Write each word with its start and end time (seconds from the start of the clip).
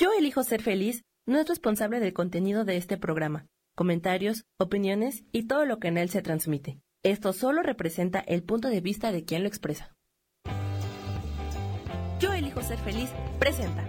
Yo 0.00 0.12
elijo 0.16 0.44
ser 0.44 0.62
feliz 0.62 1.02
no 1.26 1.40
es 1.40 1.48
responsable 1.48 1.98
del 1.98 2.12
contenido 2.12 2.64
de 2.64 2.76
este 2.76 2.96
programa, 2.98 3.46
comentarios, 3.74 4.44
opiniones 4.56 5.24
y 5.32 5.48
todo 5.48 5.66
lo 5.66 5.80
que 5.80 5.88
en 5.88 5.98
él 5.98 6.08
se 6.08 6.22
transmite. 6.22 6.78
Esto 7.02 7.32
solo 7.32 7.64
representa 7.64 8.20
el 8.20 8.44
punto 8.44 8.68
de 8.68 8.80
vista 8.80 9.10
de 9.10 9.24
quien 9.24 9.42
lo 9.42 9.48
expresa. 9.48 9.92
Yo 12.20 12.32
elijo 12.32 12.62
ser 12.62 12.78
feliz 12.78 13.10
presenta. 13.40 13.84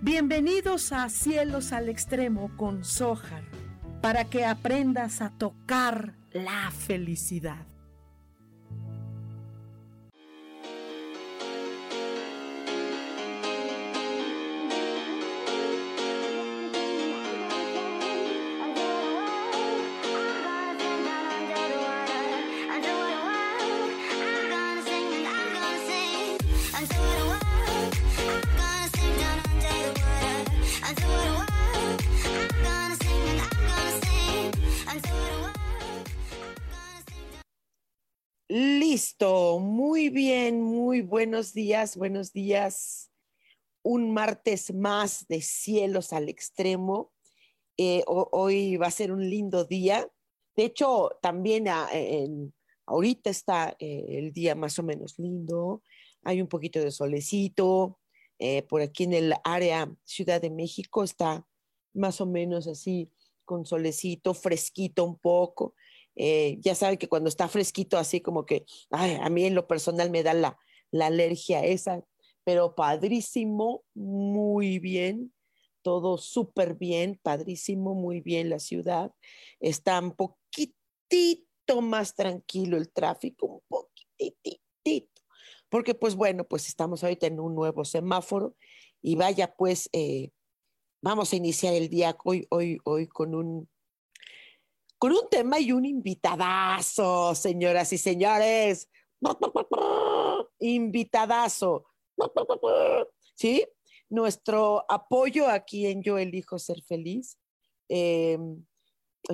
Bienvenidos 0.00 0.92
a 0.92 1.08
Cielos 1.08 1.72
al 1.72 1.88
Extremo 1.88 2.56
con 2.56 2.84
Sohar, 2.84 3.42
para 4.00 4.24
que 4.24 4.44
aprendas 4.44 5.20
a 5.20 5.30
tocar 5.30 6.14
la 6.30 6.70
felicidad. 6.70 7.66
Listo, 39.20 39.58
muy 39.58 40.10
bien, 40.10 40.62
muy 40.62 41.00
buenos 41.00 41.52
días, 41.52 41.96
buenos 41.96 42.32
días. 42.32 43.10
Un 43.82 44.12
martes 44.12 44.72
más 44.72 45.26
de 45.26 45.42
cielos 45.42 46.12
al 46.12 46.28
extremo. 46.28 47.12
Eh, 47.76 48.04
hoy 48.06 48.76
va 48.76 48.86
a 48.86 48.92
ser 48.92 49.10
un 49.10 49.28
lindo 49.28 49.64
día. 49.64 50.08
De 50.54 50.66
hecho, 50.66 51.18
también 51.20 51.66
ah, 51.66 51.88
ahorita 52.86 53.28
está 53.30 53.74
eh, 53.80 54.04
el 54.08 54.32
día 54.32 54.54
más 54.54 54.78
o 54.78 54.84
menos 54.84 55.18
lindo. 55.18 55.82
Hay 56.22 56.40
un 56.40 56.46
poquito 56.46 56.78
de 56.78 56.92
solecito. 56.92 57.98
Eh, 58.38 58.62
por 58.68 58.82
aquí 58.82 59.02
en 59.02 59.14
el 59.14 59.34
área 59.42 59.92
Ciudad 60.04 60.40
de 60.40 60.50
México 60.50 61.02
está 61.02 61.44
más 61.92 62.20
o 62.20 62.26
menos 62.26 62.68
así 62.68 63.10
con 63.44 63.66
solecito, 63.66 64.32
fresquito 64.32 65.02
un 65.02 65.18
poco. 65.18 65.74
Eh, 66.18 66.58
ya 66.60 66.74
sabe 66.74 66.98
que 66.98 67.08
cuando 67.08 67.28
está 67.28 67.48
fresquito, 67.48 67.96
así 67.96 68.20
como 68.20 68.44
que, 68.44 68.66
a 68.90 69.30
mí 69.30 69.44
en 69.44 69.54
lo 69.54 69.68
personal 69.68 70.10
me 70.10 70.24
da 70.24 70.34
la, 70.34 70.58
la 70.90 71.06
alergia 71.06 71.64
esa, 71.64 72.02
pero 72.44 72.74
padrísimo, 72.74 73.84
muy 73.94 74.80
bien, 74.80 75.32
todo 75.82 76.18
súper 76.18 76.74
bien, 76.74 77.20
padrísimo, 77.22 77.94
muy 77.94 78.20
bien 78.20 78.50
la 78.50 78.58
ciudad. 78.58 79.12
Está 79.60 80.00
un 80.00 80.12
poquitito 80.12 81.80
más 81.80 82.14
tranquilo 82.14 82.76
el 82.76 82.90
tráfico, 82.90 83.46
un 83.46 83.60
poquitito, 83.68 85.22
porque 85.68 85.94
pues 85.94 86.16
bueno, 86.16 86.44
pues 86.44 86.66
estamos 86.66 87.04
ahorita 87.04 87.28
en 87.28 87.38
un 87.38 87.54
nuevo 87.54 87.84
semáforo 87.84 88.56
y 89.00 89.14
vaya 89.14 89.54
pues, 89.54 89.88
eh, 89.92 90.30
vamos 91.00 91.32
a 91.32 91.36
iniciar 91.36 91.74
el 91.74 91.88
día 91.88 92.16
hoy, 92.24 92.46
hoy, 92.50 92.78
hoy 92.84 93.06
con 93.06 93.34
un 93.34 93.68
con 94.98 95.12
un 95.12 95.28
tema 95.30 95.60
y 95.60 95.72
un 95.72 95.84
invitadazo, 95.84 97.34
señoras 97.34 97.92
y 97.92 97.98
señores. 97.98 98.90
Invitadazo. 100.58 101.86
¿Sí? 103.34 103.64
Nuestro 104.10 104.84
apoyo 104.88 105.48
aquí 105.48 105.86
en 105.86 106.02
Yo 106.02 106.18
Elijo 106.18 106.58
Ser 106.58 106.82
Feliz. 106.82 107.38
Em, 107.88 108.64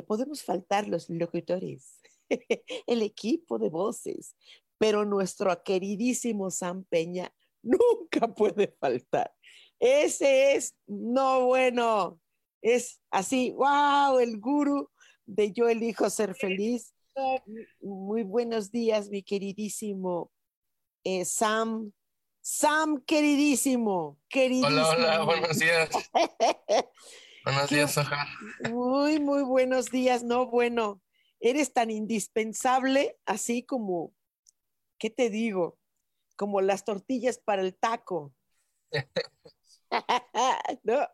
podemos 0.07 0.43
faltar 0.43 0.87
los 0.87 1.09
locutores, 1.09 2.01
el 2.87 3.03
equipo 3.03 3.59
de 3.59 3.71
voces, 3.71 4.37
pero 4.79 5.05
nuestro 5.05 5.51
queridísimo 5.63 6.51
Sam 6.51 6.85
Peña 6.85 7.35
nunca 7.63 8.29
puede 8.35 8.69
faltar. 8.79 9.33
Ese 9.81 10.55
es, 10.55 10.77
no 10.87 11.47
bueno, 11.47 12.21
es 12.63 13.01
así, 13.11 13.53
wow, 13.53 14.19
el 14.19 14.39
guru 14.41 14.91
de 15.27 15.53
Yo 15.53 15.69
elijo 15.69 16.11
ser 16.11 16.35
feliz. 16.35 16.95
Muy 17.81 18.23
buenos 18.23 18.71
días, 18.71 19.09
mi 19.09 19.23
queridísimo 19.23 20.33
eh, 21.05 21.25
Sam. 21.25 21.93
Sam, 22.41 23.03
queridísimo, 23.07 24.19
queridísimo. 24.29 24.67
Hola, 24.69 24.89
hola, 24.91 25.25
buenos 25.25 25.59
días. 25.59 25.89
buenos 27.45 27.71
días, 27.71 27.93
Soja. 27.93 28.27
Muy, 28.71 29.19
muy 29.19 29.43
buenos 29.43 29.91
días. 29.91 30.25
No, 30.25 30.47
bueno, 30.47 31.01
eres 31.41 31.73
tan 31.73 31.91
indispensable, 31.91 33.19
así 33.25 33.63
como, 33.63 34.13
¿qué 34.99 35.09
te 35.09 35.31
digo? 35.31 35.79
Como 36.37 36.61
las 36.61 36.85
tortillas 36.85 37.39
para 37.39 37.63
el 37.63 37.75
taco. 37.75 38.35
¿No? 40.83 41.09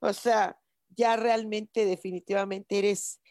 O 0.00 0.12
sea, 0.12 0.60
ya 0.96 1.16
realmente, 1.16 1.84
definitivamente 1.84 2.78
eres 2.78 3.21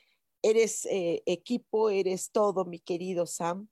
eres 0.42 0.86
eh, 0.86 1.24
equipo, 1.26 1.90
eres 1.90 2.32
todo, 2.32 2.66
mi 2.66 2.80
querido 2.80 3.26
Sam. 3.26 3.68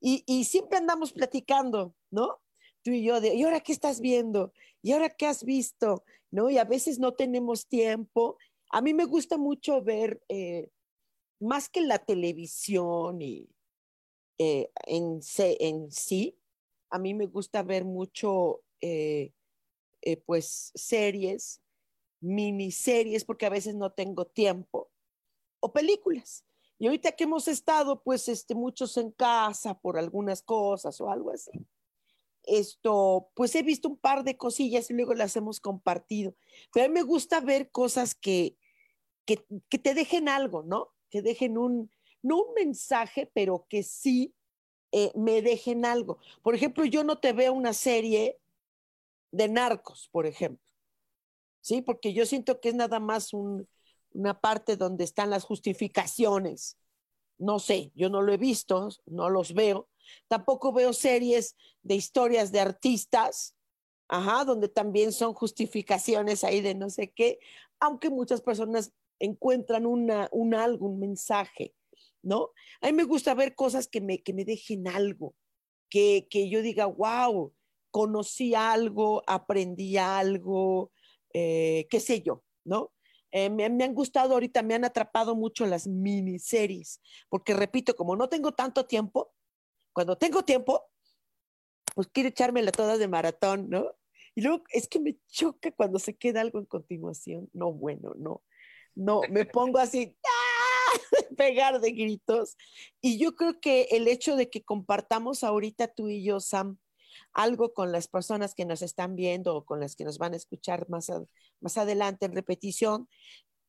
Y, 0.00 0.44
siempre 0.44 0.78
andamos 0.78 1.12
platicando, 1.12 1.94
¿no? 2.10 2.40
Tú 2.82 2.92
y 2.92 3.02
yo, 3.02 3.20
de, 3.20 3.34
¿y 3.34 3.42
ahora 3.42 3.60
qué 3.60 3.72
estás 3.72 4.00
viendo? 4.00 4.52
¿Y 4.80 4.92
ahora 4.92 5.10
qué 5.10 5.26
has 5.26 5.42
visto? 5.42 6.04
¿No? 6.30 6.50
Y 6.50 6.58
a 6.58 6.64
veces 6.64 7.00
no 7.00 7.14
tenemos 7.14 7.66
tiempo. 7.66 8.38
A 8.70 8.80
mí 8.80 8.94
me 8.94 9.06
gusta 9.06 9.38
mucho 9.38 9.82
ver, 9.82 10.22
eh, 10.28 10.70
más 11.40 11.68
que 11.68 11.80
la 11.80 11.98
televisión 11.98 13.20
y 13.20 13.48
eh, 14.38 14.70
en, 14.86 15.20
en, 15.38 15.90
sí, 15.90 16.38
a 16.90 16.98
mí 16.98 17.12
me 17.14 17.26
gusta 17.26 17.62
ver 17.64 17.84
mucho, 17.84 18.60
pues, 20.26 20.70
series, 20.74 21.60
miniseries, 22.20 23.24
porque 23.24 23.46
a 23.46 23.50
veces 23.50 23.74
no 23.74 23.90
tengo 23.90 24.26
tiempo 24.26 24.90
o 25.60 25.72
películas. 25.72 26.44
Y 26.78 26.86
ahorita 26.86 27.12
que 27.12 27.24
hemos 27.24 27.48
estado, 27.48 28.02
pues, 28.02 28.28
este, 28.28 28.54
muchos 28.54 28.96
en 28.96 29.10
casa 29.10 29.78
por 29.78 29.98
algunas 29.98 30.42
cosas 30.42 31.00
o 31.00 31.10
algo 31.10 31.30
así, 31.30 31.50
esto, 32.44 33.30
pues 33.34 33.54
he 33.54 33.62
visto 33.62 33.88
un 33.88 33.98
par 33.98 34.24
de 34.24 34.36
cosillas 34.36 34.90
y 34.90 34.94
luego 34.94 35.14
las 35.14 35.36
hemos 35.36 35.60
compartido. 35.60 36.34
Pero 36.72 36.86
a 36.86 36.88
mí 36.88 36.94
me 36.94 37.02
gusta 37.02 37.40
ver 37.40 37.70
cosas 37.70 38.14
que, 38.14 38.56
que, 39.26 39.44
que 39.68 39.78
te 39.78 39.94
dejen 39.94 40.28
algo, 40.28 40.62
¿no? 40.62 40.94
Que 41.10 41.20
dejen 41.20 41.58
un, 41.58 41.90
no 42.22 42.42
un 42.42 42.54
mensaje, 42.54 43.30
pero 43.34 43.66
que 43.68 43.82
sí 43.82 44.34
eh, 44.92 45.12
me 45.14 45.42
dejen 45.42 45.84
algo. 45.84 46.18
Por 46.42 46.54
ejemplo, 46.54 46.84
yo 46.84 47.04
no 47.04 47.18
te 47.18 47.32
veo 47.32 47.52
una 47.52 47.74
serie 47.74 48.38
de 49.30 49.48
narcos, 49.48 50.08
por 50.10 50.26
ejemplo. 50.26 50.64
Sí, 51.60 51.82
porque 51.82 52.14
yo 52.14 52.24
siento 52.24 52.60
que 52.60 52.70
es 52.70 52.74
nada 52.74 52.98
más 52.98 53.34
un, 53.34 53.68
una 54.12 54.40
parte 54.40 54.76
donde 54.76 55.04
están 55.04 55.30
las 55.30 55.44
justificaciones. 55.44 56.76
No 57.38 57.58
sé, 57.58 57.92
yo 57.94 58.10
no 58.10 58.22
lo 58.22 58.32
he 58.32 58.36
visto, 58.36 58.88
no 59.06 59.30
los 59.30 59.54
veo. 59.54 59.88
Tampoco 60.26 60.72
veo 60.72 60.92
series 60.92 61.56
de 61.82 61.94
historias 61.94 62.50
de 62.50 62.60
artistas, 62.60 63.54
ajá, 64.08 64.44
donde 64.44 64.68
también 64.68 65.12
son 65.12 65.34
justificaciones 65.34 66.44
ahí 66.44 66.60
de 66.60 66.74
no 66.74 66.90
sé 66.90 67.12
qué, 67.12 67.38
aunque 67.78 68.10
muchas 68.10 68.40
personas 68.40 68.92
encuentran 69.20 69.86
una, 69.86 70.28
un 70.32 70.54
algo, 70.54 70.86
un 70.86 70.98
mensaje, 70.98 71.74
¿no? 72.22 72.50
A 72.80 72.86
mí 72.86 72.92
me 72.92 73.04
gusta 73.04 73.34
ver 73.34 73.54
cosas 73.54 73.88
que 73.88 74.00
me, 74.00 74.22
que 74.22 74.32
me 74.32 74.44
dejen 74.44 74.88
algo, 74.88 75.34
que, 75.90 76.26
que 76.30 76.48
yo 76.48 76.62
diga, 76.62 76.86
wow, 76.86 77.52
conocí 77.90 78.54
algo, 78.54 79.22
aprendí 79.26 79.96
algo, 79.96 80.92
eh, 81.32 81.86
qué 81.90 82.00
sé 82.00 82.22
yo, 82.22 82.44
¿no? 82.64 82.92
Eh, 83.30 83.50
me, 83.50 83.64
han 83.64 83.94
gustado 83.94 84.34
ahorita, 84.34 84.62
me 84.62 84.74
han 84.74 84.84
atrapado 84.84 85.34
mucho 85.34 85.66
las 85.66 85.86
miniseries, 85.86 87.00
porque 87.28 87.54
repito, 87.54 87.94
como 87.94 88.16
no 88.16 88.28
tengo 88.28 88.52
tanto 88.52 88.86
tiempo, 88.86 89.32
cuando 89.92 90.16
tengo 90.16 90.44
tiempo, 90.44 90.90
pues 91.94 92.08
quiero 92.08 92.28
echármela 92.28 92.72
toda 92.72 92.96
de 92.96 93.08
maratón, 93.08 93.68
¿no? 93.68 93.96
Y 94.34 94.42
luego 94.42 94.62
es 94.70 94.88
que 94.88 95.00
me 95.00 95.18
choca 95.26 95.72
cuando 95.72 95.98
se 95.98 96.16
queda 96.16 96.40
algo 96.40 96.58
en 96.58 96.66
continuación. 96.66 97.50
No, 97.52 97.72
bueno, 97.72 98.12
no, 98.16 98.42
no, 98.94 99.20
me 99.30 99.44
pongo 99.46 99.78
así, 99.78 100.16
¡ah! 100.24 100.38
pegar 101.36 101.80
de 101.80 101.92
gritos. 101.92 102.56
Y 103.00 103.18
yo 103.18 103.34
creo 103.34 103.60
que 103.60 103.88
el 103.90 104.08
hecho 104.08 104.36
de 104.36 104.50
que 104.50 104.64
compartamos 104.64 105.44
ahorita 105.44 105.88
tú 105.88 106.08
y 106.08 106.22
yo, 106.24 106.40
Sam, 106.40 106.78
algo 107.32 107.72
con 107.72 107.92
las 107.92 108.08
personas 108.08 108.54
que 108.54 108.64
nos 108.64 108.82
están 108.82 109.16
viendo 109.16 109.56
o 109.56 109.64
con 109.64 109.80
las 109.80 109.96
que 109.96 110.04
nos 110.04 110.18
van 110.18 110.34
a 110.34 110.36
escuchar 110.36 110.88
más, 110.88 111.10
más 111.60 111.76
adelante 111.76 112.26
en 112.26 112.32
repetición, 112.32 113.08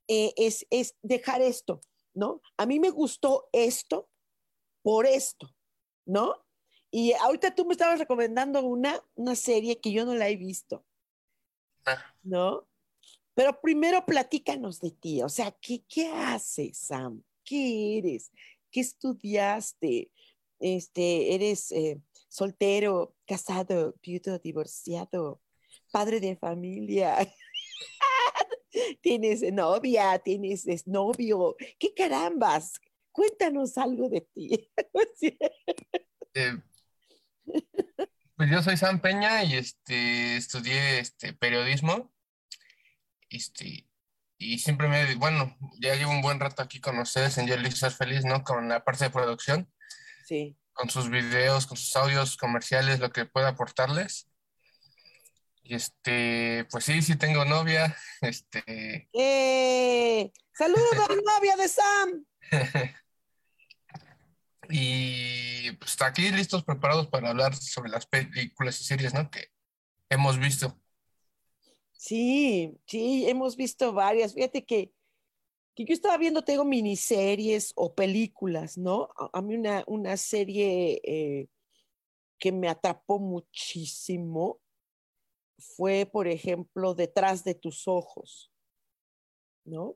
eh, 0.07 0.34
es, 0.38 0.66
es 0.69 0.96
dejar 1.01 1.42
esto, 1.42 1.81
¿no? 2.13 2.42
A 2.57 2.66
mí 2.66 2.80
me 2.80 2.90
gustó 2.90 3.48
esto 3.51 4.10
por 4.81 5.06
esto, 5.06 5.54
¿no? 6.06 6.36
Y 6.92 7.13
ahorita 7.13 7.54
tú 7.54 7.66
me 7.66 7.74
estabas 7.74 8.00
recomendando 8.00 8.63
una, 8.63 9.00
una 9.16 9.36
serie 9.36 9.80
que 9.80 9.92
yo 9.92 10.06
no 10.06 10.16
la 10.16 10.30
he 10.30 10.36
visto, 10.36 10.84
Ah, 11.86 12.16
¿no? 12.24 12.68
Pero 13.34 13.60
primero 13.62 14.06
platícanos 14.06 14.80
de 14.80 14.92
ti, 14.92 15.22
o 15.22 15.30
sea, 15.30 15.51
¿qué, 15.62 15.84
qué 15.88 16.07
haces, 16.10 16.78
Sam? 16.78 17.24
¿Qué 17.44 17.98
eres? 18.00 18.31
¿Qué 18.72 18.81
estudiaste? 18.81 20.12
Este, 20.60 21.36
¿Eres 21.36 21.72
eh, 21.72 22.01
soltero, 22.30 23.16
casado, 23.28 23.96
viudo, 24.02 24.40
divorciado, 24.40 25.42
padre 25.92 26.20
de 26.20 26.38
familia? 26.38 27.18
¿Tienes 29.02 29.42
novia? 29.52 30.20
¿Tienes 30.20 30.88
novio? 30.88 31.56
¿Qué 31.78 31.94
carambas? 31.94 32.80
Cuéntanos 33.12 33.78
algo 33.78 34.08
de 34.08 34.22
ti. 34.22 34.72
eh, 36.34 36.58
pues 38.36 38.50
yo 38.50 38.64
soy 38.64 38.78
Sam 38.78 39.02
Peña 39.02 39.44
y 39.44 39.56
este, 39.56 40.38
estudié 40.38 41.00
este, 41.00 41.34
periodismo. 41.34 42.14
Este, 43.30 43.86
y 44.38 44.60
siempre 44.60 44.88
me, 44.88 45.16
bueno, 45.16 45.58
ya 45.82 45.96
llevo 45.96 46.12
un 46.12 46.22
buen 46.22 46.40
rato 46.40 46.62
aquí 46.62 46.80
con 46.80 46.98
ustedes 47.00 47.38
en 47.38 47.48
Yo 47.48 47.56
Feliz, 47.90 48.24
¿no? 48.24 48.44
Con 48.44 48.70
la 48.70 48.84
parte 48.86 49.04
de 49.06 49.10
producción, 49.10 49.70
Sí. 50.25 50.56
Con 50.80 50.90
sus 50.90 51.10
videos, 51.10 51.68
con 51.68 51.76
sus 51.76 51.94
audios 51.98 52.38
comerciales, 52.38 53.02
lo 53.02 53.12
que 53.12 53.26
pueda 53.26 53.50
aportarles. 53.50 54.30
Y 55.62 55.76
este, 55.76 56.66
pues 56.72 56.86
sí, 56.86 57.02
sí 57.02 57.18
tengo 57.18 57.44
novia. 57.44 57.98
Este, 58.22 59.10
¡Eh! 59.14 60.31
¡Saludos, 60.54 61.10
novia 61.26 61.58
de 61.58 61.68
Sam! 61.68 62.26
y 64.70 65.72
pues 65.74 65.92
está 65.92 66.08
aquí 66.08 66.31
listos, 66.31 66.64
preparados 66.64 67.08
para 67.08 67.30
hablar 67.30 67.54
sobre 67.56 67.90
las 67.90 68.06
películas 68.06 68.80
y 68.80 68.86
series, 68.86 69.14
¿no? 69.14 69.30
Que 69.30 69.52
hemos 70.10 70.40
visto. 70.40 70.80
Sí, 71.92 72.80
sí, 72.88 73.30
hemos 73.30 73.58
visto 73.58 73.92
varias. 73.92 74.34
Fíjate 74.34 74.64
que, 74.66 74.94
que 75.75 75.86
yo 75.86 75.94
estaba 75.94 76.18
viendo, 76.18 76.44
tengo 76.44 76.66
miniseries 76.66 77.71
o 77.75 77.94
películas, 77.94 78.77
¿no? 78.77 79.10
A, 79.33 79.42
mí 79.42 79.56
una, 79.56 79.83
una 79.88 80.18
serie 80.18 81.00
eh, 81.04 81.48
que 82.38 82.51
me 82.51 82.68
atrapó 82.68 83.19
muchísimo 83.19 84.60
fue, 85.57 86.06
por 86.06 86.27
ejemplo, 86.27 86.94
Detrás 86.95 87.44
de 87.44 87.56
tus 87.56 87.88
ojos, 87.88 88.51
¿no? 89.66 89.95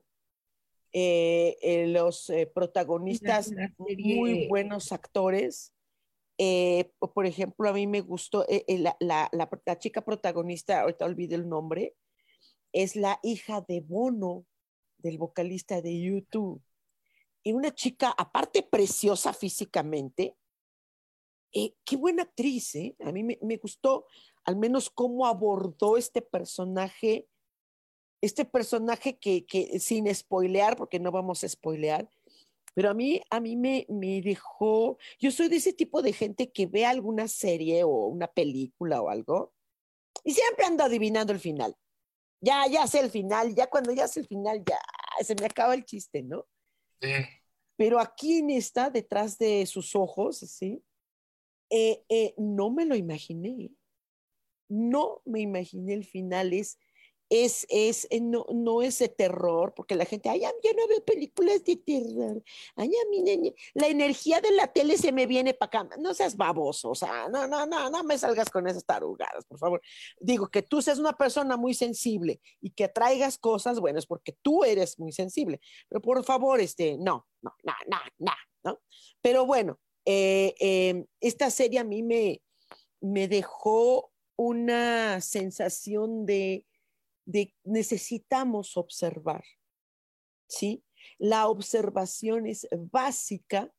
Eh, 0.92 1.56
eh, 1.60 1.86
los 1.88 2.30
eh, 2.30 2.46
protagonistas, 2.46 3.50
muy 3.98 4.46
buenos 4.48 4.92
actores. 4.92 5.74
Po- 6.98 7.12
por 7.12 7.26
ejemplo, 7.26 7.68
a 7.68 7.72
mí 7.72 7.86
me 7.86 8.00
gustó 8.00 8.46
la, 8.68 8.96
la- 9.00 9.28
la- 9.32 9.50
la 9.66 9.78
chica 9.78 10.04
protagonista, 10.04 10.80
ahorita 10.82 11.04
olvidé 11.04 11.34
el 11.34 11.48
nombre, 11.48 11.96
es 12.72 12.96
la 12.96 13.18
hija 13.22 13.60
de 13.66 13.80
Bono, 13.80 14.46
del 15.04 15.18
vocalista 15.18 15.80
de 15.80 16.00
YouTube. 16.00 16.60
Y 17.42 17.52
una 17.52 17.72
chica, 17.72 18.12
aparte 18.16 18.62
preciosa 18.62 19.32
físicamente, 19.32 20.36
eh, 21.52 21.74
qué 21.84 21.96
buena 21.96 22.22
actriz, 22.22 22.74
¿eh? 22.74 22.96
A 23.04 23.12
mí 23.12 23.22
me, 23.22 23.56
gustó 23.58 24.06
al 24.44 24.56
menos 24.56 24.90
cómo 24.90 25.26
abordó 25.26 25.96
este 25.96 26.22
personaje, 26.22 27.28
este 28.20 28.44
personaje 28.44 29.18
que, 29.18 29.46
que 29.46 29.78
sin 29.78 30.12
spoilear, 30.12 30.76
porque 30.76 30.98
no 30.98 31.12
vamos 31.12 31.44
a 31.44 31.48
spoilear, 31.48 32.08
pero 32.74 32.90
a 32.90 32.94
mí, 32.94 33.20
a 33.30 33.40
mí 33.40 33.56
me, 33.56 33.86
me 33.88 34.20
dejó, 34.20 34.98
yo 35.20 35.30
soy 35.30 35.48
de 35.48 35.56
ese 35.56 35.72
tipo 35.72 36.02
de 36.02 36.12
gente 36.12 36.50
que 36.50 36.66
ve 36.66 36.84
alguna 36.84 37.28
serie 37.28 37.84
o 37.84 38.06
una 38.06 38.26
película 38.26 39.00
o 39.00 39.08
algo 39.10 39.52
y 40.24 40.32
siempre 40.32 40.64
ando 40.64 40.82
adivinando 40.82 41.32
el 41.32 41.40
final. 41.40 41.76
Ya, 42.40 42.66
ya 42.66 42.86
sé 42.86 43.00
el 43.00 43.10
final, 43.10 43.54
ya 43.54 43.68
cuando 43.68 43.92
ya 43.92 44.08
sé 44.08 44.20
el 44.20 44.26
final, 44.26 44.62
ya 44.66 44.78
se 45.22 45.34
me 45.34 45.46
acaba 45.46 45.74
el 45.74 45.84
chiste, 45.84 46.22
¿no? 46.22 46.46
Sí, 47.00 47.10
Pero 47.76 47.98
aquí 48.00 48.38
en 48.38 48.50
esta, 48.50 48.90
detrás 48.90 49.38
de 49.38 49.66
sus 49.66 49.94
ojos, 49.94 50.38
¿sí? 50.38 50.82
Eh, 51.70 52.04
eh, 52.08 52.34
no 52.36 52.70
me 52.70 52.86
lo 52.86 52.94
imaginé. 52.94 53.70
No 54.68 55.22
me 55.24 55.40
imaginé 55.40 55.94
el 55.94 56.04
final. 56.04 56.52
Es, 56.52 56.78
es, 57.42 57.66
es, 57.68 58.06
eh, 58.10 58.20
no, 58.20 58.46
no 58.52 58.80
es 58.80 58.98
de 59.00 59.08
terror, 59.08 59.74
porque 59.74 59.96
la 59.96 60.04
gente, 60.04 60.28
ay, 60.28 60.40
yo 60.40 60.72
no 60.76 60.86
veo 60.86 61.04
películas 61.04 61.64
de 61.64 61.76
terror. 61.76 62.42
Ay, 62.76 62.88
a 62.88 63.10
mí, 63.10 63.22
ne- 63.22 63.54
la 63.74 63.88
energía 63.88 64.40
de 64.40 64.52
la 64.52 64.72
tele 64.72 64.96
se 64.96 65.10
me 65.10 65.26
viene 65.26 65.52
para 65.52 65.80
acá. 65.82 65.96
No 65.98 66.14
seas 66.14 66.36
baboso, 66.36 66.90
o 66.90 66.94
sea, 66.94 67.28
no, 67.28 67.46
no, 67.48 67.66
no, 67.66 67.90
no 67.90 68.04
me 68.04 68.16
salgas 68.18 68.50
con 68.50 68.68
esas 68.68 68.84
tarugadas, 68.84 69.44
por 69.46 69.58
favor. 69.58 69.82
Digo, 70.20 70.48
que 70.48 70.62
tú 70.62 70.80
seas 70.80 70.98
una 71.00 71.12
persona 71.14 71.56
muy 71.56 71.74
sensible 71.74 72.40
y 72.60 72.70
que 72.70 72.88
traigas 72.88 73.36
cosas, 73.38 73.80
bueno, 73.80 73.98
es 73.98 74.06
porque 74.06 74.36
tú 74.40 74.62
eres 74.62 74.98
muy 75.00 75.10
sensible. 75.10 75.60
Pero 75.88 76.00
por 76.00 76.22
favor, 76.24 76.60
este, 76.60 76.96
no, 76.98 77.26
no, 77.42 77.52
no, 77.64 77.72
no, 77.88 77.98
no, 78.18 78.32
¿no? 78.62 78.80
Pero 79.20 79.44
bueno, 79.44 79.80
eh, 80.04 80.54
eh, 80.60 81.04
esta 81.20 81.50
serie 81.50 81.80
a 81.80 81.84
mí 81.84 82.02
me, 82.02 82.42
me 83.00 83.26
dejó 83.26 84.12
una 84.36 85.20
sensación 85.20 86.26
de, 86.26 86.66
de 87.24 87.54
necesitamos 87.64 88.76
observar, 88.76 89.44
¿sí? 90.48 90.82
La 91.18 91.48
observación 91.48 92.46
es 92.46 92.66
básica 92.90 93.72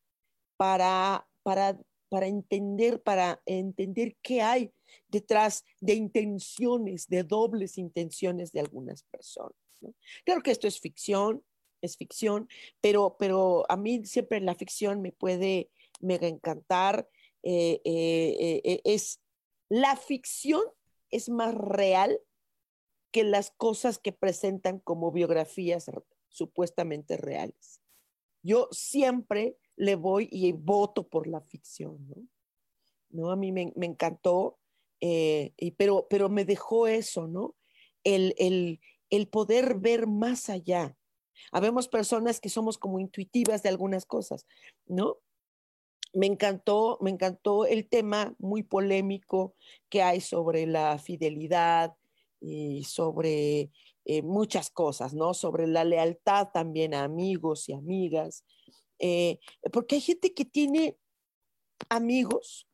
para, 0.57 1.27
para, 1.43 1.79
para 2.09 2.27
entender, 2.27 3.01
para 3.01 3.41
entender 3.45 4.15
qué 4.21 4.41
hay 4.41 4.71
detrás 5.07 5.63
de 5.81 5.93
intenciones, 5.93 7.07
de 7.07 7.23
dobles 7.23 7.77
intenciones 7.77 8.51
de 8.51 8.59
algunas 8.61 9.03
personas. 9.03 9.57
¿no? 9.81 9.93
Claro 10.23 10.41
que 10.41 10.51
esto 10.51 10.67
es 10.67 10.79
ficción, 10.79 11.43
es 11.81 11.97
ficción, 11.97 12.47
pero, 12.81 13.15
pero 13.19 13.65
a 13.69 13.77
mí 13.77 14.05
siempre 14.05 14.39
la 14.39 14.55
ficción 14.55 15.01
me 15.01 15.11
puede 15.11 15.69
mega 15.99 16.27
encantar. 16.27 17.07
eh, 17.43 17.81
eh, 17.83 18.61
eh, 18.63 18.81
es 18.83 19.21
la 19.69 19.95
ficción 19.95 20.63
es 21.09 21.29
más 21.29 21.53
real 21.55 22.19
que 23.15 23.23
las 23.23 23.51
cosas 23.51 23.97
que 23.97 24.11
presentan 24.11 24.79
como 24.79 25.09
biografías 25.09 25.89
supuestamente 26.27 27.15
reales. 27.15 27.79
Yo 28.43 28.67
siempre 28.71 29.55
le 29.77 29.95
voy 29.95 30.27
y 30.33 30.51
voto 30.51 31.07
por 31.07 31.25
la 31.25 31.39
ficción, 31.39 32.05
¿no? 32.09 32.27
¿No? 33.11 33.31
A 33.31 33.37
mí 33.37 33.53
me, 33.53 33.71
me 33.77 33.85
encantó, 33.85 34.59
eh, 34.99 35.53
pero, 35.77 36.07
pero 36.09 36.27
me 36.27 36.43
dejó 36.43 36.87
eso, 36.87 37.25
¿no? 37.29 37.55
El, 38.03 38.35
el, 38.37 38.81
el 39.09 39.29
poder 39.29 39.75
ver 39.75 40.07
más 40.07 40.49
allá. 40.49 40.97
Habemos 41.53 41.87
personas 41.87 42.41
que 42.41 42.49
somos 42.49 42.77
como 42.77 42.99
intuitivas 42.99 43.63
de 43.63 43.69
algunas 43.69 44.05
cosas, 44.05 44.45
¿no? 44.87 45.19
Me 46.13 46.25
encantó, 46.25 46.97
me 46.99 47.11
encantó 47.11 47.65
el 47.65 47.87
tema 47.87 48.35
muy 48.39 48.61
polémico 48.61 49.55
que 49.87 50.01
hay 50.01 50.19
sobre 50.19 50.67
la 50.67 50.97
fidelidad 50.97 51.95
y 52.45 52.83
sobre 52.83 53.71
eh, 54.05 54.21
muchas 54.21 54.69
cosas, 54.69 55.13
¿no? 55.13 55.33
Sobre 55.33 55.67
la 55.67 55.83
lealtad 55.83 56.49
también 56.53 56.93
a 56.93 57.03
amigos 57.03 57.69
y 57.69 57.73
amigas, 57.73 58.45
eh, 58.99 59.39
porque 59.73 59.95
hay 59.95 60.01
gente 60.01 60.33
que 60.33 60.45
tiene 60.45 60.97
amigos, 61.89 62.67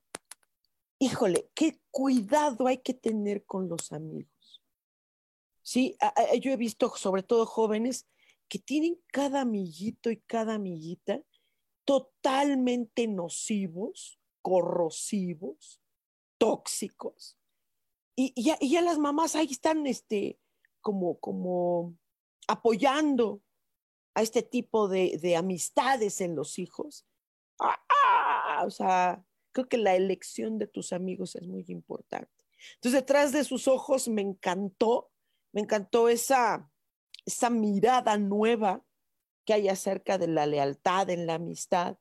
híjole, 0.99 1.49
qué 1.55 1.79
cuidado 1.89 2.67
hay 2.67 2.79
que 2.79 2.93
tener 2.93 3.45
con 3.45 3.69
los 3.69 3.91
amigos. 3.91 4.61
Sí, 5.63 5.95
yo 6.41 6.51
he 6.51 6.57
visto 6.57 6.91
sobre 6.95 7.23
todo 7.23 7.45
jóvenes 7.45 8.07
que 8.49 8.59
tienen 8.59 8.99
cada 9.07 9.41
amiguito 9.41 10.11
y 10.11 10.17
cada 10.17 10.55
amiguita 10.55 11.21
totalmente 11.85 13.07
nocivos, 13.07 14.19
corrosivos, 14.41 15.81
tóxicos. 16.37 17.37
Y, 18.15 18.33
y 18.35 18.43
ya, 18.43 18.57
y 18.59 18.71
ya 18.71 18.81
las 18.81 18.97
mamás 18.97 19.35
ahí 19.35 19.47
están 19.49 19.87
este, 19.87 20.39
como, 20.81 21.19
como 21.19 21.95
apoyando 22.47 23.41
a 24.13 24.21
este 24.21 24.43
tipo 24.43 24.87
de, 24.87 25.17
de 25.21 25.35
amistades 25.35 26.21
en 26.21 26.35
los 26.35 26.59
hijos. 26.59 27.05
Ah, 27.59 27.79
ah, 27.89 28.63
o 28.65 28.71
sea, 28.71 29.23
creo 29.51 29.67
que 29.67 29.77
la 29.77 29.95
elección 29.95 30.57
de 30.57 30.67
tus 30.67 30.93
amigos 30.93 31.35
es 31.35 31.47
muy 31.47 31.65
importante. 31.67 32.31
Entonces, 32.75 33.01
detrás 33.01 33.31
de 33.31 33.43
sus 33.43 33.67
ojos 33.67 34.07
me 34.07 34.21
encantó, 34.21 35.11
me 35.51 35.61
encantó 35.61 36.09
esa, 36.09 36.69
esa 37.25 37.49
mirada 37.49 38.17
nueva 38.17 38.83
que 39.45 39.53
hay 39.53 39.69
acerca 39.69 40.17
de 40.17 40.27
la 40.27 40.45
lealtad 40.45 41.09
en 41.09 41.25
la 41.25 41.35
amistad 41.35 41.97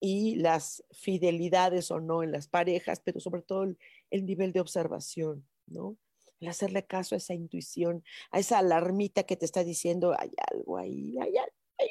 y 0.00 0.36
las 0.36 0.84
fidelidades 0.92 1.90
o 1.90 2.00
no 2.00 2.22
en 2.22 2.32
las 2.32 2.48
parejas, 2.48 3.00
pero 3.00 3.20
sobre 3.20 3.42
todo 3.42 3.62
el, 3.64 3.78
el 4.10 4.26
nivel 4.26 4.52
de 4.52 4.60
observación, 4.60 5.46
¿no? 5.66 5.96
El 6.40 6.48
hacerle 6.48 6.86
caso 6.86 7.14
a 7.14 7.18
esa 7.18 7.34
intuición, 7.34 8.04
a 8.30 8.38
esa 8.38 8.58
alarmita 8.58 9.24
que 9.24 9.36
te 9.36 9.44
está 9.44 9.64
diciendo, 9.64 10.14
hay 10.18 10.30
algo 10.52 10.76
ahí, 10.76 11.16
hay 11.18 11.36
algo 11.36 11.56
ahí. 11.78 11.88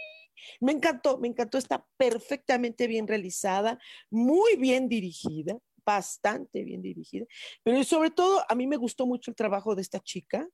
Me 0.60 0.72
encantó, 0.74 1.18
me 1.18 1.28
encantó, 1.28 1.58
está 1.58 1.88
perfectamente 1.98 2.88
bien 2.88 3.08
realizada, 3.08 3.80
muy 4.10 4.56
bien 4.58 4.90
dirigida, 4.90 5.58
bastante 5.86 6.64
bien 6.64 6.82
dirigida. 6.82 7.26
Pero 7.64 7.84
sobre 7.84 8.12
todo, 8.12 8.44
a 8.48 8.56
mí 8.56 8.68
me 8.68 8.78
gustó 8.78 9.06
mucho 9.06 9.32
el 9.32 9.36
trabajo 9.36 9.76
de 9.76 9.82
esta 9.82 10.00
chica. 10.00 10.48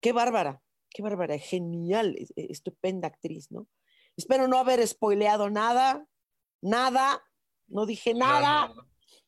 Qué 0.00 0.12
bárbara, 0.12 0.62
qué 0.90 1.02
bárbara, 1.02 1.38
genial, 1.38 2.16
estupenda 2.36 3.08
actriz, 3.08 3.50
¿no? 3.50 3.68
Espero 4.16 4.46
no 4.46 4.58
haber 4.58 4.86
spoileado 4.86 5.50
nada, 5.50 6.06
nada, 6.62 7.22
no 7.66 7.86
dije 7.86 8.14
nada, 8.14 8.72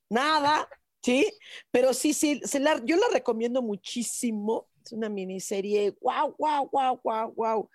nada, 0.09 0.69
¿sí? 1.07 1.33
Pero 1.71 1.95
sí, 1.95 2.13
sí, 2.13 2.41
yo 2.85 2.97
la 2.97 3.07
recomiendo 3.13 3.63
muchísimo. 3.63 4.69
Es 4.85 4.91
una 4.91 5.09
miniserie, 5.09 5.97
wow, 6.01 6.35
wow, 6.37 6.69
wow, 6.73 7.01
wow, 7.05 7.33
wow. 7.37 7.71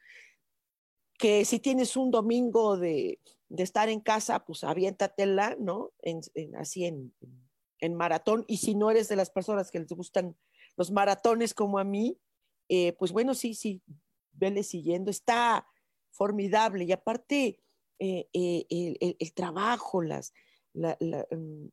Que 1.17 1.45
si 1.45 1.59
tienes 1.59 1.95
un 1.95 2.11
domingo 2.11 2.77
de, 2.77 3.19
estar 3.57 3.87
en 3.87 4.01
casa, 4.01 4.43
pues 4.43 4.65
aviéntatela, 4.65 5.55
¿no? 5.59 5.91
así 6.59 6.83
en, 6.83 7.13
en, 7.79 7.95
maratón. 7.95 8.43
Y 8.47 8.57
si 8.57 8.75
no 8.75 8.91
eres 8.91 9.07
de 9.07 9.15
las 9.15 9.29
personas 9.29 9.71
que 9.71 9.79
les 9.79 9.93
gustan 9.93 10.35
los 10.75 10.91
maratones 10.91 11.53
como 11.53 11.79
a 11.79 11.85
mí, 11.85 12.17
eh, 12.67 12.93
pues 12.99 13.13
bueno, 13.13 13.33
sí, 13.33 13.53
sí, 13.53 13.81
vele 14.33 14.63
siguiendo. 14.63 15.09
Está 15.09 15.65
formidable. 16.11 16.83
Y 16.83 16.91
aparte, 16.91 17.61
eh, 17.99 18.27
eh, 18.33 19.15
el, 19.19 19.33
trabajo, 19.33 20.01
las, 20.01 20.33
la, 20.73 20.97
mm, 21.31 21.67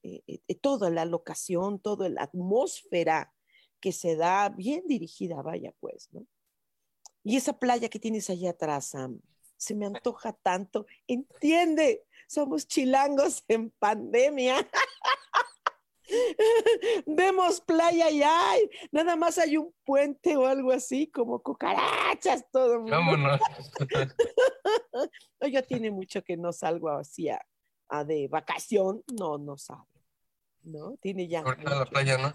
toda 0.60 0.90
la 0.90 1.04
locación, 1.04 1.80
toda 1.80 2.08
la 2.08 2.22
atmósfera 2.22 3.32
que 3.80 3.92
se 3.92 4.16
da 4.16 4.48
bien 4.48 4.82
dirigida, 4.86 5.42
vaya 5.42 5.72
pues, 5.80 6.08
¿no? 6.12 6.26
Y 7.24 7.36
esa 7.36 7.58
playa 7.58 7.88
que 7.88 7.98
tienes 7.98 8.30
allá 8.30 8.50
atrás, 8.50 8.86
Sam, 8.86 9.20
se 9.56 9.74
me 9.74 9.86
antoja 9.86 10.32
tanto. 10.32 10.86
Entiende, 11.06 12.06
somos 12.26 12.66
chilangos 12.66 13.44
en 13.48 13.70
pandemia. 13.70 14.56
Vemos 17.06 17.60
playa 17.60 18.08
y 18.10 18.22
hay, 18.22 18.70
nada 18.92 19.14
más 19.14 19.36
hay 19.36 19.58
un 19.58 19.74
puente 19.84 20.36
o 20.38 20.46
algo 20.46 20.72
así, 20.72 21.08
como 21.08 21.42
cucarachas, 21.42 22.50
todo. 22.50 22.82
Vámonos. 22.84 23.38
ya 25.52 25.62
tiene 25.62 25.90
mucho 25.90 26.22
que 26.22 26.38
no 26.38 26.52
salgo 26.52 26.88
así 26.88 27.28
a, 27.28 27.44
de 28.06 28.28
vacación, 28.28 29.02
no, 29.18 29.38
no 29.38 29.56
sabe. 29.56 29.84
¿No? 30.62 30.96
Tiene 31.00 31.28
ya. 31.28 31.42
la 31.42 31.86
playa, 31.86 32.18
¿no? 32.18 32.34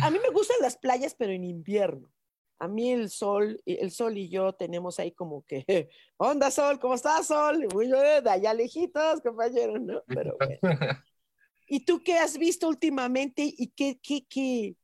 A 0.00 0.10
mí 0.10 0.18
me 0.18 0.30
gustan 0.30 0.56
las 0.60 0.76
playas, 0.76 1.14
pero 1.14 1.32
en 1.32 1.44
invierno. 1.44 2.10
A 2.58 2.68
mí 2.68 2.92
el 2.92 3.10
sol, 3.10 3.60
el 3.66 3.90
sol 3.90 4.16
y 4.16 4.28
yo 4.28 4.52
tenemos 4.52 4.98
ahí 4.98 5.12
como 5.12 5.44
que, 5.44 5.64
onda 6.16 6.50
sol, 6.50 6.78
¿cómo 6.78 6.94
estás 6.94 7.26
sol? 7.26 7.66
Muy 7.72 7.86
bien, 7.86 8.24
de 8.24 8.30
allá 8.30 8.54
lejitos, 8.54 9.20
compañero, 9.20 9.78
¿no? 9.78 10.02
Pero 10.06 10.36
¿Y 11.66 11.84
tú 11.84 12.02
qué 12.02 12.18
has 12.18 12.38
visto 12.38 12.68
últimamente 12.68 13.42
y 13.42 13.68
qué, 13.68 13.98
qué, 14.02 14.26
qué, 14.28 14.76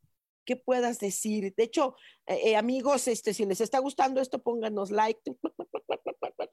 qué 0.44 0.56
puedas 0.56 0.98
decir? 0.98 1.54
De 1.54 1.64
hecho, 1.64 1.94
eh, 2.26 2.50
eh, 2.50 2.56
amigos, 2.56 3.06
este, 3.06 3.34
si 3.34 3.44
les 3.44 3.60
está 3.60 3.78
gustando 3.78 4.20
esto, 4.20 4.42
pónganos 4.42 4.90
like, 4.90 5.20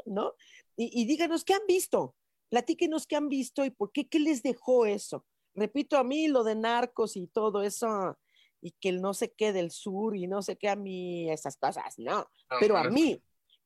¿no? 0.05 0.33
Y, 0.75 1.01
y 1.01 1.05
díganos 1.05 1.43
qué 1.43 1.53
han 1.53 1.65
visto. 1.67 2.15
Platíquenos 2.49 3.07
qué 3.07 3.15
han 3.15 3.29
visto 3.29 3.65
y 3.65 3.71
por 3.71 3.91
qué, 3.91 4.07
qué 4.07 4.19
les 4.19 4.41
dejó 4.43 4.85
eso. 4.85 5.25
Repito, 5.57 5.97
a 5.97 6.03
mí 6.03 6.27
lo 6.27 6.43
de 6.43 6.55
narcos 6.55 7.17
y 7.17 7.27
todo 7.27 7.63
eso, 7.63 8.17
y 8.61 8.71
que 8.71 8.89
el 8.89 9.01
no 9.01 9.13
sé 9.13 9.33
qué 9.33 9.53
del 9.53 9.71
sur 9.71 10.15
y 10.15 10.27
no 10.27 10.43
sé 10.43 10.55
qué 10.55 10.69
a 10.69 10.75
mí, 10.75 11.29
esas 11.31 11.57
cosas, 11.57 11.97
no. 11.97 12.29
pero 12.59 12.77
a 12.77 12.83
mí, 12.85 13.21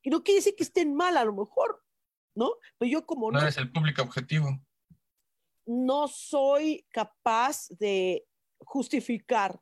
no 0.05 0.23
quiere 0.23 0.38
decir 0.38 0.55
que 0.55 0.63
estén 0.63 0.95
mal 0.95 1.17
a 1.17 1.25
lo 1.25 1.33
mejor, 1.33 1.83
¿no? 2.33 2.53
Pero 2.77 2.91
yo 2.91 3.05
como 3.05 3.29
no... 3.29 3.39
No 3.39 3.43
eres 3.43 3.57
el 3.57 3.71
público 3.71 4.01
objetivo. 4.01 4.47
No 5.65 6.07
soy 6.07 6.85
capaz 6.91 7.67
de 7.69 8.25
justificar, 8.59 9.61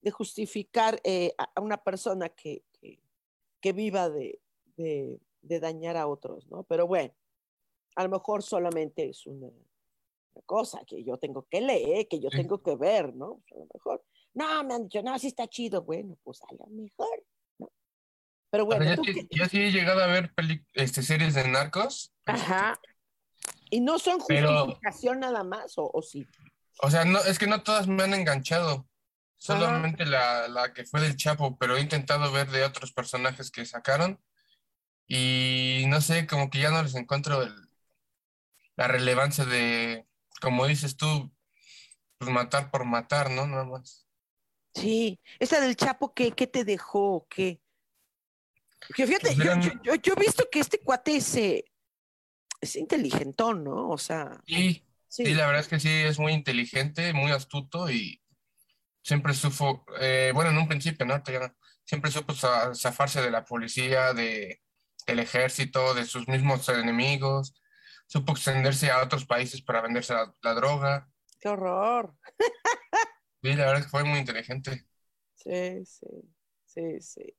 de 0.00 0.10
justificar 0.10 1.00
eh, 1.04 1.34
a 1.36 1.60
una 1.60 1.76
persona 1.76 2.28
que, 2.28 2.64
que, 3.60 3.72
viva 3.72 4.08
de, 4.08 4.40
de, 4.76 5.20
de 5.42 5.60
dañar 5.60 5.96
a 5.96 6.06
otros, 6.06 6.46
¿no? 6.48 6.62
Pero 6.64 6.86
bueno, 6.86 7.12
a 7.96 8.04
lo 8.04 8.08
mejor 8.08 8.42
solamente 8.42 9.08
es 9.08 9.26
una, 9.26 9.48
cosa 10.46 10.80
que 10.86 11.04
yo 11.04 11.18
tengo 11.18 11.46
que 11.50 11.60
leer, 11.60 12.08
que 12.08 12.18
yo 12.18 12.30
tengo 12.30 12.62
que 12.62 12.74
ver, 12.74 13.14
¿no? 13.14 13.42
A 13.52 13.58
lo 13.58 13.66
mejor, 13.72 14.02
no, 14.32 14.64
me 14.64 14.74
han 14.74 14.84
dicho, 14.84 15.02
no, 15.02 15.18
sí 15.18 15.26
está 15.26 15.46
chido, 15.46 15.82
bueno, 15.82 16.16
pues 16.22 16.40
a 16.42 16.54
lo 16.54 16.66
mejor, 16.68 17.24
¿no? 17.58 17.70
Pero 18.50 18.64
bueno. 18.64 18.84
yo, 19.30 19.46
sí, 19.46 19.60
he 19.60 19.70
llegado 19.70 20.02
a 20.02 20.06
ver 20.06 20.32
este, 20.72 21.02
series 21.02 21.34
de 21.34 21.46
narcos. 21.48 22.14
Ajá. 22.24 22.80
¿Y 23.70 23.80
no 23.80 23.98
son 23.98 24.20
justificación 24.20 25.20
nada 25.20 25.44
más, 25.44 25.76
o, 25.76 25.90
o, 25.92 26.02
sí? 26.02 26.26
O 26.80 26.90
sea, 26.90 27.04
no, 27.04 27.18
es 27.20 27.38
que 27.38 27.46
no 27.46 27.62
todas 27.62 27.86
me 27.88 28.02
han 28.02 28.14
enganchado. 28.14 28.86
Solamente 29.36 30.06
la, 30.06 30.46
la, 30.46 30.72
que 30.72 30.84
fue 30.84 31.00
del 31.00 31.16
Chapo, 31.16 31.56
pero 31.58 31.76
he 31.76 31.80
intentado 31.80 32.30
ver 32.30 32.48
de 32.50 32.62
otros 32.62 32.92
personajes 32.92 33.50
que 33.50 33.66
sacaron. 33.66 34.20
Y 35.06 35.84
no 35.88 36.00
sé, 36.00 36.26
como 36.26 36.50
que 36.50 36.60
ya 36.60 36.70
no 36.70 36.82
les 36.82 36.94
encuentro 36.94 37.42
el, 37.42 37.54
la 38.76 38.88
relevancia 38.88 39.44
de, 39.44 40.06
como 40.40 40.66
dices 40.66 40.96
tú, 40.96 41.32
pues 42.18 42.30
matar 42.30 42.70
por 42.70 42.84
matar, 42.84 43.30
¿no? 43.30 43.46
Nada 43.46 43.64
más. 43.64 44.06
Sí, 44.74 45.20
esa 45.38 45.60
del 45.60 45.76
Chapo, 45.76 46.14
¿qué, 46.14 46.32
qué 46.32 46.46
te 46.46 46.64
dejó? 46.64 47.26
¿Qué? 47.28 47.60
fíjate, 48.94 49.34
pues 49.34 49.36
yo, 49.36 49.94
yo, 49.94 50.12
he 50.14 50.20
visto 50.20 50.48
que 50.50 50.58
este 50.58 50.80
cuate 50.80 51.16
es, 51.16 51.36
eh, 51.36 51.64
es 52.60 52.76
inteligentón, 52.76 53.62
¿no? 53.64 53.90
O 53.90 53.98
sea. 53.98 54.40
Sí, 54.46 54.84
sí, 55.08 55.34
la 55.34 55.46
verdad 55.46 55.60
es 55.60 55.68
que 55.68 55.78
sí, 55.78 55.88
es 55.88 56.18
muy 56.18 56.32
inteligente, 56.32 57.12
muy 57.12 57.30
astuto 57.30 57.90
y 57.90 58.20
siempre 59.02 59.34
supo, 59.34 59.84
eh, 60.00 60.32
bueno, 60.34 60.50
en 60.50 60.58
un 60.58 60.68
principio, 60.68 61.04
¿no? 61.06 61.22
Siempre 61.84 62.10
supo 62.10 62.34
zafarse 62.34 63.20
de 63.20 63.30
la 63.30 63.44
policía, 63.44 64.12
de, 64.14 64.62
del 65.06 65.18
ejército, 65.18 65.94
de 65.94 66.04
sus 66.04 66.28
mismos 66.28 66.68
enemigos 66.68 67.54
supo 68.12 68.32
extenderse 68.32 68.90
a 68.90 69.02
otros 69.02 69.24
países 69.24 69.62
para 69.62 69.80
venderse 69.80 70.12
la, 70.42 70.54
droga. 70.54 71.08
¡Qué 71.40 71.48
horror! 71.48 72.14
Sí, 73.42 73.48
la 73.54 73.64
verdad 73.64 73.78
es 73.78 73.84
que 73.86 73.90
fue 73.90 74.04
muy 74.04 74.20
inteligente. 74.20 74.86
Sí, 75.34 75.84
sí, 75.84 76.06
sí, 76.64 77.00
sí. 77.00 77.36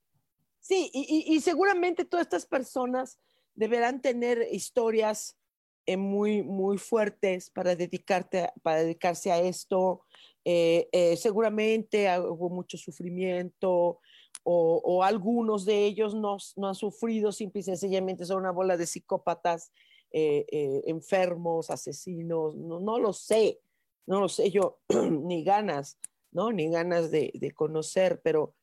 Sí, 0.59 0.91
y, 0.93 1.39
seguramente 1.41 2.05
todas 2.05 2.25
estas 2.25 2.45
personas 2.45 3.19
deberán 3.53 4.01
tener 4.01 4.47
historias 4.51 5.37
eh, 5.85 5.95
muy, 5.95 6.41
muy 6.41 6.77
fuertes 6.77 7.49
para, 7.49 7.75
dedicarte, 7.75 8.49
para 8.63 8.83
dedicarse 8.83 9.31
a 9.31 9.39
esto. 9.39 10.05
Eh, 10.43 10.89
eh, 10.91 11.15
seguramente 11.15 12.09
hubo 12.19 12.49
mucho 12.49 12.77
sufrimiento 12.77 13.99
o, 14.43 15.03
algunos 15.03 15.65
de 15.65 15.85
ellos 15.85 16.13
no, 16.15 16.37
no 16.57 16.67
han 16.67 16.75
sufrido, 16.75 17.31
simple 17.31 17.61
y 17.61 17.63
sencillamente 17.63 18.25
son 18.25 18.39
una 18.39 18.51
bola 18.51 18.77
de 18.77 18.85
psicópatas 18.85 19.71
eh, 20.11 20.45
eh, 20.51 20.83
enfermos, 20.85 21.69
asesinos, 21.69 22.55
no, 22.55 22.99
lo 22.99 23.13
sé, 23.13 23.59
no 24.05 24.19
lo 24.19 24.29
sé 24.29 24.51
yo, 24.51 24.79
ni 25.11 25.43
ganas, 25.43 25.97
¿no? 26.31 26.51
Ni 26.51 26.69
ganas 26.69 27.09
de, 27.09 27.31
conocer, 27.55 28.21
pero, 28.21 28.53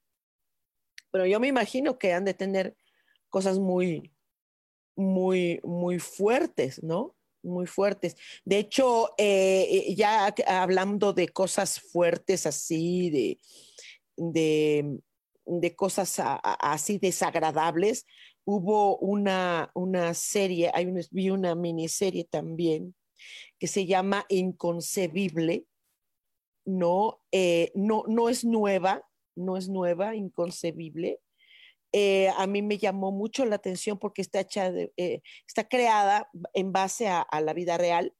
pero 1.10 1.26
yo 1.26 1.40
me 1.40 1.48
imagino 1.48 1.98
que 1.98 2.12
han 2.12 2.24
de 2.24 2.34
tener 2.34 2.76
cosas 3.30 3.58
muy, 3.58 4.12
muy, 4.94 5.60
muy 5.64 5.98
fuertes, 5.98 6.82
¿no? 6.82 7.16
Muy 7.42 7.66
fuertes. 7.66 8.16
De 8.44 8.58
hecho, 8.58 9.10
eh, 9.16 9.94
ya 9.96 10.32
hablando 10.46 11.14
de 11.14 11.30
cosas 11.30 11.80
fuertes 11.80 12.44
así, 12.46 13.40
de, 14.16 15.00
de 15.58 15.74
cosas 15.74 16.20
así 16.20 16.98
desagradables, 16.98 18.06
hubo 18.44 18.96
una, 18.98 19.70
una 19.74 20.14
serie, 20.14 20.70
hay 20.72 20.86
vi 21.10 21.30
una 21.30 21.54
miniserie 21.54 22.24
también 22.24 22.94
que 23.58 23.66
se 23.66 23.86
llama 23.86 24.24
Inconcebible, 24.28 25.66
no, 26.64 27.20
eh, 27.32 27.72
no, 27.74 28.04
no 28.06 28.28
es 28.28 28.44
nueva, 28.44 29.02
no 29.36 29.56
es 29.56 29.68
nueva, 29.68 30.14
inconcebible. 30.14 31.20
Eh, 31.92 32.28
a 32.36 32.46
mí 32.46 32.62
me 32.62 32.78
llamó 32.78 33.10
mucho 33.10 33.44
la 33.44 33.56
atención 33.56 33.98
porque 33.98 34.22
está, 34.22 34.40
hecha 34.40 34.68
eh, 34.96 35.22
está 35.46 35.68
creada 35.68 36.30
en 36.54 36.72
base 36.72 37.08
a, 37.08 37.26
la 37.42 37.52
vida 37.52 37.76
real, 37.76 38.14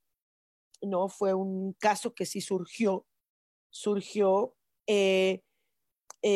¿no? 0.82 1.08
Fue 1.08 1.34
un 1.34 1.74
caso 1.74 2.14
que 2.14 2.26
sí 2.26 2.40
surgió, 2.40 3.06
surgió 3.70 4.56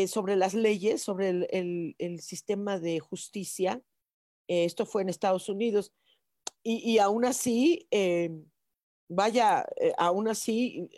sobre 0.06 0.36
las 0.36 0.54
leyes, 0.54 1.02
sobre 1.02 1.28
el, 1.28 2.20
sistema 2.20 2.78
de 2.78 3.00
justicia. 3.00 3.82
Eh, 4.48 4.64
esto 4.64 4.86
fue 4.86 5.02
en 5.02 5.08
Estados 5.08 5.48
Unidos. 5.48 5.92
Y, 6.66 6.96
aún 6.98 7.26
así, 7.26 7.86
eh, 7.90 8.30
vaya, 9.08 9.66
aún 9.98 10.28
así, 10.28 10.88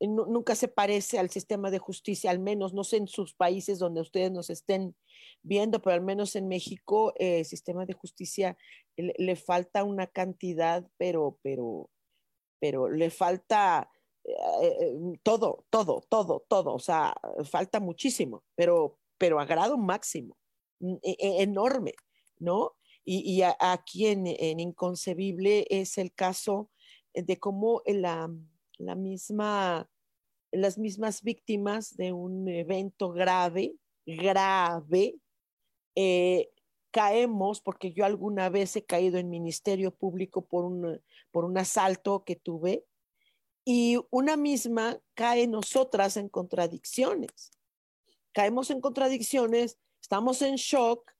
nunca 0.00 0.54
se 0.54 0.68
parece 0.68 1.18
al 1.18 1.30
sistema 1.30 1.70
de 1.70 1.78
justicia, 1.78 2.30
al 2.30 2.40
menos, 2.40 2.74
no 2.74 2.84
sé 2.84 2.96
en 2.96 3.08
sus 3.08 3.34
países 3.34 3.78
donde 3.78 4.00
ustedes 4.00 4.30
nos 4.30 4.50
estén 4.50 4.96
viendo, 5.42 5.80
pero 5.80 5.94
al 5.94 6.00
menos 6.00 6.36
en 6.36 6.48
México, 6.48 7.12
el 7.16 7.44
sistema 7.44 7.86
de 7.86 7.92
justicia 7.92 8.56
le, 8.96 9.36
falta 9.36 9.84
una 9.84 10.06
cantidad, 10.06 10.88
pero, 10.96 11.38
pero, 11.42 11.90
pero 12.60 12.88
le 12.88 13.10
falta 13.10 13.90
eh, 14.24 15.18
todo, 15.22 15.66
todo, 15.70 16.02
todo, 16.08 16.44
todo, 16.48 16.74
o 16.74 16.78
sea, 16.78 17.14
falta 17.44 17.80
muchísimo, 17.80 18.42
pero, 18.54 18.98
pero 19.18 19.38
a 19.38 19.44
grado 19.44 19.76
máximo, 19.76 20.36
e, 20.80 21.16
e, 21.18 21.42
enorme, 21.42 21.94
¿no? 22.38 22.72
Y, 23.06 23.42
aquí 23.42 24.06
en, 24.06 24.26
Inconcebible 24.60 25.66
es 25.68 25.98
el 25.98 26.14
caso 26.14 26.70
de 27.12 27.38
cómo 27.38 27.82
la, 27.84 28.30
la 28.78 28.94
misma, 28.94 29.90
las 30.50 30.78
mismas 30.78 31.22
víctimas 31.22 31.96
de 31.96 32.12
un 32.12 32.48
evento 32.48 33.10
grave, 33.12 33.76
grave, 34.06 35.16
eh, 35.94 36.50
caemos, 36.90 37.60
porque 37.60 37.92
yo 37.92 38.04
alguna 38.04 38.48
vez 38.48 38.74
he 38.76 38.84
caído 38.84 39.18
en 39.18 39.28
ministerio 39.28 39.90
público 39.90 40.46
por 40.46 40.64
un, 40.64 41.02
por 41.30 41.44
un 41.44 41.58
asalto 41.58 42.24
que 42.24 42.36
tuve, 42.36 42.86
y 43.64 43.98
una 44.10 44.36
misma 44.36 45.00
cae 45.14 45.46
nosotras 45.46 46.16
en 46.16 46.28
contradicciones. 46.28 47.50
Caemos 48.32 48.70
en 48.70 48.80
contradicciones, 48.80 49.78
estamos 50.02 50.42
en 50.42 50.56
shock, 50.56 51.10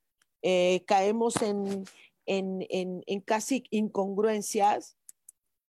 eh, 0.43 0.85
caemos 0.87 1.37
en, 1.41 1.85
en, 2.27 3.21
casi 3.23 3.65
incongruencias, 3.71 4.99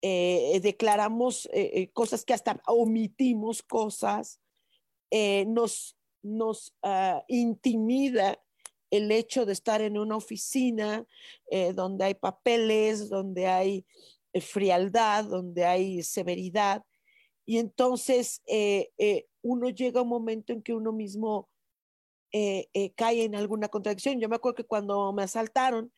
eh, 0.00 0.60
declaramos 0.62 1.48
eh, 1.52 1.90
cosas 1.92 2.24
que 2.24 2.32
hasta 2.32 2.62
omitimos 2.66 3.62
cosas, 3.62 4.40
nos, 5.46 5.98
nos 6.22 6.74
ah, 6.82 7.22
intimida 7.28 8.42
el 8.90 9.12
hecho 9.12 9.44
de 9.44 9.52
estar 9.52 9.82
en 9.82 9.98
una 9.98 10.16
oficina 10.16 11.06
donde 11.74 12.04
hay 12.04 12.14
papeles, 12.14 13.10
donde 13.10 13.46
hay 13.46 13.86
frialdad, 14.40 15.24
donde 15.24 15.64
hay 15.64 16.02
severidad. 16.02 16.84
Y 17.44 17.58
entonces 17.58 18.42
uno 19.42 19.68
llega 19.68 20.00
a 20.00 20.02
un 20.02 20.08
momento 20.08 20.52
en 20.52 20.62
que 20.62 20.74
uno 20.74 20.92
mismo 20.92 21.50
eh, 22.34 22.70
eh, 22.72 22.94
cae 22.94 23.24
en 23.24 23.34
alguna 23.34 23.68
contradicción. 23.68 24.18
Yo 24.18 24.28
me 24.28 24.36
acuerdo 24.36 24.56
que 24.56 24.64
cuando 24.64 25.12
me 25.12 25.22
asaltaron, 25.22 25.92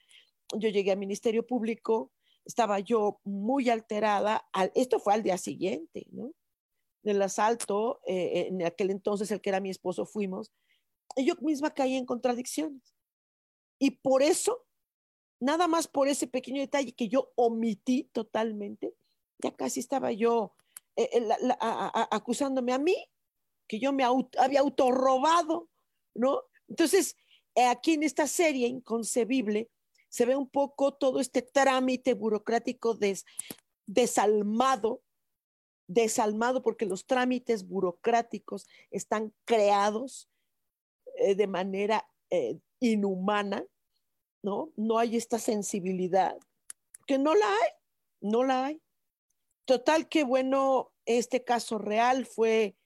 yo 0.56 0.68
llegué 0.68 0.90
al 0.90 0.98
Ministerio 0.98 1.46
Público, 1.46 2.10
estaba 2.44 2.80
yo 2.80 3.20
muy 3.22 3.70
alterada. 3.70 4.44
esto 4.74 4.98
fue 4.98 5.14
al 5.14 5.22
día 5.22 5.38
siguiente, 5.38 6.06
¿no? 6.10 6.32
Del 7.04 7.22
asalto, 7.22 8.00
eh, 8.06 8.48
en 8.48 8.64
aquel 8.64 8.90
entonces 8.90 9.30
el 9.30 9.40
que 9.40 9.50
era 9.50 9.60
mi 9.60 9.70
esposo 9.70 10.06
fuimos, 10.06 10.50
y 11.14 11.24
yo 11.24 11.34
misma 11.40 11.72
caí 11.72 11.94
en 11.94 12.04
contradicciones. 12.04 12.94
Y 13.78 13.92
por 13.92 14.22
eso, 14.22 14.66
nada 15.44 15.68
más 15.68 15.86
por 15.88 16.08
ese 16.08 16.26
pequeño 16.26 16.60
detalle 16.60 16.92
que 16.92 17.08
yo 17.08 17.32
omití 17.36 18.04
totalmente, 18.12 18.94
ya 19.38 19.50
casi 19.52 19.80
estaba 19.80 20.12
yo 20.12 20.54
acusándome 22.10 22.72
a 22.72 22.78
mí, 22.78 22.96
que 23.66 23.80
yo 23.80 23.92
me 23.92 24.04
había 24.04 24.60
autorrobado 24.60 25.68
¿no? 26.14 26.42
Entonces, 26.68 27.16
eh, 27.54 27.66
aquí 27.66 27.94
en 27.94 28.02
esta 28.02 28.26
serie 28.26 28.68
inconcebible 28.68 29.70
se 30.08 30.26
ve 30.26 30.36
un 30.36 30.48
poco 30.48 30.94
todo 30.94 31.20
este 31.20 31.42
trámite 31.42 32.14
burocrático 32.14 32.96
desalmado, 33.86 35.02
desalmado 35.88 36.62
porque 36.62 36.86
los 36.86 37.04
trámites 37.04 37.66
burocráticos 37.66 38.66
están 38.90 39.34
creados 39.44 40.30
eh, 41.16 41.34
de 41.34 41.46
manera 41.46 42.08
eh, 42.30 42.58
inhumana, 42.80 43.64
¿no? 44.44 44.72
No 44.76 44.98
hay 44.98 45.16
esta 45.16 45.38
sensibilidad, 45.38 46.36
que 47.06 47.18
no 47.18 47.34
la 47.34 47.46
hay, 47.46 47.70
no 48.20 48.44
la 48.44 48.66
hay. 48.66 48.80
Total, 49.64 50.08
que 50.08 50.22
bueno, 50.22 50.92
este 51.06 51.42
caso 51.42 51.78
real 51.78 52.26
fue 52.26 52.76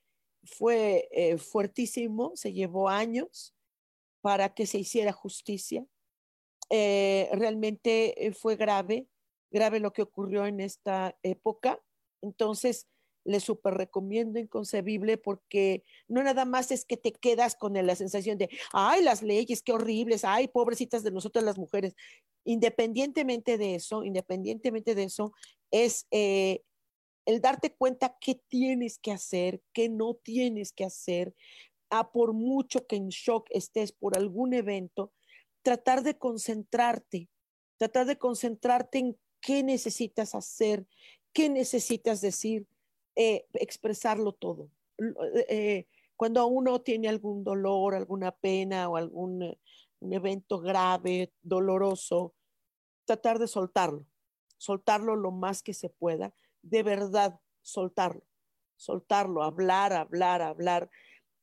fue 0.44 1.08
eh, 1.10 1.38
fuertísimo, 1.38 2.32
se 2.34 2.52
llevó 2.52 2.88
años 2.88 3.54
para 4.20 4.54
que 4.54 4.66
se 4.66 4.78
hiciera 4.78 5.12
justicia. 5.12 5.86
Eh, 6.70 7.28
realmente 7.32 8.26
eh, 8.26 8.32
fue 8.32 8.56
grave, 8.56 9.06
grave 9.50 9.80
lo 9.80 9.92
que 9.92 10.02
ocurrió 10.02 10.46
en 10.46 10.60
esta 10.60 11.16
época. 11.22 11.80
Entonces, 12.22 12.88
le 13.24 13.40
súper 13.40 13.74
recomiendo 13.74 14.38
inconcebible 14.38 15.18
porque 15.18 15.84
no 16.06 16.22
nada 16.22 16.44
más 16.44 16.70
es 16.70 16.84
que 16.84 16.96
te 16.96 17.12
quedas 17.12 17.56
con 17.56 17.74
la 17.74 17.94
sensación 17.94 18.38
de, 18.38 18.48
ay, 18.72 19.02
las 19.02 19.22
leyes, 19.22 19.62
qué 19.62 19.72
horribles, 19.72 20.24
ay, 20.24 20.48
pobrecitas 20.48 21.02
de 21.02 21.10
nosotras 21.10 21.44
las 21.44 21.58
mujeres. 21.58 21.94
Independientemente 22.44 23.58
de 23.58 23.74
eso, 23.74 24.04
independientemente 24.04 24.94
de 24.94 25.04
eso, 25.04 25.32
es 25.70 26.06
el 26.10 26.62
darte 27.42 27.74
cuenta 27.74 28.16
qué 28.20 28.40
tienes 28.48 28.98
que 28.98 29.12
hacer, 29.12 29.60
qué 29.74 29.90
no 29.90 30.14
tienes 30.14 30.72
que 30.72 30.84
hacer, 30.84 31.34
a 31.90 32.10
por 32.10 32.32
mucho 32.32 32.86
que 32.86 32.96
en 32.96 33.08
shock 33.08 33.46
estés 33.50 33.92
por 33.92 34.16
algún 34.16 34.54
evento, 34.54 35.12
tratar 35.62 36.02
de 36.02 36.16
concentrarte, 36.16 37.28
tratar 37.78 38.06
de 38.06 38.16
concentrarte 38.16 38.98
en 38.98 39.18
qué 39.40 39.62
necesitas 39.62 40.34
hacer, 40.34 40.86
qué 41.32 41.48
necesitas 41.48 42.20
decir, 42.20 42.66
eh, 43.18 43.46
expresarlo 43.54 44.32
todo. 44.32 44.70
Eh, 45.48 45.86
cuando 46.16 46.46
uno 46.46 46.80
tiene 46.80 47.08
algún 47.08 47.44
dolor, 47.44 47.94
alguna 47.94 48.32
pena 48.32 48.88
o 48.88 48.96
algún 48.96 49.56
un 50.00 50.12
evento 50.12 50.60
grave, 50.60 51.32
doloroso, 51.42 52.34
tratar 53.04 53.38
de 53.38 53.48
soltarlo, 53.48 54.06
soltarlo 54.56 55.16
lo 55.16 55.30
más 55.30 55.62
que 55.62 55.74
se 55.74 55.88
pueda 55.88 56.32
de 56.62 56.82
verdad 56.82 57.40
soltarlo, 57.62 58.26
soltarlo, 58.76 59.42
hablar, 59.42 59.92
hablar, 59.92 60.42
hablar 60.42 60.90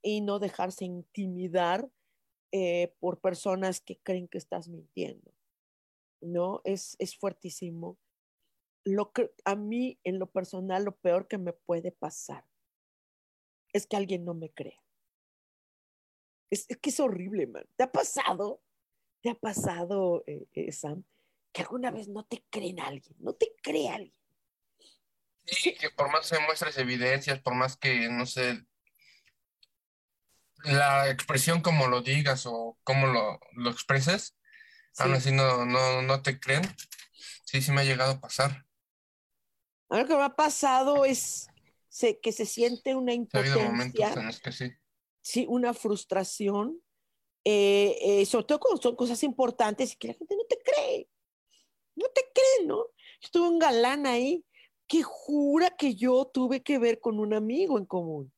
y 0.01 0.21
no 0.21 0.39
dejarse 0.39 0.85
intimidar 0.85 1.89
eh, 2.51 2.93
por 2.99 3.19
personas 3.19 3.81
que 3.81 3.97
creen 3.97 4.27
que 4.27 4.37
estás 4.37 4.67
mintiendo. 4.67 5.31
¿No? 6.21 6.61
Es, 6.63 6.95
es 6.99 7.17
fuertísimo. 7.17 7.97
Lo 8.85 9.11
que 9.11 9.31
a 9.43 9.55
mí, 9.55 9.99
en 10.03 10.19
lo 10.19 10.31
personal, 10.31 10.85
lo 10.85 10.95
peor 10.95 11.27
que 11.27 11.37
me 11.37 11.53
puede 11.53 11.91
pasar 11.91 12.45
es 13.73 13.87
que 13.87 13.97
alguien 13.97 14.23
no 14.23 14.33
me 14.33 14.51
crea. 14.51 14.81
Es, 16.49 16.67
que 16.67 16.89
es 16.89 16.99
horrible, 16.99 17.47
man. 17.47 17.65
¿Te 17.75 17.83
ha 17.83 17.91
pasado? 17.91 18.61
¿Te 19.21 19.31
ha 19.31 19.35
pasado, 19.35 20.23
eh, 20.27 20.45
eh, 20.53 20.71
Sam, 20.71 21.03
que 21.51 21.63
alguna 21.63 21.91
vez 21.91 22.07
no 22.07 22.23
te 22.23 22.45
creen 22.49 22.79
a 22.79 22.87
alguien? 22.87 23.15
No 23.19 23.33
te 23.33 23.53
cree 23.61 23.89
alguien. 23.89 24.15
Sí, 25.45 25.75
que 25.75 25.89
por 25.89 26.11
más 26.11 26.29
que 26.29 26.39
muestres 26.39 26.77
evidencias, 26.77 27.39
por 27.41 27.55
más 27.55 27.75
que, 27.75 28.07
no 28.09 28.25
sé, 28.25 28.65
la 30.63 31.09
expresión 31.09 31.61
como 31.61 31.87
lo 31.87 32.01
digas 32.01 32.45
o 32.45 32.77
cómo 32.83 33.07
lo, 33.07 33.39
lo 33.53 33.69
expreses, 33.69 34.37
aún 34.97 35.13
así 35.13 35.31
no, 35.31 35.65
no, 35.65 36.01
no 36.01 36.21
te 36.21 36.39
creen. 36.39 36.63
Sí, 37.45 37.61
sí 37.61 37.71
me 37.71 37.81
ha 37.81 37.85
llegado 37.85 38.13
a 38.13 38.21
pasar. 38.21 38.65
Lo 39.89 40.05
que 40.05 40.15
me 40.15 40.23
ha 40.23 40.35
pasado 40.35 41.05
es 41.05 41.47
que 42.21 42.31
se 42.31 42.45
siente 42.45 42.95
una 42.95 43.13
impotencia. 43.13 43.53
Ha 43.53 43.55
habido 43.55 43.71
momentos 43.71 44.17
en 44.17 44.25
los 44.25 44.39
que 44.39 44.51
sí. 44.51 44.71
Sí, 45.21 45.45
una 45.49 45.73
frustración, 45.73 46.81
eh, 47.43 47.97
eh, 48.01 48.25
sobre 48.25 48.45
todo 48.45 48.59
cuando 48.59 48.81
son 48.81 48.95
cosas 48.95 49.23
importantes 49.23 49.93
y 49.93 49.95
que 49.97 50.09
la 50.09 50.13
gente 50.13 50.35
no 50.35 50.43
te 50.45 50.57
cree. 50.57 51.09
No 51.95 52.07
te 52.13 52.21
cree, 52.33 52.67
¿no? 52.67 52.87
Estuve 53.21 53.47
un 53.47 53.59
galán 53.59 54.05
ahí 54.05 54.45
que 54.87 55.01
jura 55.01 55.71
que 55.71 55.95
yo 55.95 56.25
tuve 56.25 56.61
que 56.61 56.77
ver 56.77 56.99
con 56.99 57.19
un 57.19 57.33
amigo 57.33 57.77
en 57.77 57.85
común. 57.85 58.31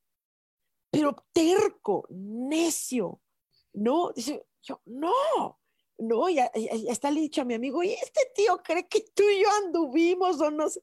Pero 0.90 1.14
terco, 1.32 2.06
necio, 2.10 3.20
¿no? 3.74 4.12
Dice, 4.12 4.46
yo, 4.62 4.80
no, 4.86 5.12
no, 5.98 6.28
ya, 6.28 6.50
está 6.54 7.10
le 7.10 7.20
dicho 7.20 7.42
a 7.42 7.44
mi 7.44 7.54
amigo, 7.54 7.82
y 7.82 7.90
este 7.90 8.20
tío 8.34 8.62
cree 8.62 8.86
que 8.88 9.00
tú 9.14 9.24
y 9.28 9.42
yo 9.42 9.48
anduvimos 9.64 10.40
o 10.40 10.50
no 10.50 10.68
sé. 10.68 10.80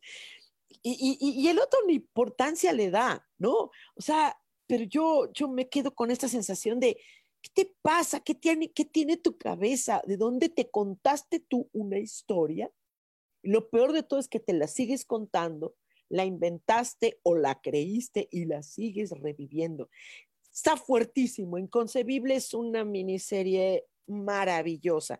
Y, 0.87 1.17
y, 1.19 1.41
y 1.41 1.47
el 1.47 1.57
otro 1.57 1.79
ni 1.87 1.95
importancia 1.95 2.71
le 2.71 2.91
da, 2.91 3.27
¿no? 3.39 3.71
O 3.95 4.01
sea, 4.01 4.39
pero 4.67 4.83
yo, 4.83 5.31
yo 5.33 5.47
me 5.47 5.67
quedo 5.67 5.95
con 5.95 6.11
esta 6.11 6.27
sensación 6.27 6.79
de, 6.79 6.97
¿qué 7.41 7.49
te 7.53 7.75
pasa? 7.81 8.19
¿Qué 8.19 8.35
tiene, 8.35 8.71
¿Qué 8.71 8.85
tiene 8.85 9.17
tu 9.17 9.37
cabeza? 9.37 10.03
¿De 10.05 10.17
dónde 10.17 10.49
te 10.49 10.69
contaste 10.69 11.39
tú 11.39 11.69
una 11.73 11.97
historia? 11.97 12.71
lo 13.45 13.69
peor 13.69 13.93
de 13.93 14.03
todo 14.03 14.19
es 14.19 14.27
que 14.27 14.39
te 14.39 14.53
la 14.53 14.67
sigues 14.67 15.05
contando, 15.05 15.75
la 16.09 16.25
inventaste 16.25 17.19
o 17.23 17.35
la 17.35 17.61
creíste 17.61 18.27
y 18.31 18.45
la 18.45 18.63
sigues 18.63 19.11
reviviendo. 19.11 19.89
Está 20.51 20.77
fuertísimo, 20.77 21.57
Inconcebible 21.57 22.35
es 22.35 22.53
una 22.53 22.83
miniserie 22.83 23.85
maravillosa. 24.07 25.19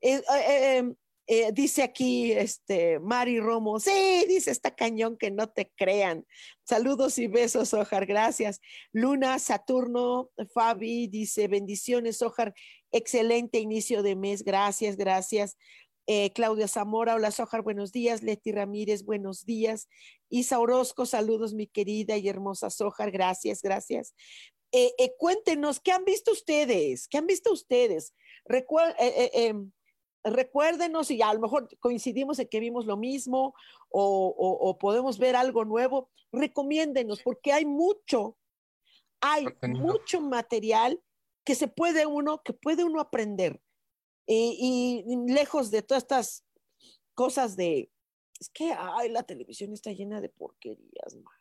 Eh, 0.00 0.22
eh, 0.34 0.76
em, 0.76 0.94
eh, 1.30 1.52
dice 1.52 1.82
aquí 1.82 2.32
este 2.32 2.98
Mari 3.00 3.38
Romo, 3.38 3.78
sí, 3.78 4.24
dice 4.26 4.50
está 4.50 4.74
cañón 4.74 5.18
que 5.18 5.30
no 5.30 5.50
te 5.50 5.70
crean. 5.76 6.26
Saludos 6.64 7.18
y 7.18 7.26
besos, 7.26 7.74
Ojar, 7.74 8.06
gracias. 8.06 8.60
Luna, 8.92 9.38
Saturno, 9.38 10.30
Fabi 10.54 11.06
dice 11.06 11.46
bendiciones, 11.46 12.22
Ojar, 12.22 12.54
excelente 12.92 13.58
inicio 13.58 14.02
de 14.02 14.16
mes, 14.16 14.42
gracias, 14.42 14.96
gracias. 14.96 15.56
Eh, 16.06 16.32
Claudia 16.32 16.66
Zamora, 16.66 17.14
hola 17.16 17.30
Sojar, 17.30 17.60
buenos 17.60 17.92
días. 17.92 18.22
Leti 18.22 18.50
Ramírez, 18.50 19.04
buenos 19.04 19.44
días. 19.44 19.90
Isa 20.30 20.58
Orozco, 20.58 21.04
saludos 21.04 21.52
mi 21.52 21.66
querida 21.66 22.16
y 22.16 22.26
hermosa 22.30 22.70
Sojar, 22.70 23.10
gracias, 23.10 23.60
gracias. 23.60 24.14
Eh, 24.72 24.92
eh, 24.96 25.12
cuéntenos, 25.18 25.80
¿qué 25.80 25.92
han 25.92 26.06
visto 26.06 26.32
ustedes? 26.32 27.06
¿Qué 27.08 27.18
han 27.18 27.26
visto 27.26 27.52
ustedes? 27.52 28.14
Em, 28.46 29.70
recuérdenos 30.30 31.10
y 31.10 31.22
a 31.22 31.32
lo 31.32 31.40
mejor 31.40 31.68
coincidimos 31.78 32.38
en 32.38 32.48
que 32.48 32.60
vimos 32.60 32.86
lo 32.86 32.96
mismo 32.96 33.54
o, 33.90 34.76
podemos 34.80 35.18
ver 35.18 35.36
algo 35.36 35.64
nuevo. 35.64 36.10
Recomiéndenos 36.32 37.22
porque 37.22 37.52
hay 37.52 37.64
mucho, 37.64 38.36
hay 39.20 39.46
mucho 39.62 40.20
material 40.20 41.02
que 41.44 41.54
se 41.54 41.68
puede 41.68 42.06
uno, 42.06 42.42
que 42.42 42.52
puede 42.52 42.84
uno 42.84 43.00
aprender 43.00 43.60
y, 44.28 45.04
lejos 45.26 45.70
de 45.70 45.82
todas 45.82 46.02
estas 46.02 46.44
cosas 47.14 47.56
de, 47.56 47.90
es 48.38 48.48
que, 48.50 48.72
ay, 48.76 49.08
la 49.08 49.22
televisión 49.22 49.72
está 49.72 49.90
llena 49.92 50.20
de 50.20 50.28
porquerías, 50.28 51.16
man. 51.16 51.34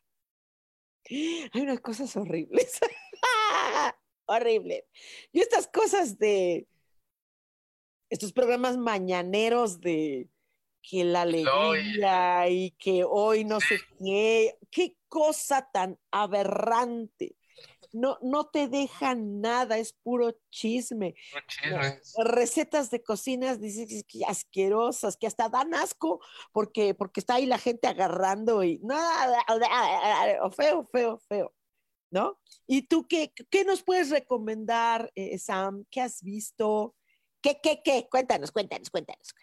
Hay 1.10 1.62
unas 1.62 1.80
cosas 1.80 2.15
horribles. 2.17 2.80
Horrible. 4.26 4.86
Y 5.32 5.39
estas 5.39 5.67
cosas 5.67 6.17
de, 6.17 6.67
estos 8.10 8.34
programas 8.34 8.78
mañaneros 8.78 9.80
de 9.80 10.30
que 10.82 11.04
la 11.04 11.24
alegría 11.24 12.48
y 12.50 12.72
que 12.72 13.04
hoy 13.04 13.43
no 13.43 13.60
sé 13.60 13.80
qué, 14.00 14.58
qué 14.72 14.96
cosa 15.10 15.70
tan 15.72 16.00
aberrante 16.12 17.36
no, 17.93 18.17
no 18.22 18.48
te 18.48 18.67
dejan 18.67 19.41
nada, 19.41 19.78
es 19.78 19.93
puro 19.93 20.38
chisme. 20.50 21.15
Recetas 22.17 22.89
de 22.89 23.04
cocinas, 23.04 23.60
dices 23.60 24.04
que 24.08 24.24
asquerosas, 24.26 25.17
que 25.17 25.28
hasta 25.28 25.50
dan 25.50 25.74
asco 25.74 26.20
porque, 26.52 26.93
porque 26.93 27.20
está 27.20 27.36
ahí 27.36 27.46
la 27.46 27.58
gente 27.58 27.88
agarrando 27.88 28.63
y 28.63 28.80
nada, 28.84 29.43
feo, 30.56 30.88
feo, 30.91 31.20
feo, 31.28 31.54
¿no? 32.12 32.39
¿Y 32.65 32.84
tú 32.84 33.08
qué, 33.08 33.34
qué 33.50 33.63
nos 33.63 33.84
puedes 33.84 34.10
recomendar, 34.10 35.12
eh, 35.15 35.38
Sam? 35.39 35.86
¿Qué 35.89 36.02
has 36.02 36.22
visto? 36.22 36.96
¿Qué, 37.41 37.60
qué, 37.62 37.82
qué? 37.84 38.08
Cuéntanos, 38.10 38.52
cuéntanos, 38.52 38.89
cuéntanos. 38.89 39.34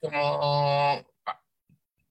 Como, 0.00 1.06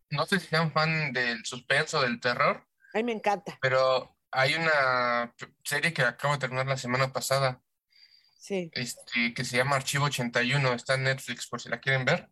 no 0.10 0.26
sé 0.26 0.40
si 0.40 0.48
sean 0.48 0.72
fan 0.72 1.12
del 1.12 1.44
suspenso, 1.46 2.02
del 2.02 2.20
terror. 2.20 2.68
A 2.94 2.98
mí 2.98 3.04
me 3.04 3.12
encanta. 3.14 3.58
Pero 3.62 4.16
hay 4.32 4.56
una 4.56 5.34
serie 5.64 5.94
que 5.94 6.04
acabo 6.04 6.34
de 6.34 6.40
terminar 6.40 6.68
la 6.68 6.78
semana 6.78 7.12
pasada. 7.12 7.62
Sí. 8.38 8.70
Este, 8.74 9.34
que 9.34 9.46
se 9.46 9.58
llama 9.58 9.78
Archivo 9.78 10.06
81, 10.06 10.74
está 10.74 10.96
en 10.96 11.04
Netflix 11.04 11.48
por 11.48 11.62
si 11.62 11.70
la 11.70 11.80
quieren 11.80 12.06
ver. 12.06 12.30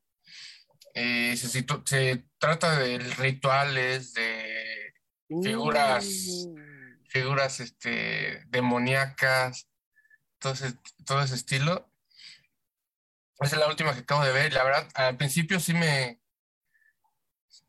Eh, 0.94 1.36
se, 1.38 1.48
se, 1.48 2.26
trata 2.38 2.78
de 2.78 3.00
rituales, 3.00 4.14
de 4.14 4.94
figuras, 5.42 6.06
mm. 6.06 7.06
figuras 7.08 7.60
este, 7.62 8.44
demoníacas, 8.48 9.70
todo 10.42 10.54
ese, 10.54 10.74
todo 11.06 11.22
ese 11.22 11.36
estilo. 11.36 11.90
Esa 13.40 13.56
es 13.56 13.60
la 13.62 13.68
última 13.68 13.94
que 13.94 14.02
acabo 14.02 14.26
de 14.26 14.34
ver. 14.34 14.52
La 14.54 14.64
verdad, 14.64 14.88
al 14.96 15.18
principio 15.18 15.60
sí 15.60 15.74
me, 15.74 16.22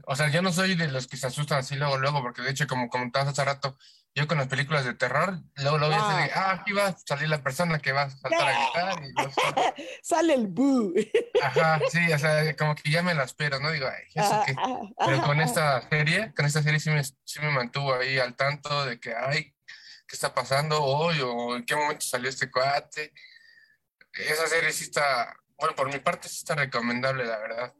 o 0.07 0.17
sea, 0.17 0.29
yo 0.29 0.43
no 0.43 0.53
soy 0.53 0.75
de 0.75 0.89
los 0.89 1.07
que 1.07 1.17
se 1.17 1.27
asustan 1.27 1.59
así 1.59 1.77
luego, 1.77 1.97
luego, 1.99 2.23
porque 2.23 2.43
de 2.43 2.51
hecho, 2.51 2.67
como 2.67 2.89
comentabas 2.89 3.29
hace 3.29 3.45
rato, 3.45 3.79
yo 4.15 4.27
con 4.27 4.37
las 4.37 4.49
películas 4.49 4.85
de 4.85 4.95
terror, 4.95 5.39
luego, 5.57 5.79
luego 5.79 5.95
ah. 5.97 6.17
de, 6.17 6.33
ah, 6.35 6.51
aquí 6.53 6.73
va 6.73 6.89
a 6.89 6.99
salir 6.99 7.29
la 7.29 7.43
persona 7.43 7.79
que 7.79 7.93
va 7.93 8.03
a 8.03 8.11
saltar 8.11 8.49
a 8.49 8.95
gritar. 8.97 9.75
Y 9.79 9.85
Sale 10.03 10.35
el 10.35 10.49
boo. 10.49 10.93
Ajá, 11.43 11.81
sí, 11.91 12.13
o 12.13 12.19
sea, 12.19 12.55
como 12.57 12.75
que 12.75 12.91
ya 12.91 13.03
me 13.03 13.15
la 13.15 13.25
espero, 13.25 13.61
¿no? 13.61 13.71
Digo, 13.71 13.87
ay, 13.87 14.05
¿eso 14.15 14.43
qué? 14.45 14.55
Pero 14.99 15.23
con 15.23 15.41
esta 15.41 15.89
serie, 15.89 16.33
con 16.35 16.47
esta 16.47 16.63
serie 16.63 16.81
sí 16.81 16.91
me, 16.91 17.03
sí 17.05 17.41
me 17.41 17.51
mantuvo 17.51 17.95
ahí 17.95 18.19
al 18.19 18.35
tanto 18.35 18.85
de 18.85 18.99
que, 18.99 19.15
ay, 19.15 19.55
¿qué 20.12 20.16
está 20.16 20.35
pasando 20.35 20.85
hoy? 20.85 21.20
¿O 21.22 21.57
en 21.57 21.64
qué 21.64 21.75
momento 21.75 22.05
salió 22.05 22.29
este 22.29 22.51
cuate? 22.51 23.14
Esa 24.12 24.46
serie 24.46 24.70
sí 24.70 24.85
está, 24.85 25.35
bueno, 25.57 25.75
por 25.75 25.90
mi 25.90 25.98
parte 26.01 26.29
sí 26.29 26.37
está 26.38 26.55
recomendable, 26.55 27.25
la 27.25 27.38
verdad 27.38 27.75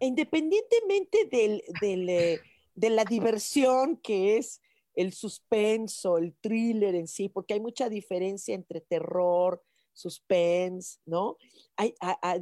independientemente 0.00 1.26
del, 1.30 1.62
eh, 2.08 2.40
de 2.74 2.90
la 2.90 3.04
diversión 3.04 3.96
que 3.98 4.38
es 4.38 4.60
el 4.94 5.12
suspenso, 5.12 6.18
el 6.18 6.34
thriller 6.40 6.94
en 6.94 7.06
sí, 7.06 7.28
porque 7.28 7.54
hay 7.54 7.60
mucha 7.60 7.88
diferencia 7.88 8.54
entre 8.54 8.80
terror, 8.80 9.62
suspense, 9.92 10.98
¿no? 11.04 11.36
Hay, 11.76 11.94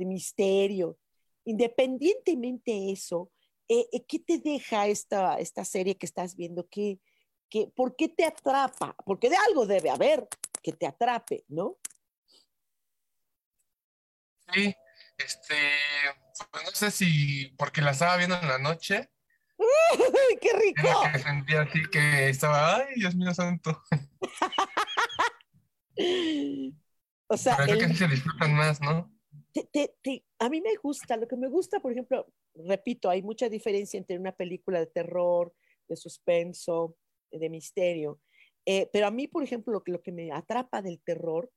misterio. 0.07 0.99
Independientemente 1.45 2.73
de 2.73 2.93
eso, 2.93 3.31
eh, 3.69 3.87
eh, 3.93 4.05
¿qué 4.07 4.19
te 4.19 4.39
deja 4.39 4.87
esta, 4.87 5.39
esta 5.39 5.65
serie 5.65 5.97
que 5.97 6.07
estás 6.07 6.37
viendo? 6.37 6.67
¿Qué, 6.69 7.01
qué, 7.49 7.73
¿Por 7.75 7.97
qué 7.97 8.09
te 8.09 8.25
atrapa? 8.25 8.95
Porque 9.05 9.31
de 9.31 9.37
algo 9.37 9.67
debe 9.67 9.91
haber 9.91 10.29
que 10.63 10.73
te 10.73 10.87
atrape, 10.87 11.45
¿no? 11.49 11.79
Sí, 14.53 14.75
este, 15.19 15.55
pues 16.51 16.65
no 16.65 16.71
sé 16.71 16.91
si 16.91 17.55
porque 17.59 17.83
la 17.83 17.91
estaba 17.91 18.17
viendo 18.17 18.41
en 18.41 18.49
la 18.49 18.59
noche. 18.59 19.11
¡Qué 20.41 20.53
rico! 20.55 20.89
que 21.13 21.19
sentía 21.19 21.63
así 21.63 21.83
que 21.91 22.29
estaba, 22.29 22.77
ay, 22.77 22.95
Dios 22.97 23.15
mío 23.15 23.35
santo. 23.35 23.83
o 27.27 27.37
sea, 27.37 27.57
Pero 27.57 27.79
que 27.79 27.95
se 27.95 28.09
disfrutan 28.09 28.55
más, 28.55 28.81
¿no? 28.81 29.13
a 30.39 30.49
mí 30.49 30.61
me 30.61 30.77
gusta, 30.77 31.17
lo 31.17 31.27
que 31.27 31.37
me 31.37 31.49
gusta, 31.49 31.81
por 31.81 31.91
ejemplo, 31.91 32.33
repito, 32.55 33.11
hay 33.11 33.23
mucha 33.23 33.49
diferencia 33.49 33.99
entre 33.99 34.19
una 34.19 34.33
película 34.33 34.79
de 34.79 34.87
terror, 34.87 35.53
de 35.89 35.97
suspenso, 35.97 36.97
de 37.31 37.49
misterio. 37.49 38.21
Eh, 38.67 38.89
pero 38.93 39.07
a 39.07 39.11
mí, 39.11 39.29
por 39.29 39.43
ejemplo, 39.43 39.73
lo 39.73 39.83
que, 39.83 39.93
lo 39.93 40.03
que 40.03 40.13
me 40.13 40.31
atrapa 40.33 40.83
del 40.83 41.01
terror 41.01 41.51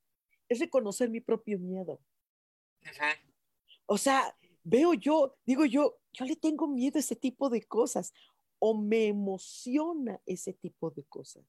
es 0.48 0.60
reconocer 0.60 1.10
mi 1.10 1.22
propio 1.22 1.60
miedo. 1.60 2.02
O 3.86 3.98
sea, 3.98 4.36
veo 4.64 4.94
yo, 4.94 5.38
digo 5.46 5.66
yo, 5.66 6.00
yo 6.14 6.26
le 6.26 6.36
tengo 6.36 6.68
miedo 6.68 6.98
a 6.98 7.00
ese 7.00 7.16
tipo 7.16 7.50
de 7.50 7.64
cosas 7.64 8.14
o 8.60 8.78
me 8.78 9.08
emociona 9.08 10.22
ese 10.26 10.54
tipo 10.54 10.92
de 10.92 11.04
cosas, 11.06 11.44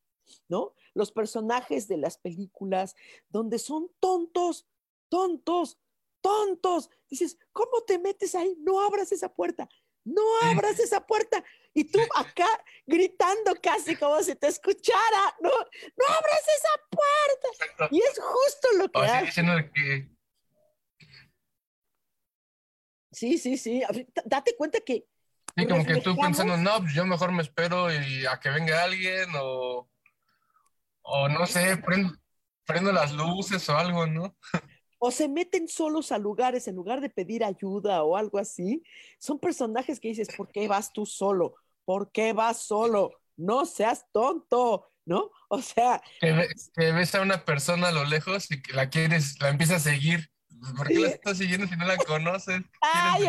¿no? 0.48 0.74
Los 0.94 1.12
personajes 1.12 1.88
de 1.88 1.98
las 1.98 2.16
películas 2.16 2.96
donde 3.28 3.58
son 3.58 3.90
tontos, 4.00 4.66
tontos, 5.08 5.78
tontos. 6.20 6.90
Dices, 7.11 7.38
¿cómo 7.52 7.82
te 7.87 7.98
metes 7.98 8.35
ahí? 8.35 8.56
No 8.61 8.80
abras 8.80 9.12
esa 9.12 9.32
puerta, 9.32 9.68
no 10.04 10.22
abras 10.42 10.78
esa 10.78 11.06
puerta. 11.06 11.44
Y 11.74 11.85
tú 11.85 12.00
acá 12.16 12.46
gritando 12.87 13.54
casi 13.62 13.96
como 13.96 14.22
si 14.22 14.35
te 14.35 14.48
escuchara, 14.48 15.37
no, 15.40 15.50
no 15.50 16.04
abras 16.06 16.42
esa 16.56 16.68
puerta. 16.90 17.88
Y 17.90 17.98
es 17.98 18.20
justo 18.20 18.68
lo 18.78 18.88
que 18.90 19.00
hace. 19.00 19.70
que 19.74 20.08
Sí, 23.11 23.38
sí, 23.38 23.56
sí. 23.56 23.82
Date 24.24 24.54
cuenta 24.56 24.80
que. 24.80 25.06
Sí, 25.56 25.66
como 25.66 25.85
que 25.85 26.00
tú 26.00 26.16
pensando, 26.16 26.56
no, 26.56 26.80
pues 26.80 26.94
yo 26.94 27.04
mejor 27.04 27.30
me 27.32 27.42
espero 27.42 27.92
y 27.92 28.24
a 28.26 28.40
que 28.40 28.50
venga 28.50 28.85
alguien 28.85 29.28
o. 29.40 29.88
O 31.04 31.28
no 31.28 31.46
sé, 31.46 31.76
prendo, 31.78 32.14
prendo 32.64 32.92
las 32.92 33.12
luces 33.12 33.68
o 33.68 33.76
algo, 33.76 34.06
¿no? 34.06 34.37
o 35.04 35.11
se 35.11 35.26
meten 35.26 35.66
solos 35.66 36.12
a 36.12 36.18
lugares 36.18 36.68
en 36.68 36.76
lugar 36.76 37.00
de 37.00 37.11
pedir 37.11 37.42
ayuda 37.42 38.04
o 38.04 38.16
algo 38.16 38.38
así. 38.38 38.85
Son 39.18 39.37
personajes 39.37 39.98
que 39.98 40.06
dices, 40.06 40.28
¿por 40.37 40.48
qué 40.52 40.68
vas 40.68 40.92
tú 40.92 41.04
solo? 41.04 41.56
¿Por 41.85 42.12
qué 42.12 42.33
vas 42.33 42.59
solo? 42.59 43.12
No 43.37 43.66
seas 43.66 44.07
tonto, 44.12 44.92
¿no? 45.05 45.31
O 45.49 45.61
sea... 45.61 46.03
Que, 46.21 46.33
ves 46.92 47.14
a 47.14 47.21
una 47.21 47.45
persona 47.45 47.88
a 47.88 47.92
lo 47.92 48.05
lejos 48.05 48.51
y 48.51 48.62
que 48.62 48.73
la 48.73 48.90
quieres, 48.90 49.40
la 49.40 49.49
empiezas 49.49 49.87
a 49.87 49.90
seguir. 49.90 50.31
¿Por 50.77 50.87
qué 50.87 51.01
la 51.01 51.09
estás 51.09 51.38
siguiendo 51.38 51.66
si 51.66 51.77
no 51.77 51.87
la 51.87 51.97
conoces? 51.97 52.62
Ay, 52.81 53.27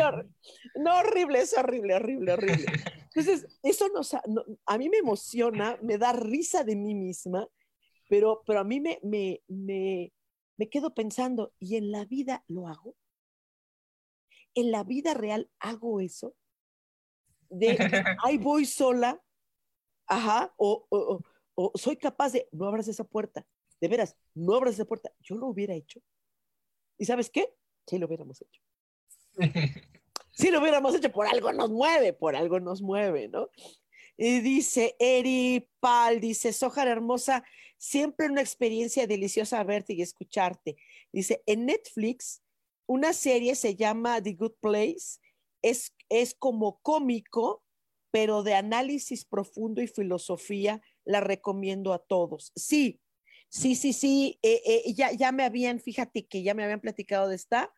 no, 0.76 0.98
horrible, 0.98 1.40
es 1.40 1.56
horrible, 1.56 1.94
horrible, 1.94 2.32
horrible. 2.32 2.66
Entonces, 3.14 3.58
eso 3.62 3.88
nos, 3.88 4.14
a 4.14 4.78
mí 4.78 4.88
me 4.88 4.98
emociona, 4.98 5.76
me 5.82 5.98
da 5.98 6.12
risa 6.12 6.62
de 6.64 6.76
mí 6.76 6.94
misma, 6.94 7.46
pero, 8.08 8.42
pero 8.46 8.60
a 8.60 8.64
mí 8.64 8.80
me, 8.80 9.00
me, 9.02 9.40
me, 9.48 10.12
me 10.56 10.68
quedo 10.68 10.94
pensando, 10.94 11.52
¿y 11.58 11.76
en 11.76 11.90
la 11.90 12.04
vida 12.04 12.44
lo 12.46 12.68
hago? 12.68 12.96
¿En 14.54 14.70
la 14.70 14.84
vida 14.84 15.14
real 15.14 15.50
hago 15.58 16.00
eso? 16.00 16.36
De, 17.58 17.76
ahí 18.24 18.38
voy 18.38 18.64
sola, 18.64 19.20
ajá, 20.06 20.52
o, 20.56 20.86
o, 20.88 21.20
o 21.54 21.72
soy 21.74 21.96
capaz 21.96 22.32
de, 22.32 22.48
no 22.52 22.66
abras 22.66 22.88
esa 22.88 23.04
puerta, 23.04 23.46
de 23.80 23.88
veras, 23.88 24.16
no 24.34 24.54
abras 24.54 24.74
esa 24.74 24.84
puerta, 24.84 25.12
yo 25.20 25.36
lo 25.36 25.46
hubiera 25.46 25.74
hecho. 25.74 26.00
¿Y 26.98 27.04
sabes 27.04 27.30
qué? 27.30 27.54
Sí 27.86 27.98
lo 27.98 28.06
hubiéramos 28.06 28.42
hecho. 28.42 28.60
Sí 30.36 30.50
lo 30.50 30.60
hubiéramos 30.60 30.92
hecho, 30.96 31.12
por 31.12 31.28
algo 31.28 31.52
nos 31.52 31.70
mueve, 31.70 32.12
por 32.12 32.34
algo 32.34 32.58
nos 32.58 32.82
mueve, 32.82 33.28
¿no? 33.28 33.50
Y 34.16 34.40
dice 34.40 34.96
Eri 34.98 35.70
Pal, 35.78 36.20
dice, 36.20 36.52
Sojar 36.52 36.88
hermosa, 36.88 37.44
siempre 37.78 38.26
una 38.26 38.40
experiencia 38.40 39.06
deliciosa 39.06 39.62
verte 39.62 39.92
y 39.92 40.02
escucharte. 40.02 40.76
Dice, 41.12 41.42
en 41.46 41.66
Netflix 41.66 42.42
una 42.86 43.12
serie 43.12 43.54
se 43.54 43.76
llama 43.76 44.20
The 44.20 44.32
Good 44.34 44.54
Place. 44.60 45.20
Es, 45.64 45.94
es 46.08 46.34
como 46.34 46.80
cómico, 46.80 47.62
pero 48.10 48.42
de 48.42 48.54
análisis 48.54 49.24
profundo 49.24 49.82
y 49.82 49.86
filosofía. 49.86 50.82
La 51.04 51.20
recomiendo 51.20 51.92
a 51.92 51.98
todos. 51.98 52.52
Sí, 52.54 53.00
sí, 53.48 53.74
sí, 53.74 53.92
sí. 53.92 54.38
Eh, 54.42 54.62
eh, 54.64 54.94
ya, 54.94 55.12
ya 55.12 55.32
me 55.32 55.44
habían, 55.44 55.80
fíjate 55.80 56.26
que 56.26 56.42
ya 56.42 56.54
me 56.54 56.64
habían 56.64 56.80
platicado 56.80 57.28
de 57.28 57.36
esta. 57.36 57.72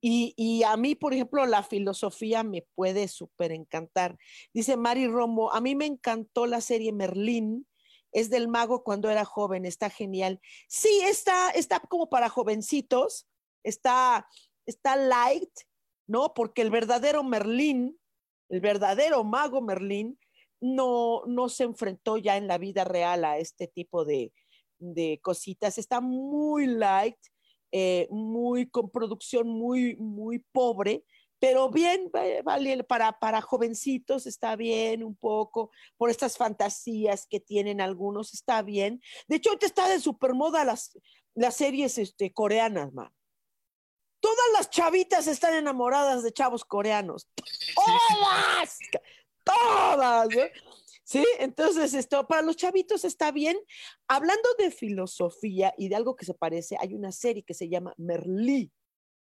Y, 0.00 0.32
y, 0.36 0.62
a 0.62 0.76
mí, 0.76 0.94
por 0.94 1.12
ejemplo, 1.12 1.44
la 1.46 1.64
filosofía 1.64 2.44
me 2.44 2.62
puede 2.74 3.08
súper 3.08 3.50
encantar. 3.50 4.16
Dice 4.54 4.76
Mari 4.76 5.08
Romo, 5.08 5.52
a 5.52 5.60
mí 5.60 5.74
me 5.74 5.86
encantó 5.86 6.46
la 6.46 6.60
serie 6.60 6.92
Merlín, 6.92 7.66
es 8.12 8.30
del 8.30 8.48
mago 8.48 8.84
cuando 8.84 9.10
era 9.10 9.24
joven, 9.24 9.64
está 9.66 9.90
genial. 9.90 10.40
Sí, 10.68 11.00
está, 11.04 11.50
está 11.50 11.80
como 11.80 12.08
para 12.08 12.28
jovencitos, 12.28 13.26
está, 13.64 14.28
está 14.66 14.96
light, 14.96 15.50
¿no? 16.08 16.34
Porque 16.34 16.62
el 16.62 16.70
verdadero 16.70 17.22
Merlín, 17.22 17.96
el 18.48 18.60
verdadero 18.60 19.22
mago 19.22 19.60
Merlín, 19.60 20.18
no, 20.60 21.22
no 21.26 21.48
se 21.48 21.62
enfrentó 21.62 22.16
ya 22.16 22.36
en 22.36 22.48
la 22.48 22.58
vida 22.58 22.82
real 22.82 23.24
a 23.24 23.38
este 23.38 23.68
tipo 23.68 24.04
de, 24.04 24.32
de 24.78 25.20
cositas. 25.22 25.78
Está 25.78 26.00
muy 26.00 26.66
light 26.66 27.16
eh, 27.70 28.08
muy 28.10 28.66
con 28.70 28.90
producción 28.90 29.46
muy, 29.46 29.94
muy 29.96 30.38
pobre, 30.52 31.04
pero 31.38 31.70
bien, 31.70 32.10
vale, 32.42 32.82
para, 32.82 33.18
para 33.18 33.42
jovencitos 33.42 34.26
está 34.26 34.56
bien 34.56 35.04
un 35.04 35.14
poco, 35.14 35.70
por 35.98 36.08
estas 36.08 36.38
fantasías 36.38 37.26
que 37.26 37.40
tienen 37.40 37.82
algunos, 37.82 38.32
está 38.32 38.62
bien. 38.62 39.02
De 39.28 39.36
hecho, 39.36 39.50
ahorita 39.50 39.66
está 39.66 39.86
de 39.88 40.00
supermoda 40.00 40.64
las, 40.64 40.98
las 41.34 41.56
series 41.56 41.98
este, 41.98 42.32
coreanas, 42.32 42.92
man. 42.94 43.10
Todas 44.20 44.46
las 44.54 44.70
chavitas 44.70 45.26
están 45.26 45.54
enamoradas 45.54 46.22
de 46.22 46.32
chavos 46.32 46.64
coreanos. 46.64 47.28
Todas, 47.74 48.78
todas. 49.44 50.28
¿Sí? 51.04 51.24
Entonces, 51.38 51.94
esto 51.94 52.26
para 52.26 52.42
los 52.42 52.56
chavitos 52.56 53.04
está 53.04 53.32
bien. 53.32 53.58
Hablando 54.08 54.46
de 54.58 54.70
filosofía 54.70 55.72
y 55.78 55.88
de 55.88 55.96
algo 55.96 56.16
que 56.16 56.26
se 56.26 56.34
parece, 56.34 56.76
hay 56.78 56.92
una 56.94 57.12
serie 57.12 57.44
que 57.44 57.54
se 57.54 57.68
llama 57.68 57.94
Merlí, 57.96 58.70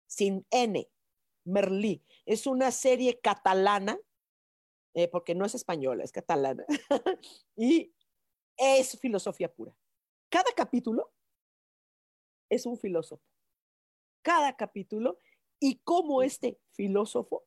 sin 0.07 0.46
N, 0.50 0.88
Merlí. 1.44 2.02
Es 2.24 2.46
una 2.46 2.70
serie 2.70 3.20
catalana, 3.20 3.98
eh, 4.94 5.09
porque 5.09 5.35
no 5.35 5.44
es 5.44 5.54
española, 5.54 6.04
es 6.04 6.12
catalana, 6.12 6.64
y 7.57 7.92
es 8.57 8.98
filosofía 8.98 9.52
pura. 9.52 9.76
Cada 10.30 10.52
capítulo 10.57 11.12
es 12.48 12.64
un 12.64 12.78
filósofo. 12.78 13.22
Cada 14.24 14.56
capítulo 14.56 15.18
y 15.60 15.80
cómo 15.84 16.22
este 16.22 16.58
filósofo, 16.72 17.44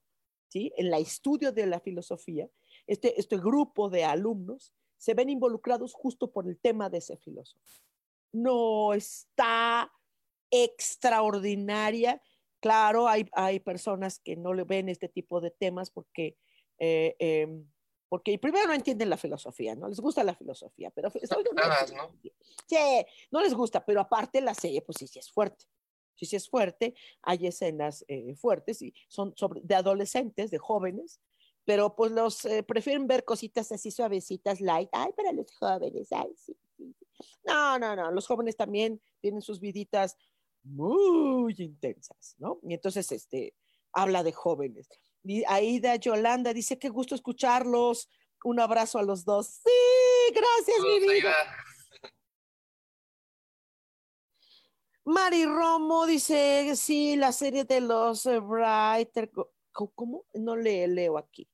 ¿sí? 0.47 0.71
En 0.77 0.91
la 0.91 0.99
estudio 0.99 1.51
de 1.51 1.65
la 1.65 1.79
filosofía, 1.79 2.47
este, 2.85 3.19
este 3.19 3.37
grupo 3.37 3.89
de 3.89 4.05
alumnos 4.05 4.75
se 4.95 5.15
ven 5.15 5.29
involucrados 5.29 5.93
justo 5.93 6.31
por 6.31 6.47
el 6.47 6.59
tema 6.59 6.87
de 6.91 6.99
ese 6.99 7.17
filósofo. 7.17 7.65
No 8.31 8.93
está 8.93 9.91
extraordinaria. 10.51 12.21
Claro, 12.59 13.07
hay, 13.07 13.27
hay 13.33 13.59
personas 13.59 14.19
que 14.19 14.35
no 14.35 14.53
le 14.53 14.63
ven 14.63 14.87
este 14.87 15.09
tipo 15.09 15.41
de 15.41 15.49
temas 15.49 15.89
porque, 15.89 16.37
eh, 16.77 17.15
eh, 17.17 17.47
porque 18.07 18.37
primero 18.37 18.67
no 18.67 18.73
entienden 18.75 19.09
la 19.09 19.17
filosofía, 19.17 19.73
no 19.73 19.87
les 19.87 19.99
gusta 19.99 20.23
la 20.23 20.35
filosofía, 20.35 20.91
pero 20.91 21.09
¿no? 21.95 22.11
Sí, 22.67 22.77
no 23.31 23.41
les 23.41 23.55
gusta, 23.55 23.83
pero 23.83 23.99
aparte 23.99 24.41
la 24.41 24.53
serie, 24.53 24.83
pues 24.83 24.99
sí, 24.99 25.07
sí 25.07 25.17
es 25.17 25.31
fuerte. 25.31 25.65
Sí, 26.17 26.25
sí 26.25 26.36
es 26.36 26.49
fuerte, 26.49 26.95
hay 27.21 27.47
escenas 27.47 28.03
eh, 28.08 28.36
fuertes 28.36 28.82
y 28.82 28.93
son 29.08 29.34
sobre, 29.38 29.62
de 29.62 29.75
adolescentes, 29.75 30.51
de 30.51 30.58
jóvenes, 30.58 31.21
pero 31.63 31.95
pues 31.95 32.12
los 32.12 32.43
eh, 32.45 32.63
prefieren 32.63 33.08
ver 33.08 33.23
cositas 33.23 33.71
así 33.71 33.91
suavecitas, 33.91 34.60
light, 34.60 34.89
ay, 34.91 35.12
para 35.15 35.32
los 35.32 35.51
jóvenes, 35.56 36.12
ay, 36.12 36.34
sí, 36.36 36.58
sí, 36.75 36.95
No, 37.45 37.77
no, 37.77 37.95
no, 37.95 38.12
los 38.12 38.25
jóvenes 38.25 38.56
también 38.56 38.99
tienen 39.21 39.41
sus 39.41 39.60
viditas 39.60 40.17
muy 40.63 41.56
intensas, 41.58 42.36
¿no? 42.39 42.60
Y 42.63 42.73
entonces, 42.73 43.12
este, 43.12 43.53
habla 43.93 44.23
de 44.23 44.34
jóvenes. 44.34 44.89
Y 45.23 45.43
Aida 45.45 45.95
Yolanda 45.95 46.53
dice, 46.53 46.80
qué 46.80 46.89
gusto 46.89 47.15
escucharlos, 47.15 48.10
un 48.43 48.60
abrazo 48.60 48.99
a 48.99 49.03
los 49.03 49.25
dos. 49.25 49.47
Sí, 49.47 50.34
gracias, 50.34 50.80
mi 50.82 51.13
vida. 51.13 51.34
Mari 55.07 55.45
Romo 55.45 56.05
dice, 56.05 56.75
sí, 56.75 57.15
la 57.15 57.31
serie 57.31 57.63
de 57.63 57.79
los 57.79 58.25
Writer, 58.25 59.31
¿cómo? 59.71 60.25
No 60.33 60.57
le 60.57 60.85
leo 60.89 61.17
aquí. 61.17 61.47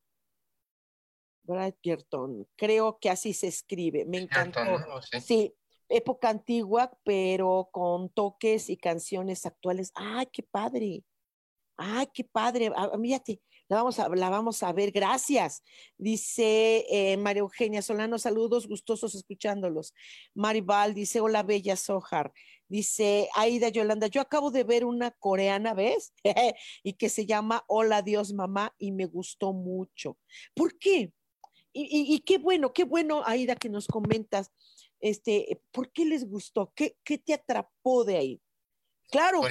Bridgerton, 1.44 2.48
creo 2.56 2.98
que 2.98 3.12
así 3.12 3.32
se 3.32 3.48
escribe, 3.50 4.06
me 4.06 4.18
encantó. 4.18 4.60
Sí, 5.22 5.54
época 5.88 6.30
antigua, 6.30 6.98
pero 7.04 7.70
con 7.72 8.10
toques 8.10 8.72
y 8.72 8.78
canciones 8.78 9.46
actuales. 9.46 9.92
¡Ay, 9.94 10.26
qué 10.34 10.42
padre! 10.42 11.04
¡Ay, 11.78 12.08
qué 12.12 12.24
padre! 12.24 12.72
Mírate, 12.98 13.40
la 13.74 13.80
vamos 13.80 14.00
a, 14.00 14.10
la 14.10 14.30
vamos 14.30 14.62
a 14.62 14.72
ver, 14.72 14.92
gracias. 14.92 15.64
Dice 15.98 16.86
eh, 16.90 17.18
María 17.18 17.40
Eugenia 17.40 17.82
Solano, 17.82 18.20
saludos, 18.20 18.68
gustosos 18.68 19.16
escuchándolos. 19.16 19.94
Maribal 20.36 20.94
dice, 20.94 21.22
hola, 21.22 21.42
bella 21.42 21.76
Sojar. 21.76 22.32
Dice 22.68 23.30
Aida 23.36 23.70
Yolanda, 23.70 24.08
yo 24.08 24.22
acabo 24.22 24.52
de 24.52 24.64
ver 24.64 24.86
una 24.86 25.12
coreana, 25.12 25.74
¿ves? 25.74 26.14
y 26.84 26.94
que 26.94 27.10
se 27.10 27.26
llama 27.26 27.64
Hola 27.68 28.04
Dios 28.04 28.34
Mamá 28.34 28.76
y 28.78 28.92
me 28.92 29.06
gustó 29.06 29.54
mucho. 29.54 30.18
¿Por 30.54 30.78
qué? 30.78 31.12
Y, 31.76 32.20
qué 32.20 32.38
bueno, 32.38 32.72
qué 32.72 32.84
bueno, 32.84 33.24
Aida, 33.26 33.56
que 33.56 33.68
nos 33.68 33.88
comentas, 33.88 34.52
este, 35.00 35.60
¿por 35.72 35.92
qué 35.92 36.06
les 36.06 36.30
gustó? 36.30 36.72
¿Qué, 36.76 36.98
qué 37.04 37.18
te 37.18 37.34
atrapó 37.34 38.04
de 38.04 38.18
ahí? 38.18 38.42
Claro, 39.10 39.42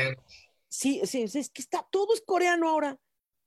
sí, 0.68 1.00
sí, 1.04 1.22
es 1.22 1.50
que 1.50 1.62
está, 1.62 1.84
todo 1.90 2.14
es 2.14 2.22
coreano 2.24 2.68
ahora, 2.68 2.96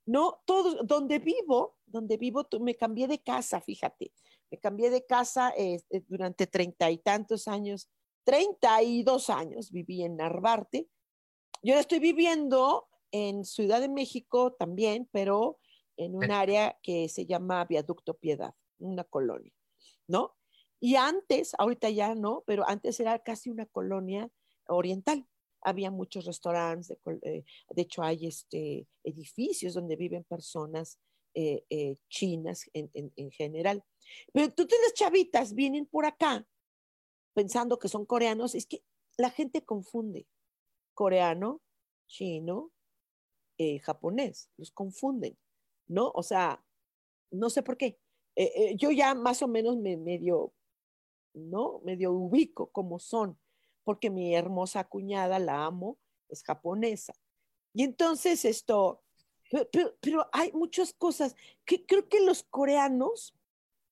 ¿no? 0.06 0.42
Todo, 0.46 0.84
donde 0.84 1.20
vivo, 1.20 1.78
donde 1.86 2.18
vivo, 2.18 2.48
me 2.60 2.76
cambié 2.76 3.08
de 3.08 3.20
casa, 3.20 3.62
fíjate, 3.62 4.12
me 4.52 4.60
cambié 4.60 4.90
de 4.90 5.06
casa 5.06 5.50
este, 5.58 6.04
durante 6.08 6.48
treinta 6.48 6.92
y 6.92 6.98
tantos 6.98 7.48
años, 7.48 7.90
treinta 8.24 8.82
y 8.82 9.04
dos 9.04 9.30
años 9.30 9.72
viví 9.72 10.04
en 10.04 10.18
Narvarte. 10.18 10.90
Yo 11.64 11.76
estoy 11.76 12.00
viviendo 12.00 12.88
en 13.12 13.46
Ciudad 13.46 13.82
de 13.82 13.90
México 13.90 14.54
también, 14.54 15.08
pero 15.12 15.60
en 15.98 16.16
un 16.16 16.32
área 16.32 16.78
que 16.84 17.08
se 17.10 17.26
llama 17.26 17.66
Viaducto 17.66 18.16
Piedad 18.16 18.54
una 18.80 19.04
colonia, 19.04 19.54
¿no? 20.08 20.36
Y 20.80 20.96
antes, 20.96 21.56
ahorita 21.58 21.90
ya 21.90 22.14
no, 22.16 22.44
pero 22.46 22.68
antes 22.68 23.00
era 23.00 23.20
casi 23.20 23.50
una 23.50 23.66
colonia 23.66 24.30
oriental. 24.68 25.26
Había 25.66 25.92
muchos 25.92 26.26
restaurantes, 26.26 26.88
de, 26.88 27.20
eh, 27.24 27.46
de 27.70 27.82
hecho 27.82 28.04
hay 28.04 28.28
este, 28.28 28.88
edificios 29.04 29.74
donde 29.74 29.96
viven 29.96 30.24
personas 30.24 31.00
eh, 31.34 31.66
eh, 31.70 31.98
chinas 32.08 32.70
en, 32.74 32.90
en, 32.94 33.32
general. 33.32 33.84
Pero 34.32 34.46
entonces 34.46 34.80
las 34.84 34.94
chavitas 34.94 35.54
vienen 35.54 35.86
por 35.86 36.06
acá 36.06 36.48
pensando 37.34 37.80
que 37.80 37.90
son 37.90 38.06
coreanos, 38.06 38.56
es 38.56 38.66
que 38.66 38.84
la 39.18 39.30
gente 39.30 39.66
confunde 39.66 40.28
coreano, 40.94 41.62
chino, 42.08 42.72
japonés, 43.82 44.50
los 44.58 44.72
confunden, 44.72 45.38
¿no? 45.88 46.12
O 46.14 46.24
sea, 46.24 46.64
no 47.32 47.50
sé 47.50 47.64
por 47.64 47.78
qué. 47.78 48.00
Eh, 48.36 48.52
eh, 48.56 48.76
yo 48.76 48.92
ya 48.92 49.16
más 49.16 49.42
o 49.42 49.48
menos 49.48 49.78
me 49.78 49.98
medio, 49.98 50.54
¿no? 51.34 51.80
Medio 51.84 52.12
ubico 52.12 52.68
como 52.72 53.00
son, 53.00 53.40
porque 53.86 54.10
mi 54.10 54.36
hermosa 54.36 54.84
cuñada, 54.84 55.40
la 55.40 55.64
amo, 55.66 55.98
es 56.28 56.44
japonesa. 56.44 57.14
Y 57.74 57.84
entonces 57.84 58.44
esto, 58.44 59.02
pero, 60.02 60.28
hay 60.34 60.52
muchas 60.52 60.92
cosas 60.94 61.36
que 61.64 61.86
creo 61.86 62.10
que 62.10 62.20
los 62.20 62.44
coreanos, 62.44 63.34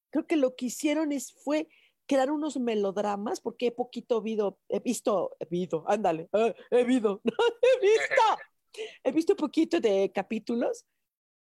creo 0.09 0.27
que 0.27 0.35
lo 0.35 0.55
que 0.55 0.65
hicieron 0.65 1.13
es, 1.13 1.31
fue 1.31 1.69
crear 2.05 2.31
unos 2.31 2.57
melodramas, 2.57 3.39
porque 3.39 3.67
he 3.67 3.71
poquito 3.71 4.21
visto, 4.21 4.59
he 4.67 4.79
visto, 4.79 5.37
he 5.39 5.45
visto, 5.45 5.85
ándale, 5.87 6.27
eh, 6.33 6.53
he 6.71 6.83
visto, 6.83 7.21
he 7.61 7.79
visto, 7.79 8.83
he 9.03 9.11
visto 9.13 9.35
poquito 9.37 9.79
de 9.79 10.11
capítulos 10.13 10.85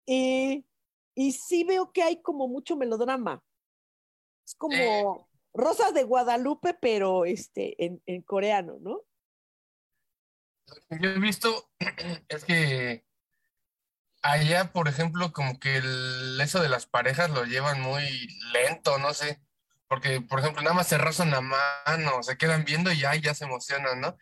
y 0.05 0.65
y 1.19 1.33
sí 1.33 1.65
veo 1.65 1.91
que 1.91 2.01
hay 2.01 2.23
como 2.23 2.47
mucho 2.47 2.77
melodrama. 2.77 3.43
Es 4.47 4.55
como 4.55 5.28
Rosas 5.59 5.92
de 5.92 6.05
Guadalupe, 6.05 6.75
pero 6.81 7.25
este, 7.25 7.85
en, 7.85 8.01
en 8.07 8.23
coreano, 8.23 8.79
¿no? 8.81 9.03
Lo 10.66 10.75
que 10.88 11.03
yo 11.03 11.11
he 11.11 11.18
visto 11.18 11.71
es 12.29 12.44
que 12.44 13.05
allá, 14.23 14.73
por 14.73 14.88
ejemplo, 14.88 15.33
como 15.33 15.59
que 15.59 15.77
el, 15.77 16.40
eso 16.40 16.62
de 16.62 16.68
las 16.68 16.87
parejas 16.87 17.31
lo 17.31 17.44
llevan 17.44 17.81
muy 17.81 18.29
lento, 18.53 18.99
no 18.99 19.12
sé. 19.14 19.40
Porque, 19.88 20.21
por 20.21 20.38
ejemplo, 20.38 20.62
nada 20.62 20.75
más 20.75 20.87
se 20.87 20.99
rozan 20.99 21.31
la 21.31 21.40
mano, 21.40 22.23
se 22.23 22.37
quedan 22.37 22.64
viendo 22.64 22.92
y 22.92 23.01
ya, 23.01 23.14
ya 23.16 23.35
se 23.35 23.47
emocionan, 23.47 24.01
¿no? 24.01 24.16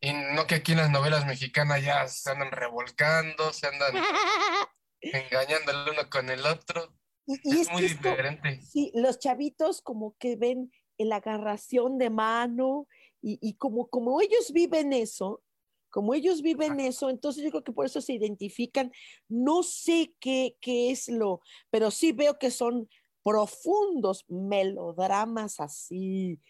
Y 0.00 0.12
no 0.12 0.46
que 0.46 0.56
aquí 0.56 0.72
en 0.72 0.78
las 0.78 0.90
novelas 0.90 1.26
mexicanas 1.26 1.82
ya 1.82 2.06
se 2.08 2.30
andan 2.30 2.50
revolcando, 2.50 3.52
se 3.52 3.68
andan 3.68 3.94
engañando 5.00 5.70
el 5.70 5.90
uno 5.90 6.10
con 6.10 6.28
el 6.28 6.44
otro. 6.44 6.92
Y, 7.24 7.60
es, 7.60 7.70
muy 7.70 7.82
diferente. 7.82 8.60
sí, 8.62 8.90
los 8.94 9.20
chavitos 9.20 9.80
como 9.80 10.16
que 10.18 10.34
ven 10.34 10.72
la 10.98 11.16
agarración 11.16 11.98
de 11.98 12.10
mano 12.10 12.86
y, 13.20 13.38
y, 13.40 13.54
como, 13.54 13.88
como 13.88 14.20
ellos 14.20 14.52
viven 14.52 14.92
eso, 14.92 15.42
como 15.90 16.14
ellos 16.14 16.42
viven 16.42 16.80
eso, 16.80 17.10
entonces 17.10 17.44
yo 17.44 17.50
creo 17.50 17.64
que 17.64 17.72
por 17.72 17.86
eso 17.86 18.00
se 18.00 18.14
identifican. 18.14 18.90
No 19.28 19.62
sé 19.62 20.14
qué, 20.20 20.56
qué 20.60 20.90
es 20.90 21.08
lo, 21.08 21.40
pero 21.70 21.90
sí 21.90 22.12
veo 22.12 22.38
que 22.38 22.50
son 22.50 22.88
profundos 23.22 24.24
melodramas 24.28 25.60
así, 25.60 26.40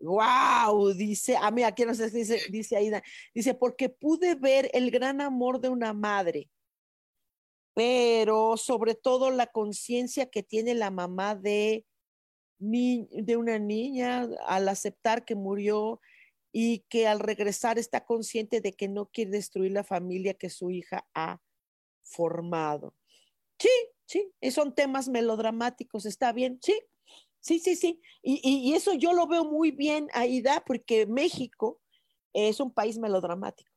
Wow, 0.00 0.94
dice, 0.94 1.36
a 1.36 1.50
mí 1.50 1.62
aquí 1.62 1.84
no 1.84 1.94
sé, 1.94 2.08
dice, 2.08 2.40
dice 2.48 2.74
Aida, 2.74 3.02
dice, 3.34 3.52
porque 3.52 3.90
pude 3.90 4.34
ver 4.34 4.70
el 4.72 4.90
gran 4.90 5.20
amor 5.20 5.60
de 5.60 5.68
una 5.68 5.92
madre, 5.92 6.48
pero 7.74 8.56
sobre 8.56 8.94
todo 8.94 9.30
la 9.30 9.46
conciencia 9.46 10.30
que 10.30 10.42
tiene 10.42 10.74
la 10.74 10.90
mamá 10.90 11.34
de, 11.34 11.84
de 12.60 13.36
una 13.36 13.58
niña 13.58 14.28
al 14.46 14.68
aceptar 14.68 15.24
que 15.24 15.34
murió 15.34 16.00
y 16.52 16.80
que 16.88 17.08
al 17.08 17.20
regresar 17.20 17.78
está 17.78 18.04
consciente 18.04 18.60
de 18.60 18.72
que 18.72 18.88
no 18.88 19.06
quiere 19.06 19.32
destruir 19.32 19.72
la 19.72 19.84
familia 19.84 20.34
que 20.34 20.50
su 20.50 20.70
hija 20.70 21.06
ha 21.14 21.40
formado. 22.02 22.94
Sí, 23.58 23.70
sí, 24.04 24.32
son 24.50 24.74
temas 24.74 25.08
melodramáticos, 25.08 26.06
está 26.06 26.32
bien, 26.32 26.58
sí, 26.62 26.74
Sí, 27.40 27.58
sí, 27.58 27.74
sí. 27.74 28.00
Y, 28.22 28.74
eso 28.74 28.94
yo 28.94 29.12
lo 29.12 29.26
veo 29.26 29.44
muy 29.44 29.70
bien, 29.70 30.08
Aida, 30.12 30.62
porque 30.66 31.06
México 31.06 31.80
es 32.32 32.60
un 32.60 32.72
país 32.72 32.98
melodramático. 32.98 33.70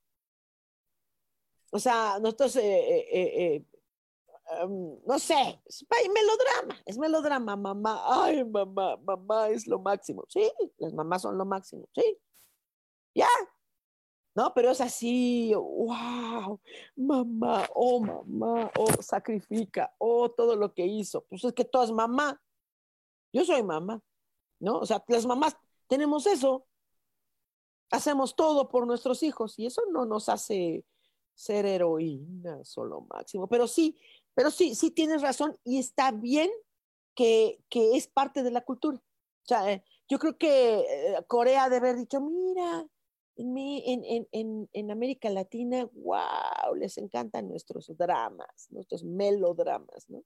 O 1.71 1.79
sea, 1.79 2.19
nosotros, 2.21 2.57
eh, 2.57 2.61
eh, 2.61 3.05
eh, 3.11 3.65
em, 4.61 4.99
no 5.05 5.19
sé, 5.19 5.61
es 5.65 5.85
melodrama, 5.89 6.81
es 6.85 6.97
melodrama, 6.97 7.55
mamá, 7.55 8.01
ay, 8.05 8.43
mamá, 8.43 8.97
mamá 8.97 9.49
es 9.49 9.67
lo 9.67 9.79
máximo. 9.79 10.23
Sí, 10.29 10.51
las 10.77 10.93
mamás 10.93 11.21
son 11.23 11.37
lo 11.37 11.45
máximo, 11.45 11.87
sí. 11.93 12.17
Ya. 13.15 13.27
No, 14.35 14.51
pero 14.53 14.71
es 14.71 14.81
así, 14.81 15.53
wow, 15.53 16.59
mamá, 16.95 17.69
oh, 17.75 17.99
mamá, 17.99 18.71
oh, 18.79 19.01
sacrifica, 19.01 19.93
oh, 19.99 20.31
todo 20.31 20.55
lo 20.55 20.73
que 20.73 20.85
hizo. 20.87 21.21
Pues 21.25 21.43
es 21.43 21.53
que 21.53 21.65
todo 21.65 21.83
es 21.83 21.91
mamá. 21.91 22.41
Yo 23.31 23.45
soy 23.45 23.61
mamá, 23.61 24.01
¿no? 24.59 24.79
O 24.79 24.85
sea, 24.87 25.03
las 25.07 25.25
mamás 25.27 25.55
tenemos 25.87 26.25
eso, 26.25 26.65
hacemos 27.91 28.35
todo 28.35 28.69
por 28.69 28.87
nuestros 28.87 29.21
hijos 29.21 29.59
y 29.59 29.67
eso 29.67 29.83
no 29.91 30.05
nos 30.05 30.29
hace 30.29 30.83
ser 31.35 31.65
heroínas 31.65 32.67
solo 32.67 33.01
máximo, 33.01 33.47
pero 33.47 33.67
sí, 33.67 33.97
pero 34.33 34.51
sí, 34.51 34.75
sí 34.75 34.91
tienes 34.91 35.21
razón 35.21 35.57
y 35.63 35.79
está 35.79 36.11
bien 36.11 36.49
que, 37.15 37.59
es 37.71 38.07
parte 38.07 38.43
de 38.43 38.51
la 38.51 38.61
cultura. 38.61 38.97
O 38.97 39.45
sea, 39.45 39.71
eh, 39.71 39.83
yo 40.09 40.19
creo 40.19 40.37
que 40.37 40.79
eh, 40.79 41.17
Corea 41.27 41.69
debe 41.69 41.89
haber 41.89 41.99
dicho, 41.99 42.21
mira, 42.21 42.87
en, 43.35 43.57
en, 43.57 44.27
en, 44.31 44.69
en, 44.71 44.91
América 44.91 45.29
Latina, 45.29 45.89
wow, 45.93 46.75
les 46.75 46.97
encantan 46.97 47.49
nuestros 47.49 47.91
dramas, 47.97 48.67
nuestros 48.69 49.03
melodramas, 49.03 50.07
¿no? 50.07 50.23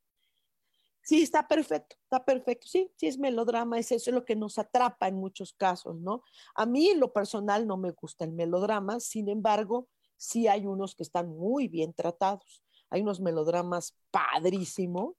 Sí, 1.01 1.21
está 1.21 1.47
perfecto, 1.47 1.95
está 2.03 2.25
perfecto. 2.25 2.67
Sí, 2.67 2.91
sí 2.97 3.07
es 3.07 3.17
melodrama, 3.17 3.79
es 3.79 3.93
eso 3.93 4.11
lo 4.11 4.25
que 4.25 4.35
nos 4.35 4.57
atrapa 4.57 5.07
en 5.07 5.15
muchos 5.15 5.53
casos, 5.53 5.95
¿no? 6.01 6.21
A 6.53 6.65
mí 6.65 6.89
en 6.89 6.99
lo 6.99 7.13
personal 7.13 7.65
no 7.65 7.77
me 7.77 7.91
gusta 7.91 8.25
el 8.25 8.33
melodrama, 8.33 8.99
sin 8.99 9.29
embargo, 9.29 9.87
sí 10.17 10.49
hay 10.49 10.65
unos 10.65 10.95
que 10.95 11.03
están 11.03 11.29
muy 11.29 11.69
bien 11.69 11.93
tratados. 11.93 12.61
Hay 12.89 13.02
unos 13.02 13.19
melodramas 13.19 13.95
padrísimos, 14.12 15.15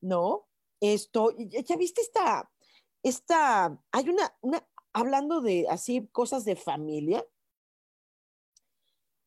¿no? 0.00 0.46
Esto, 0.80 1.34
ya 1.36 1.76
viste 1.76 2.00
esta, 2.00 2.50
esta, 3.02 3.78
hay 3.90 4.08
una, 4.08 4.36
una, 4.40 4.66
hablando 4.92 5.40
de 5.40 5.66
así 5.68 6.06
cosas 6.12 6.44
de 6.44 6.56
familia, 6.56 7.24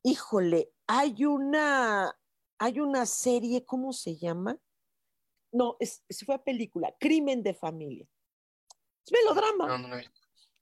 híjole, 0.04 0.74
hay 0.88 1.26
una, 1.26 2.18
hay 2.58 2.80
una 2.80 3.06
serie, 3.06 3.66
¿cómo 3.66 3.94
se 3.94 4.18
llama? 4.18 4.58
No, 5.52 5.76
es, 5.80 6.04
fue 6.26 6.36
a 6.36 6.44
película, 6.44 6.96
Crimen 7.00 7.44
de 7.44 7.54
Familia. 7.54 8.08
Es 9.06 9.12
melodrama. 9.12 10.02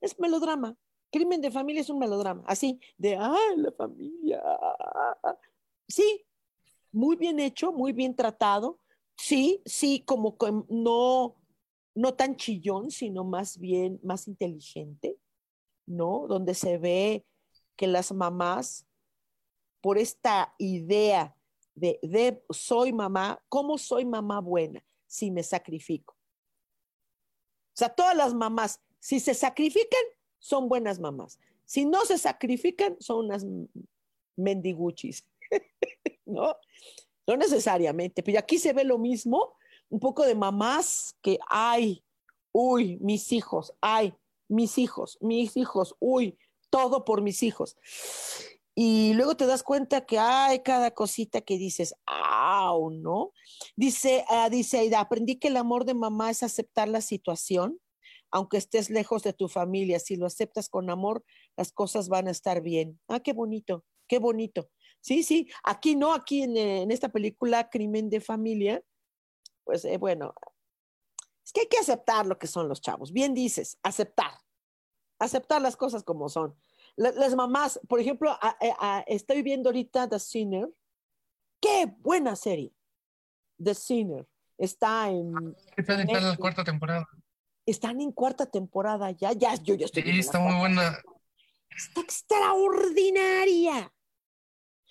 Es 0.02 0.20
melodrama. 0.20 0.76
Crimen 1.12 1.42
de 1.42 1.52
familia 1.52 1.82
es 1.82 1.90
un 1.90 2.00
melodrama, 2.00 2.44
así, 2.46 2.80
de, 2.98 3.16
ay, 3.16 3.58
la 3.58 3.72
familia. 3.72 4.44
Sí, 5.88 6.26
muy 6.92 7.16
bien 7.16 7.40
hecho, 7.40 7.72
muy 7.72 7.94
bien 7.94 8.16
tratado. 8.16 8.80
Sí, 9.18 9.62
sí, 9.66 10.04
como 10.06 10.38
no, 10.70 11.36
no 11.96 12.14
tan 12.14 12.36
chillón, 12.36 12.92
sino 12.92 13.24
más 13.24 13.58
bien 13.58 14.00
más 14.04 14.28
inteligente, 14.28 15.18
¿no? 15.86 16.26
Donde 16.28 16.54
se 16.54 16.78
ve 16.78 17.26
que 17.76 17.88
las 17.88 18.12
mamás, 18.12 18.86
por 19.82 19.98
esta 19.98 20.54
idea 20.58 21.36
de, 21.76 22.44
soy 22.50 22.94
mamá, 22.94 23.42
¿cómo 23.48 23.78
soy 23.78 24.06
mamá 24.06 24.42
buena 24.42 24.84
si 25.08 25.32
me 25.32 25.44
sacrifico? 25.44 26.14
O 26.14 27.78
sea, 27.80 27.90
todas 27.90 28.16
las 28.16 28.34
mamás, 28.34 28.82
si 29.00 29.20
se 29.20 29.34
sacrifican, 29.34 30.02
son 30.40 30.68
buenas 30.68 31.00
mamás. 31.00 31.40
Si 31.66 31.86
no 31.86 32.04
se 32.04 32.18
sacrifican, 32.18 32.98
son 33.00 33.26
unas 33.26 33.46
mendiguchis, 34.36 35.26
¿no? 36.30 36.56
No 37.28 37.38
necesariamente, 37.38 38.24
pero 38.24 38.40
aquí 38.40 38.58
se 38.58 38.74
ve 38.74 38.84
lo 38.84 38.98
mismo, 38.98 39.56
un 39.90 40.00
poco 40.00 40.26
de 40.26 40.36
mamás 40.36 41.16
que, 41.22 41.40
ay, 41.48 42.04
uy, 42.52 42.98
mis 43.02 43.32
hijos, 43.32 43.74
ay, 43.82 44.14
mis 44.48 44.78
hijos, 44.78 45.18
mis 45.22 45.56
hijos, 45.58 45.96
uy, 46.00 46.38
todo 46.70 47.06
por 47.06 47.22
mis 47.22 47.44
hijos. 47.44 47.78
Y 48.76 49.14
luego 49.14 49.36
te 49.36 49.46
das 49.46 49.62
cuenta 49.62 50.06
que 50.06 50.18
hay 50.20 50.60
cada 50.60 50.92
cosita 50.92 51.42
que 51.42 51.58
dices, 51.58 51.94
¡au! 52.06 52.92
¿No? 52.92 53.34
Dice, 53.76 54.24
uh, 54.30 54.50
dice 54.50 54.80
Aida, 54.80 55.02
aprendí 55.02 55.38
que 55.38 55.50
el 55.50 55.58
amor 55.58 55.84
de 55.86 55.94
mamá 55.94 56.32
es 56.32 56.44
aceptar 56.44 56.88
la 56.88 57.02
situación, 57.02 57.80
aunque 58.32 58.58
estés 58.58 58.90
lejos 58.90 59.24
de 59.24 59.34
tu 59.34 59.50
familia. 59.50 60.00
Si 60.00 60.16
lo 60.16 60.26
aceptas 60.28 60.70
con 60.70 60.90
amor, 60.90 61.26
las 61.58 61.74
cosas 61.74 62.08
van 62.08 62.28
a 62.28 62.32
estar 62.32 62.62
bien. 62.62 63.00
Ah, 63.10 63.20
qué 63.20 63.34
bonito, 63.34 63.84
qué 64.08 64.18
bonito. 64.18 64.70
Sí, 65.02 65.24
sí, 65.24 65.50
aquí 65.64 65.96
no, 65.96 66.14
aquí 66.14 66.44
en, 66.44 66.58
eh, 66.58 66.82
en 66.82 66.92
esta 66.92 67.10
película 67.10 67.70
Crimen 67.70 68.10
de 68.10 68.20
Familia, 68.20 68.84
pues 69.64 69.86
eh, 69.86 69.98
bueno, 69.98 70.34
es 71.44 71.54
que 71.54 71.62
hay 71.62 71.68
que 71.68 71.78
aceptar 71.78 72.26
lo 72.26 72.38
que 72.38 72.48
son 72.48 72.68
los 72.68 72.82
chavos. 72.82 73.12
Bien 73.12 73.34
dices, 73.34 73.80
aceptar, 73.82 74.32
aceptar 75.20 75.62
las 75.62 75.78
cosas 75.78 76.04
como 76.04 76.30
son 76.30 76.56
las 77.00 77.36
mamás, 77.36 77.80
por 77.88 78.02
ejemplo, 78.02 78.38
estoy 79.08 79.42
viendo 79.42 79.70
ahorita 79.70 80.10
The 80.10 80.20
Sinner. 80.20 80.68
¡Qué 81.62 81.86
buena 82.00 82.36
serie! 82.36 82.74
The 83.64 83.74
Sinner. 83.74 84.28
Está 84.58 85.10
en. 85.10 85.56
Están 85.78 86.02
en 86.02 86.24
la 86.24 86.36
cuarta 86.36 86.66
temporada. 86.66 87.08
Están 87.66 88.02
en 88.02 88.12
cuarta 88.12 88.46
temporada 88.48 89.12
ya. 89.12 89.32
Ya, 89.32 89.56
yo 89.56 89.76
ya 89.76 89.86
estoy. 89.86 90.04
Sí, 90.04 90.20
está 90.20 90.40
muy 90.40 90.56
buena. 90.60 91.02
Está 91.70 92.02
extraordinaria. 92.02 93.94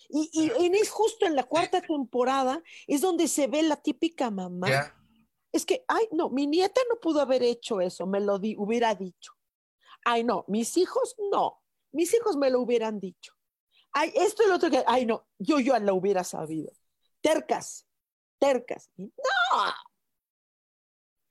Y, 0.08 0.30
y 0.32 0.64
en, 0.64 0.74
es 0.74 0.90
justo 0.90 1.26
en 1.26 1.36
la 1.36 1.44
cuarta 1.44 1.80
temporada 1.80 2.62
es 2.86 3.00
donde 3.00 3.28
se 3.28 3.46
ve 3.46 3.62
la 3.62 3.76
típica 3.76 4.30
mamá. 4.30 4.94
Es 5.52 5.64
que, 5.64 5.84
ay, 5.88 6.08
no, 6.12 6.30
mi 6.30 6.46
nieta 6.46 6.80
no 6.88 7.00
pudo 7.00 7.20
haber 7.20 7.42
hecho 7.42 7.80
eso, 7.80 8.06
me 8.06 8.20
lo 8.20 8.36
hubiera 8.36 8.94
dicho. 8.94 9.32
Ay, 10.04 10.24
no, 10.24 10.44
mis 10.48 10.76
hijos 10.76 11.16
no. 11.30 11.62
Mis 11.92 12.12
hijos 12.14 12.36
me 12.36 12.50
lo 12.50 12.60
hubieran 12.60 13.00
dicho. 13.00 13.32
Ay, 13.92 14.12
esto 14.14 14.42
y 14.44 14.48
lo 14.48 14.56
otro 14.56 14.70
que, 14.70 14.84
ay, 14.86 15.06
no, 15.06 15.26
yo 15.38 15.58
ya 15.58 15.78
lo 15.78 15.94
hubiera 15.94 16.22
sabido. 16.24 16.70
Tercas, 17.20 17.86
tercas. 18.38 18.90
No. 18.96 19.08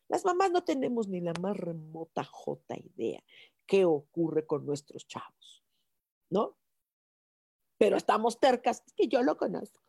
Las 0.10 0.26
mamás 0.26 0.52
no 0.52 0.64
tenemos 0.64 1.08
ni 1.08 1.22
la 1.22 1.34
más 1.40 1.56
remota 1.56 2.24
jota 2.24 2.76
idea 2.78 3.24
qué 3.68 3.86
ocurre 3.86 4.48
con 4.48 4.66
nuestros 4.66 5.06
chavos, 5.06 5.64
¿no? 6.30 6.58
Pero 7.78 7.98
estamos 7.98 8.40
tercas, 8.40 8.84
es 8.86 8.94
que 8.94 9.08
yo 9.08 9.22
lo 9.22 9.38
conozco. 9.38 9.82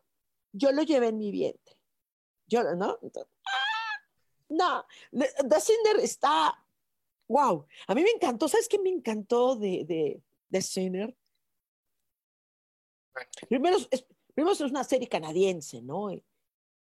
Yo 0.51 0.71
lo 0.71 0.83
llevé 0.83 1.07
en 1.07 1.17
mi 1.17 1.31
vientre. 1.31 1.75
Yo, 2.47 2.63
¿no? 2.75 2.97
¡ah! 3.45 3.89
no, 4.49 4.85
The 5.11 5.61
Cinder 5.61 5.99
está, 6.01 6.53
wow, 7.27 7.65
a 7.87 7.95
mí 7.95 8.01
me 8.01 8.09
encantó, 8.09 8.47
¿sabes 8.47 8.67
qué 8.67 8.79
me 8.79 8.89
encantó 8.89 9.55
de, 9.55 10.21
de 10.49 10.61
Sinner. 10.61 11.15
Primero 13.47 13.77
es, 13.91 14.05
primero 14.33 14.53
es 14.53 14.61
una 14.61 14.83
serie 14.83 15.07
canadiense, 15.07 15.81
¿no? 15.81 16.09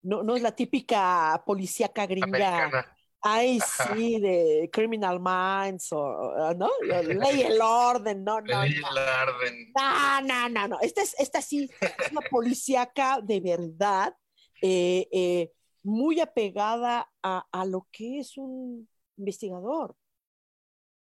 No, 0.02 0.24
no 0.24 0.36
es 0.36 0.42
la 0.42 0.56
típica 0.56 1.42
policíaca 1.46 2.06
gringa 2.06 2.95
Ay, 3.28 3.60
sí, 3.60 4.20
de 4.20 4.70
Criminal 4.72 5.20
Minds 5.20 5.92
o, 5.94 6.54
¿no? 6.54 6.70
Ley 7.26 7.42
el 7.42 7.60
orden, 7.60 8.24
no, 8.24 8.40
no. 8.40 8.62
Ley 8.62 8.76
el 8.76 8.84
orden. 8.86 9.74
No, 9.76 10.22
no, 10.22 10.50
no, 10.50 10.68
no. 10.68 10.80
Esta, 10.80 11.02
es, 11.02 11.16
esta 11.18 11.42
sí 11.42 11.68
es 11.82 12.12
una 12.12 12.22
policíaca 12.30 13.20
de 13.24 13.40
verdad, 13.40 14.16
eh, 14.62 15.08
eh, 15.12 15.52
muy 15.82 16.20
apegada 16.20 17.12
a, 17.24 17.48
a 17.52 17.66
lo 17.66 17.88
que 17.92 18.20
es 18.20 18.38
un 18.38 18.88
investigador. 19.18 19.96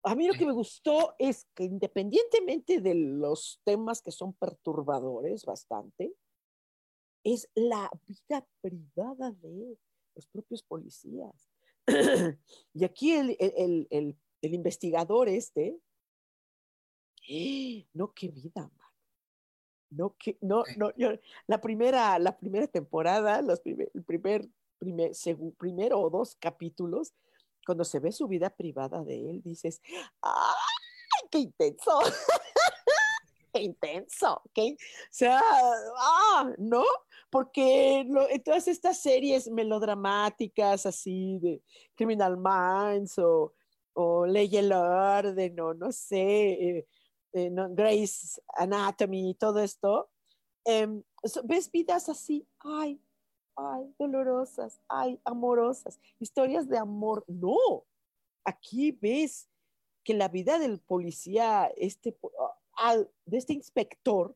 A 0.02 0.16
mí 0.16 0.28
lo 0.28 0.34
que 0.34 0.48
me 0.48 0.52
gustó 0.52 1.14
es 1.20 1.48
que 1.54 1.66
independientemente 1.66 2.82
de 2.82 2.96
los 2.96 3.62
temas 3.64 4.02
que 4.02 4.12
son 4.12 4.34
perturbadores 4.34 5.46
bastante, 5.46 6.12
es 7.24 7.48
la 7.54 7.88
vida 8.08 8.48
privada 8.62 9.30
de 9.30 9.78
los 10.16 10.26
propios 10.26 10.64
policías 10.64 11.55
y 12.74 12.84
aquí 12.84 13.14
el, 13.14 14.18
investigador 14.42 15.30
este, 15.30 15.78
no, 17.94 18.14
qué 18.14 18.30
vida, 18.30 18.62
man. 18.62 18.72
No, 19.92 20.16
que, 20.18 20.38
no, 20.42 20.64
no, 20.78 20.92
la 21.48 21.62
primera, 21.62 22.20
la 22.20 22.38
primera 22.38 22.68
temporada, 22.68 23.42
los 23.42 23.62
primer, 23.62 23.92
el 23.94 24.04
primer, 24.04 24.50
primer, 24.78 25.12
primero 25.58 26.02
o 26.02 26.10
dos 26.10 26.36
capítulos, 26.36 27.14
cuando 27.66 27.84
se 27.84 28.00
ve 28.00 28.12
su 28.12 28.28
vida 28.28 28.50
privada 28.50 29.04
de 29.04 29.30
él, 29.30 29.42
dices, 29.42 29.82
¡ay, 30.22 31.28
qué 31.32 31.40
intenso! 31.40 32.00
¡Qué 33.54 33.62
intenso! 33.62 34.42
¿qué? 34.54 34.74
O 34.74 35.08
sea, 35.12 35.42
¡ah! 35.42 36.54
¿No? 36.58 36.84
Porque 37.36 38.00
en 38.00 38.44
todas 38.44 38.66
estas 38.70 39.02
series 39.02 39.52
melodramáticas 39.52 40.86
así 40.86 41.38
de 41.40 41.62
Criminal 41.94 42.38
Minds 42.38 43.20
o, 43.20 43.54
o 43.92 44.26
Ley 44.26 44.56
el 44.56 44.72
Orden 44.72 45.60
o 45.60 45.74
no 45.74 45.92
sé, 45.92 46.54
eh, 46.54 46.88
eh, 47.34 47.52
Grace 47.72 48.42
Anatomy 48.56 49.32
y 49.32 49.34
todo 49.34 49.60
esto, 49.60 50.10
em, 50.64 51.04
ves 51.44 51.70
vidas 51.70 52.08
así, 52.08 52.48
ay, 52.60 53.02
ay, 53.58 53.94
dolorosas, 54.00 54.80
ay, 54.88 55.20
amorosas, 55.26 56.00
historias 56.22 56.70
de 56.70 56.78
amor. 56.78 57.26
No, 57.28 57.84
aquí 58.46 58.94
ves 58.94 59.50
que 60.06 60.14
la 60.14 60.30
vida 60.30 60.58
del 60.58 60.80
policía, 60.80 61.70
este, 61.76 62.18
de 63.26 63.38
este 63.38 63.52
inspector, 63.52 64.34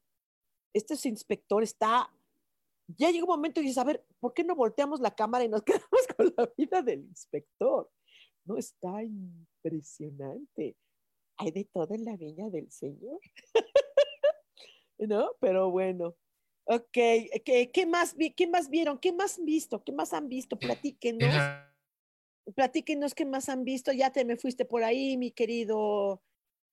este 0.73 1.07
inspector 1.07 1.63
está 1.63 2.11
ya 2.97 3.11
llega 3.11 3.23
un 3.23 3.29
momento 3.29 3.59
y 3.59 3.63
dices, 3.63 3.77
a 3.77 3.83
ver, 3.83 4.05
¿por 4.19 4.33
qué 4.33 4.43
no 4.43 4.55
volteamos 4.55 4.99
la 4.99 5.13
cámara 5.13 5.43
y 5.43 5.49
nos 5.49 5.63
quedamos 5.63 6.07
con 6.15 6.33
la 6.35 6.51
vida 6.57 6.81
del 6.81 7.01
inspector? 7.01 7.89
No, 8.45 8.57
está 8.57 9.03
impresionante. 9.03 10.75
Hay 11.37 11.51
de 11.51 11.65
todo 11.65 11.93
en 11.93 12.05
la 12.05 12.17
viña 12.17 12.49
del 12.49 12.71
Señor. 12.71 13.19
¿No? 14.97 15.31
Pero 15.39 15.69
bueno. 15.71 16.15
Ok, 16.65 16.91
¿Qué, 16.91 17.85
más, 17.87 18.15
¿qué 18.35 18.47
más 18.47 18.69
vieron? 18.69 18.99
¿Qué 18.99 19.11
más 19.11 19.39
han 19.39 19.45
visto? 19.45 19.83
¿Qué 19.83 19.91
más 19.91 20.13
han 20.13 20.29
visto? 20.29 20.57
Platíquenos. 20.57 21.33
Platíquenos 22.55 23.15
qué 23.15 23.25
más 23.25 23.49
han 23.49 23.63
visto. 23.63 23.91
Ya 23.91 24.11
te 24.11 24.25
me 24.25 24.37
fuiste 24.37 24.65
por 24.65 24.83
ahí, 24.83 25.17
mi 25.17 25.31
querido 25.31 26.21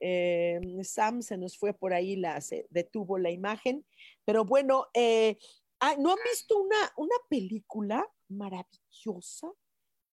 eh, 0.01 0.61
Sam, 0.83 1.23
se 1.23 1.39
nos 1.39 1.57
fue 1.57 1.73
por 1.73 1.95
ahí, 1.95 2.17
la, 2.17 2.41
se 2.41 2.67
detuvo 2.71 3.19
la 3.19 3.31
imagen. 3.31 3.87
Pero 4.25 4.45
bueno, 4.45 4.87
eh, 4.95 5.39
Ah, 5.81 5.95
¿No 5.99 6.11
han 6.11 6.19
visto 6.31 6.59
una, 6.59 6.93
una 6.97 7.17
película 7.29 8.07
maravillosa? 8.29 9.53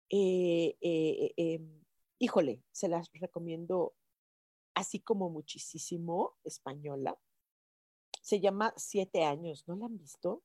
Eh, 0.10 0.78
eh, 0.80 1.34
em, 1.36 1.84
híjole, 2.20 2.64
se 2.72 2.88
las 2.88 3.12
recomiendo 3.14 3.95
así 4.76 4.99
como 4.99 5.30
muchísimo, 5.30 6.38
española. 6.43 7.20
Se 8.22 8.39
llama 8.39 8.74
Siete 8.78 9.24
años, 9.24 9.68
¿no 9.68 9.76
la 9.76 9.88
han 9.88 9.97
visto? 9.97 10.43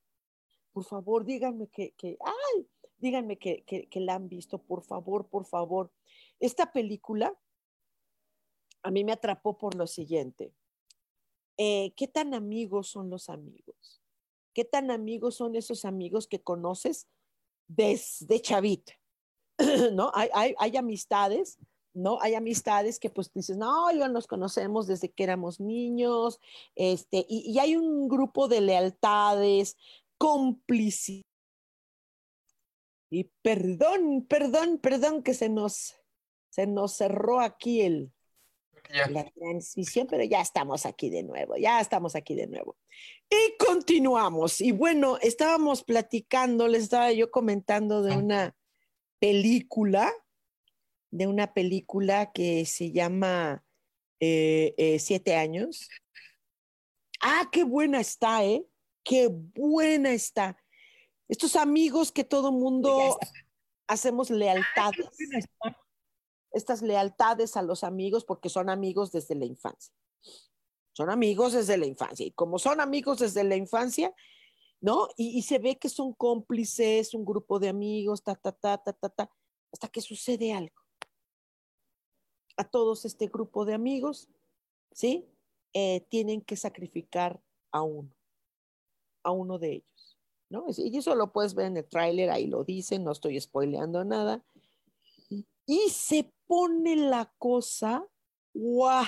Por 0.72 0.84
favor, 0.84 1.24
díganme 1.24 1.68
que, 1.68 1.92
que 1.92 2.16
ay, 2.20 2.66
díganme 2.96 3.38
que, 3.38 3.62
que, 3.64 4.00
la 4.00 4.14
han 4.14 4.28
visto, 4.28 4.58
por 4.58 4.82
favor, 4.82 5.28
por 5.28 5.44
favor. 5.44 5.92
Esta 6.40 6.72
película 6.72 7.38
a 8.82 8.90
mí 8.90 9.04
me 9.04 9.12
atrapó 9.12 9.58
por 9.58 9.74
lo 9.74 9.86
siguiente. 9.86 10.54
Eh, 11.58 11.92
¿Qué 11.96 12.08
tan 12.08 12.32
amigos 12.32 12.88
son 12.88 13.10
los 13.10 13.28
amigos? 13.28 14.01
¿Qué 14.55 14.64
tan 14.64 14.90
amigos 14.90 15.36
son 15.36 15.57
esos 15.57 15.84
amigos 15.84 16.26
que 16.26 16.42
conoces 16.42 17.09
desde 17.68 18.40
chavita? 18.40 18.92
¿No? 19.92 20.12
Hay, 20.14 20.76
amistades, 20.76 21.59
¿no? 21.94 22.18
Hay 22.20 22.34
amistades 22.34 22.98
que 22.98 23.11
pues 23.11 23.32
dices, 23.32 23.57
no, 23.57 23.90
ya 23.92 24.09
nos 24.09 24.26
conocemos 24.26 24.86
desde 24.86 25.11
que 25.11 25.24
éramos 25.24 25.61
niños, 25.61 26.40
este, 26.74 27.24
y, 27.28 27.50
y 27.50 27.59
hay 27.59 27.76
un 27.76 28.09
grupo 28.09 28.48
de 28.48 28.61
lealtades, 28.61 29.76
cómplices. 30.18 31.22
Y 33.11 33.24
perdón, 33.42 34.26
perdón, 34.26 34.78
perdón 34.78 35.22
que 35.22 35.34
se 35.34 35.48
nos, 35.48 35.96
se 36.50 36.66
nos 36.66 36.94
cerró 36.94 37.40
aquí 37.40 37.82
el, 37.82 38.12
la 38.93 39.24
transmisión, 39.30 40.07
pero 40.07 40.22
ya 40.24 40.40
estamos 40.40 40.84
aquí 40.84 41.09
de 41.09 41.22
nuevo, 41.22 41.57
ya 41.57 41.80
estamos 41.80 42.14
aquí 42.14 42.34
de 42.34 42.47
nuevo. 42.47 42.76
Y 43.30 43.57
continuamos. 43.57 44.61
Y 44.61 44.72
bueno, 44.72 45.18
estábamos 45.22 45.82
platicando, 45.82 46.68
les 46.68 46.84
estaba 46.84 47.12
yo 47.12 47.30
comentando 47.30 48.03
de 48.03 48.16
una 48.16 48.55
película, 49.18 50.12
de 51.11 51.26
una 51.26 51.55
película 51.55 52.32
que 52.32 52.66
se 52.66 52.93
llama 52.93 53.64
eh, 54.20 54.74
eh, 54.76 54.99
Siete 54.99 55.36
años. 55.36 55.88
Ah, 57.20 57.49
qué 57.51 57.64
buena 57.64 58.01
está, 58.01 58.45
¿eh? 58.45 58.66
Qué 59.05 59.28
buena 59.30 60.12
está. 60.12 60.57
Estos 61.28 61.57
amigos 61.57 62.12
que 62.12 62.24
todo 62.24 62.53
mundo 62.53 63.18
hacemos 63.86 64.30
lealtades 64.30 65.09
estas 66.53 66.82
lealtades 66.82 67.57
a 67.57 67.62
los 67.62 67.84
amigos 67.84 68.24
porque 68.24 68.48
son 68.48 68.70
amigos 68.70 69.12
desde 69.12 69.34
la 69.34 69.44
infancia. 69.44 69.94
Son 70.92 71.11
amigos 71.11 71.55
desde 71.55 71.76
la 71.76 71.86
infancia. 71.86 72.26
Y 72.26 72.32
como 72.32 72.59
son 72.59 72.80
amigos 72.80 73.18
desde 73.18 73.44
la 73.44 73.57
infancia, 73.57 74.14
¿no? 74.80 75.09
Y, 75.16 75.42
se 75.42 75.59
ve 75.59 75.78
que 75.78 75.88
son 75.88 76.12
cómplices, 76.12 77.14
un 77.14 77.24
grupo 77.24 77.59
de 77.59 77.68
amigos, 77.68 78.22
ta, 78.22 78.34
ta, 78.34 78.53
ta, 78.53 78.76
ta, 78.78 78.92
ta, 78.92 79.09
ta, 79.09 79.30
hasta 79.72 79.88
que 79.88 80.00
sucede 80.00 80.53
algo. 80.53 80.74
A 82.57 82.64
todos 82.68 83.05
este 83.05 83.28
grupo 83.28 83.64
de 83.64 83.74
amigos, 83.74 84.28
¿sí? 84.90 85.26
Eh, 85.72 86.05
tienen 86.11 86.42
que 86.42 86.57
sacrificar 86.57 87.40
a 87.70 87.82
uno, 87.82 88.12
a 89.22 89.30
uno 89.30 89.59
de 89.59 89.72
ellos, 89.74 90.18
¿no? 90.50 90.66
Y 90.76 90.98
eso 90.98 91.14
lo 91.14 91.32
puedes 91.32 91.55
ver 91.55 91.66
en 91.66 91.78
el 91.78 91.88
tráiler, 91.88 92.28
ahí 92.30 92.48
lo 92.48 92.64
dicen, 92.64 93.05
no 93.05 93.12
estoy 93.12 93.40
spoileando 93.40 94.05
nada. 94.05 94.44
Y 95.72 95.88
se 95.88 96.30
pone 96.46 96.96
la 96.96 97.32
cosa, 97.38 98.06
wow, 98.52 99.04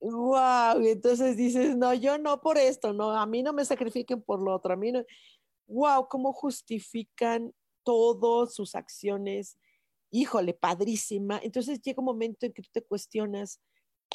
wow, 0.00 0.80
entonces 0.82 1.36
dices, 1.36 1.76
no, 1.76 1.92
yo 1.92 2.16
no 2.16 2.40
por 2.40 2.56
esto, 2.56 2.94
no, 2.94 3.10
a 3.10 3.26
mí 3.26 3.42
no 3.42 3.52
me 3.52 3.66
sacrifiquen 3.66 4.22
por 4.22 4.40
lo 4.40 4.54
otro, 4.54 4.72
a 4.72 4.76
mí 4.78 4.92
no, 4.92 5.04
wow, 5.66 6.08
cómo 6.08 6.32
justifican 6.32 7.52
todas 7.82 8.54
sus 8.54 8.74
acciones, 8.74 9.58
híjole, 10.10 10.54
padrísima. 10.54 11.38
Entonces 11.42 11.82
llega 11.82 12.00
un 12.00 12.06
momento 12.06 12.46
en 12.46 12.54
que 12.54 12.62
tú 12.62 12.70
te 12.72 12.82
cuestionas 12.82 13.60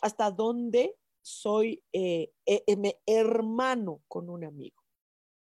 hasta 0.02 0.32
dónde 0.32 0.96
soy 1.22 1.84
eh, 1.94 2.32
eh, 2.48 2.64
eh 2.66 3.00
hermano 3.06 4.02
con 4.08 4.32
un 4.32 4.44
amigo. 4.44 4.82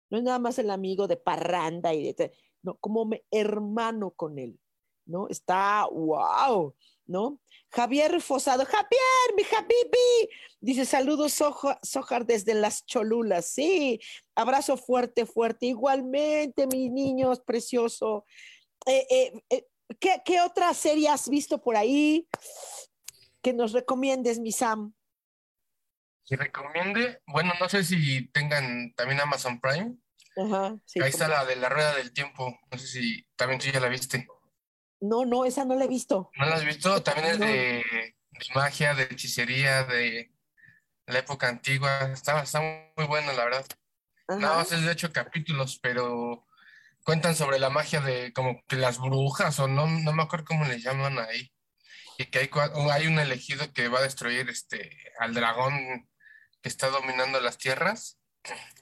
No 0.10 0.18
es 0.18 0.24
nada 0.26 0.40
más 0.40 0.60
el 0.60 0.70
amigo 0.70 1.08
de 1.08 1.16
parranda 1.16 1.94
y 1.94 2.12
de, 2.12 2.34
no, 2.62 2.76
como 2.78 3.06
me 3.06 3.24
hermano 3.32 4.12
con 4.12 4.40
él. 4.40 4.60
¿no? 5.08 5.28
Está, 5.30 5.88
wow, 5.90 6.76
¿no? 7.06 7.40
Javier 7.72 8.22
Fosado, 8.22 8.66
Javier, 8.66 9.36
mi 9.36 9.44
Habibi, 9.44 10.30
dice 10.60 10.86
saludos 10.86 11.42
Sojar 11.82 12.26
desde 12.26 12.54
las 12.54 12.86
Cholulas, 12.86 13.48
sí, 13.48 14.00
abrazo 14.36 14.78
fuerte, 14.78 15.26
fuerte, 15.26 15.68
igualmente, 15.68 16.68
mis 16.68 16.92
niños, 16.92 17.40
precioso. 17.42 18.26
Eh, 18.86 19.06
eh, 19.10 19.34
eh, 19.50 19.68
¿qué, 20.00 20.22
¿Qué 20.24 20.42
otra 20.42 20.74
serie 20.74 21.10
has 21.10 21.28
visto 21.28 21.62
por 21.62 21.76
ahí 21.76 22.28
que 23.42 23.54
nos 23.54 23.74
recomiendes, 23.74 24.40
mi 24.40 24.52
Sam? 24.52 24.94
Que 26.26 26.36
recomiende, 26.36 27.22
bueno, 27.28 27.54
no 27.60 27.70
sé 27.70 27.84
si 27.84 28.28
tengan 28.30 28.94
también 28.96 29.22
Amazon 29.22 29.60
Prime. 29.62 29.96
Ajá, 30.38 30.78
sí, 30.86 31.02
Ahí 31.02 31.10
está 31.10 31.28
la 31.28 31.46
de 31.46 31.56
la 31.56 31.70
rueda 31.70 31.96
del 31.96 32.14
tiempo. 32.14 32.60
No 32.72 32.78
sé 32.78 32.88
si 32.88 33.28
también 33.36 33.60
tú 33.60 33.68
ya 33.68 33.80
la 33.80 33.90
viste. 33.90 34.28
No, 35.00 35.26
no, 35.26 35.46
esa 35.46 35.66
no 35.66 35.76
la 35.76 35.86
he 35.86 35.88
visto. 35.88 36.32
¿No 36.38 36.46
la 36.46 36.56
has 36.56 36.66
visto? 36.66 37.02
También 37.02 37.28
es 37.28 37.40
de, 37.40 38.16
magia, 38.54 38.94
de 38.94 39.04
hechicería, 39.04 39.84
de 39.84 40.32
la 41.08 41.20
época 41.20 41.50
antigua. 41.50 42.12
Está, 42.12 42.42
está 42.42 42.62
muy 42.96 43.06
buena, 43.08 43.34
la 43.34 43.46
verdad. 43.46 43.66
Nada 44.28 44.58
más 44.58 44.72
es 44.72 44.84
de 44.84 44.92
ocho 44.92 45.12
capítulos, 45.12 45.80
pero 45.82 46.46
cuentan 47.04 47.36
sobre 47.36 47.60
la 47.60 47.70
magia 47.70 48.02
de 48.02 48.34
como 48.34 48.62
que 48.68 48.76
las 48.76 49.00
brujas 49.00 49.60
o 49.60 49.68
no, 49.68 49.88
no 49.88 50.12
me 50.12 50.24
acuerdo 50.24 50.46
cómo 50.46 50.66
le 50.66 50.80
llaman 50.80 51.18
ahí. 51.20 51.52
Y 52.18 52.26
que 52.26 52.40
hay, 52.40 52.50
hay 52.92 53.08
un 53.08 53.20
elegido 53.20 53.72
que 53.74 53.88
va 53.88 54.00
a 54.00 54.04
destruir 54.04 54.50
este, 54.50 54.92
al 55.20 55.34
dragón 55.34 56.10
que 56.62 56.70
está 56.70 56.90
dominando 56.90 57.40
las 57.40 57.58
tierras. 57.58 58.20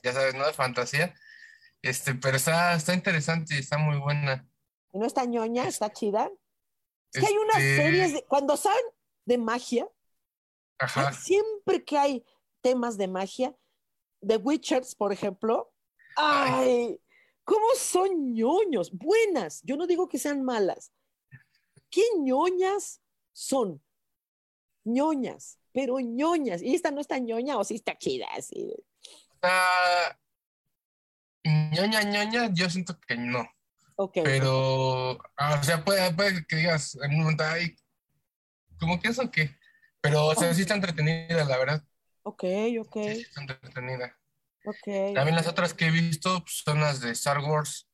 Ya 0.04 0.14
sabes, 0.14 0.36
¿no? 0.36 0.46
De 0.46 0.54
fantasía. 0.54 1.14
Este, 1.86 2.16
pero 2.16 2.38
está, 2.38 2.74
está 2.74 2.96
interesante 2.96 3.54
y 3.54 3.60
está 3.60 3.78
muy 3.78 4.00
buena. 4.00 4.44
¿Y 4.92 4.98
no 4.98 5.06
está 5.06 5.24
ñoña? 5.26 5.68
¿Está 5.68 5.94
chida? 5.94 6.32
Es 7.14 7.22
que 7.22 7.28
hay 7.28 7.38
unas 7.38 7.58
este 7.58 7.76
series, 7.76 8.14
de, 8.14 8.24
cuando 8.24 8.58
saben 8.58 8.84
de 9.26 9.38
magia, 9.38 9.88
siempre 11.14 11.86
que 11.86 11.96
hay 11.96 12.26
temas 12.62 12.98
de 12.98 13.08
magia, 13.08 13.56
The 14.26 14.38
Witchers, 14.38 14.96
por 14.96 15.14
ejemplo, 15.14 15.72
ay, 16.18 17.00
¿cómo 17.44 17.68
son 17.78 18.34
ñoños? 18.34 18.92
Buenas, 18.92 19.62
yo 19.64 19.78
no 19.78 19.86
digo 19.86 20.10
que 20.10 20.18
sean 20.18 20.42
malas. 20.42 20.92
¿Qué 21.92 22.02
ñoñas 22.18 23.00
son? 23.32 23.80
ñoñas, 24.86 25.60
pero 25.72 26.00
ñoñas. 26.00 26.64
Y 26.64 26.74
esta 26.74 26.90
no 26.90 27.00
está 27.00 27.20
ñoña 27.20 27.60
o 27.60 27.64
sí 27.64 27.76
está 27.76 27.96
chida. 27.96 28.28
Está 28.38 30.20
ñoña, 31.50 32.04
ñoña, 32.04 32.50
yo 32.54 32.70
siento 32.70 33.00
que 33.00 33.18
no. 33.18 33.48
Okay. 33.98 34.24
Pero, 34.24 35.18
ah, 35.38 35.58
o 35.60 35.64
sea, 35.64 35.84
puede, 35.84 36.14
puede, 36.14 36.46
que 36.46 36.58
digas 36.58 36.98
en 37.02 37.12
un 37.12 37.20
momento, 37.22 37.44
ay, 37.46 37.76
¿cómo 38.78 39.00
que 39.00 39.10
eso 39.10 39.32
qué? 39.32 39.56
Pero, 40.02 40.26
o 40.26 40.36
sea, 40.36 40.54
sí 40.54 40.62
está 40.62 40.76
entretenida, 40.76 41.46
la 41.46 41.58
verdad. 41.58 41.84
Ok, 42.24 42.44
ok. 42.80 42.94
Sí, 42.94 43.22
está 43.22 43.42
entretenida. 43.42 44.18
Ok. 44.66 45.14
También 45.14 45.36
las 45.36 45.48
otras 45.48 45.74
que 45.74 45.86
he 45.86 45.92
visto 45.92 46.42
pues, 46.42 46.64
son 46.66 46.82
las 46.82 47.00
de 47.00 47.12
Star 47.12 47.40
Wars. 47.40 47.88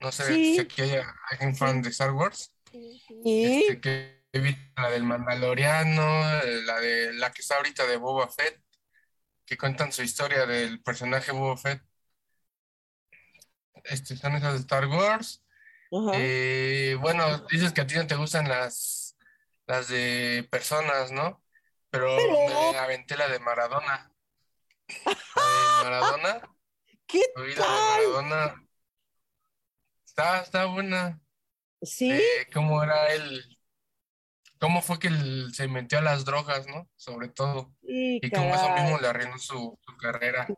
No 0.00 0.10
sé 0.10 0.34
si 0.34 0.58
aquí 0.58 0.82
hay 0.82 1.00
alguien 1.30 1.54
fan 1.54 1.82
de 1.82 1.90
Star 1.90 2.12
Wars. 2.12 2.52
Sí. 2.70 3.02
Este, 3.24 3.80
que 3.80 4.24
he 4.32 4.40
visto 4.40 4.60
la 4.76 4.90
del 4.90 5.04
Mandaloriano, 5.04 6.02
la 6.64 6.80
de 6.80 7.12
la 7.12 7.30
que 7.32 7.42
está 7.42 7.56
ahorita 7.56 7.86
de 7.86 7.96
Boba 7.96 8.28
Fett, 8.28 8.60
que 9.46 9.56
cuentan 9.56 9.92
su 9.92 10.02
historia 10.02 10.46
del 10.46 10.82
personaje 10.82 11.30
Boba 11.32 11.56
Fett. 11.56 11.82
Este, 13.84 14.16
son 14.16 14.34
esas 14.34 14.54
de 14.54 14.60
Star 14.60 14.86
Wars. 14.86 15.42
Eh, 16.14 16.96
bueno, 17.00 17.46
dices 17.50 17.72
que 17.72 17.82
a 17.82 17.86
ti 17.86 17.94
no 17.94 18.06
te 18.06 18.16
gustan 18.16 18.48
las, 18.48 19.16
las 19.66 19.88
de 19.88 20.46
personas, 20.50 21.12
¿no? 21.12 21.42
Pero, 21.90 22.16
me 22.16 22.78
aventé 22.78 23.16
la 23.16 23.28
de 23.28 23.38
Maradona. 23.38 24.12
La 25.04 25.12
de 25.12 25.84
Maradona. 25.84 26.50
¿Qué 27.06 27.20
tal? 27.34 27.46
de 27.46 27.56
Maradona. 27.60 28.66
Está, 30.04 30.40
está 30.40 30.64
buena. 30.66 31.20
Sí. 31.82 32.10
Eh, 32.10 32.48
¿Cómo 32.52 32.82
era 32.82 33.12
él? 33.12 33.58
¿Cómo 34.58 34.80
fue 34.80 34.98
que 34.98 35.08
él 35.08 35.52
se 35.54 35.68
metió 35.68 35.98
a 35.98 36.02
las 36.02 36.24
drogas, 36.24 36.66
no? 36.66 36.88
Sobre 36.96 37.28
todo. 37.28 37.74
y 37.82 38.30
cómo 38.30 38.54
eso 38.54 38.70
mismo 38.70 38.98
le 38.98 39.08
arruinó 39.08 39.38
su, 39.38 39.78
su 39.80 39.96
carrera. 39.98 40.48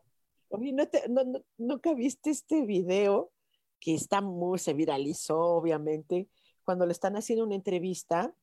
Oye, 0.48 0.72
¿no, 0.72 0.86
te, 0.86 1.08
no, 1.08 1.24
no, 1.24 1.44
¿nunca 1.58 1.92
viste 1.94 2.30
este 2.30 2.62
video 2.62 3.32
que 3.80 3.94
está 3.94 4.20
muy, 4.20 4.58
se 4.58 4.74
viralizó, 4.74 5.38
obviamente, 5.38 6.28
cuando 6.64 6.86
le 6.86 6.92
están 6.92 7.16
haciendo 7.16 7.44
una 7.44 7.54
entrevista 7.54 8.34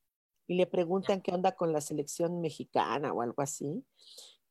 y 0.47 0.55
le 0.55 0.67
preguntan 0.67 1.21
qué 1.21 1.31
onda 1.31 1.53
con 1.55 1.71
la 1.71 1.81
selección 1.81 2.41
mexicana 2.41 3.13
o 3.13 3.21
algo 3.21 3.41
así? 3.41 3.85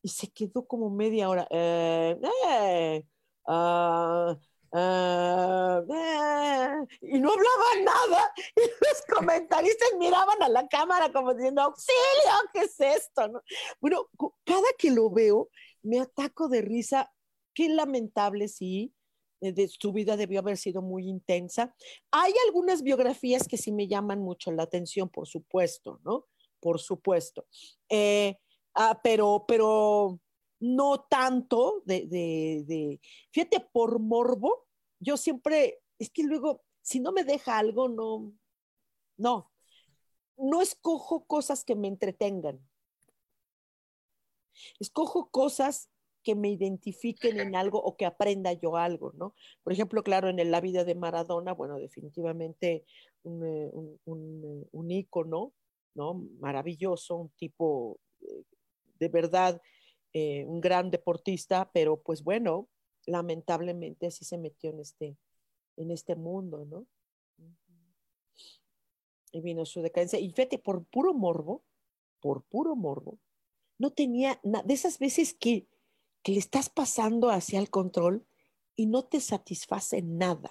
Y 0.03 0.09
se 0.09 0.28
quedó 0.28 0.66
como 0.66 0.90
media 0.90 1.28
hora. 1.28 1.46
Eh, 1.50 2.18
eh, 2.48 3.05
uh, 3.46 4.32
uh, 4.72 5.82
y 7.03 7.20
no 7.20 7.30
hablaba 7.30 7.68
nada. 7.84 8.34
Y 8.57 8.61
los 8.61 9.03
comentaristas 9.14 9.90
miraban 9.98 10.42
a 10.42 10.48
la 10.48 10.66
cámara 10.68 11.12
como 11.12 11.34
diciendo, 11.34 11.62
auxilio, 11.62 12.32
¿qué 12.53 12.61
es 12.61 12.80
esto? 12.80 13.28
¿No? 13.28 13.42
Bueno, 13.80 14.09
cada 14.44 14.66
que 14.78 14.90
lo 14.90 15.11
veo, 15.11 15.48
me 15.82 16.00
ataco 16.00 16.48
de 16.48 16.62
risa 16.62 17.12
Qué 17.55 17.68
lamentable, 17.68 18.48
sí. 18.48 18.94
Eh, 19.42 19.53
de, 19.53 19.68
su 19.68 19.92
vida 19.92 20.16
debió 20.16 20.38
haber 20.38 20.57
sido 20.57 20.82
muy 20.82 21.09
intensa. 21.09 21.74
Hay 22.12 22.32
algunas 22.46 22.82
biografías 22.82 23.48
que 23.48 23.59
sí 23.59 23.72
me 23.72 23.88
llaman 23.88 24.20
mucho 24.20 24.53
la 24.53 24.62
atención, 24.62 25.09
por 25.09 25.26
supuesto, 25.26 26.00
¿no? 26.05 26.26
Por 26.61 26.80
supuesto. 26.80 27.46
Eh, 27.88 28.38
ah, 28.74 29.00
pero, 29.03 29.44
pero 29.46 30.20
no 30.61 31.07
tanto 31.11 31.82
de, 31.84 33.00
fíjate, 33.32 33.61
por 33.72 33.98
morbo, 33.98 34.68
yo 35.00 35.16
siempre, 35.16 35.80
es 35.98 36.09
que 36.11 36.22
luego, 36.22 36.62
si 36.80 37.00
no 37.00 37.11
me 37.11 37.24
deja 37.24 37.59
algo, 37.59 37.88
no, 37.88 38.32
no, 39.16 39.50
no 40.36 40.62
escojo 40.62 41.24
cosas 41.26 41.64
que 41.64 41.74
me 41.74 41.88
entretengan. 41.88 42.64
Escojo 44.78 45.30
cosas 45.30 45.90
que 46.23 46.35
me 46.35 46.51
identifiquen 46.51 47.41
en 47.41 47.57
algo 47.57 47.83
o 47.83 47.97
que 47.97 48.07
aprenda 48.07 48.53
yo 48.53 48.77
algo, 48.77 49.12
¿no? 49.12 49.35
Por 49.62 49.73
ejemplo, 49.73 50.03
claro, 50.03 50.29
en 50.29 50.51
la 50.51 50.61
vida 50.61 50.85
de 50.85 50.95
Maradona, 50.95 51.53
bueno, 51.53 51.79
definitivamente 51.79 52.85
un, 53.23 53.45
eh, 53.45 53.70
un, 54.05 54.91
ícono, 54.91 55.53
¿no? 55.95 56.14
Maravilloso, 56.41 57.16
un 57.16 57.29
tipo 57.31 57.99
eh, 58.20 58.45
de 58.99 59.09
verdad, 59.09 59.61
eh, 60.12 60.45
un 60.47 60.61
gran 60.61 60.91
deportista, 60.91 61.70
pero 61.73 62.01
pues 62.01 62.23
bueno, 62.23 62.68
lamentablemente 63.07 64.07
así 64.07 64.25
se 64.25 64.39
metió 64.39 64.70
en 64.70 64.81
este, 64.81 65.16
en 65.77 65.91
este 65.91 66.14
mundo, 66.14 66.64
¿no? 66.64 66.87
Y 69.33 69.41
vino 69.41 69.64
su 69.64 69.81
decadencia. 69.83 70.20
Y 70.20 70.31
fíjate, 70.31 70.59
por 70.59 70.85
puro 70.85 71.14
morbo, 71.14 71.64
por 72.20 72.45
puro 72.45 72.77
morbo, 72.77 73.18
no 73.79 73.91
tenía 73.91 74.39
nada, 74.45 74.62
de 74.64 74.75
esas 74.75 74.99
veces 74.99 75.35
que 75.35 75.66
que 76.23 76.33
le 76.33 76.39
estás 76.39 76.68
pasando 76.68 77.31
hacia 77.31 77.59
el 77.59 77.70
control 77.70 78.27
y 78.75 78.87
no 78.87 79.05
te 79.05 79.20
satisface 79.20 80.03
nada. 80.03 80.51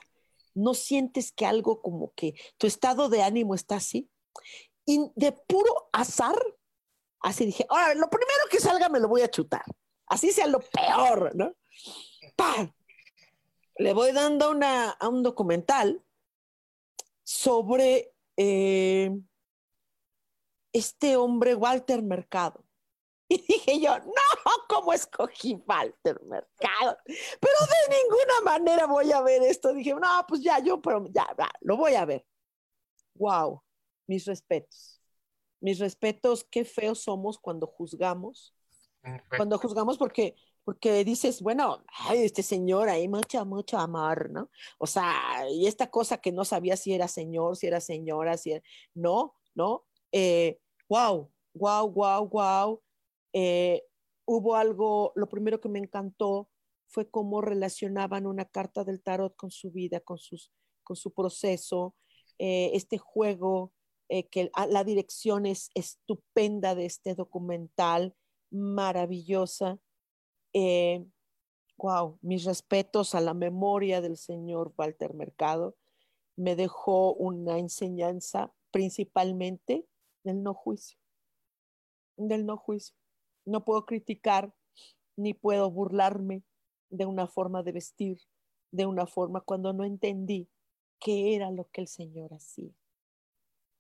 No 0.54 0.74
sientes 0.74 1.32
que 1.32 1.46
algo 1.46 1.82
como 1.82 2.14
que 2.14 2.36
tu 2.58 2.68
estado 2.68 3.10
de 3.10 3.24
ánimo 3.24 3.56
está 3.56 3.76
así. 3.76 4.10
Y 4.86 5.12
de 5.16 5.32
puro 5.32 5.90
azar, 5.94 6.36
así 7.22 7.46
dije, 7.46 7.66
ahora 7.70 7.94
lo 7.94 8.10
primero 8.10 8.42
que 8.50 8.60
salga 8.60 8.90
me 8.90 9.00
lo 9.00 9.08
voy 9.08 9.22
a 9.22 9.32
chutar. 9.32 9.64
Así 10.08 10.32
sea 10.32 10.48
lo 10.48 10.60
peor, 10.60 11.36
¿no? 11.36 11.56
¡Pam! 12.36 12.74
Le 13.78 13.94
voy 13.94 14.12
dando 14.12 14.52
una, 14.52 14.90
a 14.92 15.08
un 15.08 15.24
documental 15.24 16.04
sobre 17.24 18.14
eh, 18.36 19.10
este 20.74 21.16
hombre, 21.16 21.56
Walter 21.56 22.02
Mercado. 22.02 22.64
Y 23.30 23.38
dije 23.48 23.80
yo, 23.80 23.98
no, 23.98 24.31
¿cómo 24.68 24.94
escogí 24.94 25.56
Mercado? 25.66 26.98
Pero 27.06 27.58
de 27.66 27.96
ninguna 27.96 28.42
manera 28.44 28.86
voy 28.86 29.12
a 29.12 29.22
ver 29.22 29.44
esto. 29.44 29.74
Dije, 29.74 29.94
no, 29.94 30.26
pues 30.28 30.42
ya, 30.42 30.60
yo, 30.60 30.82
pero 30.82 31.06
ya, 31.08 31.28
ya, 31.38 31.50
lo 31.62 31.78
voy 31.78 31.96
a 31.96 32.06
ver. 32.06 32.26
Wow, 33.16 33.62
mis 34.08 34.26
respetos. 34.26 35.02
Mis 35.60 35.80
respetos, 35.80 36.44
qué 36.50 36.66
feos 36.66 37.04
somos 37.04 37.38
cuando 37.38 37.68
juzgamos. 37.68 38.56
Cuando 39.36 39.58
juzgamos 39.58 39.98
porque, 39.98 40.36
porque 40.64 41.04
dices, 41.04 41.42
bueno, 41.42 41.84
ay, 41.88 42.24
este 42.24 42.44
señor 42.44 42.88
ahí, 42.90 43.08
mucho, 43.08 43.44
mucho 43.46 43.78
amor, 43.80 44.30
¿no? 44.30 44.50
O 44.78 44.86
sea, 44.86 45.50
y 45.50 45.66
esta 45.66 45.90
cosa 45.90 46.18
que 46.18 46.32
no 46.32 46.46
sabía 46.46 46.78
si 46.78 46.94
era 46.94 47.08
señor, 47.08 47.58
si 47.58 47.68
era 47.68 47.80
señora, 47.80 48.38
si 48.38 48.54
era... 48.54 48.64
No, 48.94 49.36
no. 49.56 49.86
Eh, 50.12 50.60
wow, 50.88 51.32
wow, 51.54 51.90
wow, 51.90 52.28
wow 52.28 52.82
eh, 53.34 53.84
hubo 54.32 54.56
algo, 54.56 55.12
lo 55.16 55.28
primero 55.28 55.60
que 55.60 55.68
me 55.68 55.80
encantó 55.80 56.50
fue 56.88 57.10
cómo 57.10 57.42
relacionaban 57.42 58.26
una 58.26 58.46
carta 58.46 58.86
del 58.86 59.02
tarot 59.02 59.36
con 59.36 59.52
su 59.52 59.72
vida, 59.72 60.00
con, 60.00 60.20
sus, 60.20 60.54
con 60.84 60.96
su 60.96 61.12
proceso, 61.12 61.96
eh, 62.40 62.72
este 62.74 62.98
juego, 62.98 63.74
eh, 64.08 64.30
que 64.30 64.50
la 64.70 64.86
dirección 64.86 65.46
es 65.46 65.70
estupenda 65.76 66.76
de 66.76 66.86
este 66.86 67.14
documental, 67.14 68.16
maravillosa. 68.52 69.80
wow, 71.78 72.18
mis 72.22 72.46
respetos 72.46 73.16
a 73.16 73.20
la 73.20 73.34
memoria 73.34 74.00
del 74.00 74.16
señor 74.16 74.74
Walter 74.78 75.14
Mercado. 75.14 75.76
Me 76.38 76.56
dejó 76.56 77.14
una 77.16 77.60
enseñanza 77.60 78.54
principalmente 78.72 79.86
del 80.24 80.42
no 80.42 80.54
juicio, 80.54 80.98
del 82.16 82.46
no 82.46 82.56
juicio 82.56 83.01
no 83.52 83.64
puedo 83.64 83.86
criticar 83.86 84.54
ni 85.16 85.34
puedo 85.34 85.70
burlarme 85.70 86.44
de 86.90 87.06
una 87.06 87.28
forma 87.28 87.64
de 87.64 87.72
vestir, 87.72 88.20
de 88.72 88.86
una 88.86 89.06
forma 89.06 89.42
cuando 89.42 89.74
no 89.74 89.84
entendí 89.84 90.50
qué 91.00 91.36
era 91.36 91.52
lo 91.52 91.70
que 91.70 91.82
el 91.82 91.88
Señor 91.88 92.34
hacía. 92.34 92.72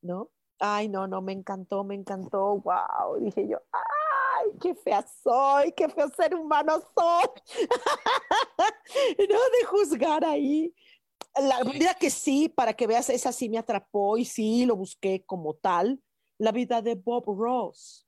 ¿No? 0.02 0.30
Ay, 0.60 0.90
no, 0.90 1.08
no, 1.08 1.22
me 1.22 1.34
encantó, 1.34 1.84
me 1.84 1.96
encantó, 1.96 2.60
wow, 2.60 3.18
dije 3.20 3.48
yo, 3.48 3.58
ay, 3.72 4.52
qué 4.62 4.76
fea 4.76 5.06
soy, 5.24 5.72
qué 5.72 5.90
feo 5.90 6.08
ser 6.10 6.36
humano 6.36 6.80
soy. 6.96 7.68
no 9.18 9.40
de 9.60 9.66
juzgar 9.68 10.24
ahí. 10.24 10.74
La 11.36 11.96
que 11.96 12.10
sí, 12.10 12.50
para 12.50 12.74
que 12.74 12.88
veas, 12.88 13.10
esa 13.10 13.32
sí 13.32 13.50
me 13.50 13.58
atrapó 13.58 14.18
y 14.18 14.26
sí 14.26 14.66
lo 14.66 14.76
busqué 14.76 15.24
como 15.26 15.56
tal. 15.56 16.02
La 16.38 16.52
vida 16.52 16.82
de 16.82 16.96
Bob 16.96 17.24
Ross. 17.28 18.08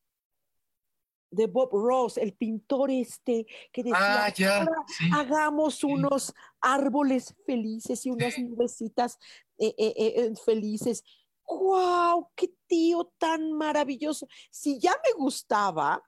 De 1.34 1.48
Bob 1.48 1.72
Ross, 1.72 2.18
el 2.18 2.34
pintor 2.34 2.92
este 2.92 3.46
que 3.72 3.84
decía, 3.84 4.26
Ah, 4.26 4.34
ya, 4.34 4.60
"Ahora 4.60 4.76
sí. 4.88 5.10
hagamos 5.12 5.84
unos 5.84 6.34
árboles 6.62 7.36
felices 7.46 8.06
y 8.06 8.12
unas 8.12 8.38
nubecitas 8.38 9.18
eh, 9.58 9.74
eh, 9.78 9.94
eh, 9.96 10.14
eh, 10.18 10.34
felices. 10.46 11.04
¡Wow! 11.48 12.30
¡Qué 12.36 12.54
tío 12.68 13.12
tan 13.18 13.52
maravilloso! 13.54 14.28
Si 14.52 14.80
ya 14.80 14.92
me 14.92 15.14
gustaba, 15.14 16.02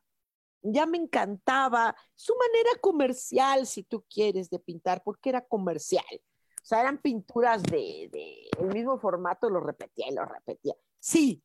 ya 0.61 0.85
me 0.85 0.97
encantaba 0.97 1.95
su 2.15 2.33
manera 2.35 2.79
comercial, 2.81 3.67
si 3.67 3.83
tú 3.83 4.03
quieres, 4.09 4.49
de 4.49 4.59
pintar, 4.59 5.03
porque 5.03 5.29
era 5.29 5.41
comercial. 5.45 6.05
O 6.11 6.65
sea, 6.67 6.81
eran 6.81 6.99
pinturas 6.99 7.61
de, 7.63 8.09
de 8.11 8.49
el 8.59 8.67
mismo 8.73 8.97
formato, 8.97 9.49
lo 9.49 9.59
repetía 9.59 10.07
y 10.09 10.13
lo 10.15 10.25
repetía. 10.25 10.75
Sí, 10.99 11.43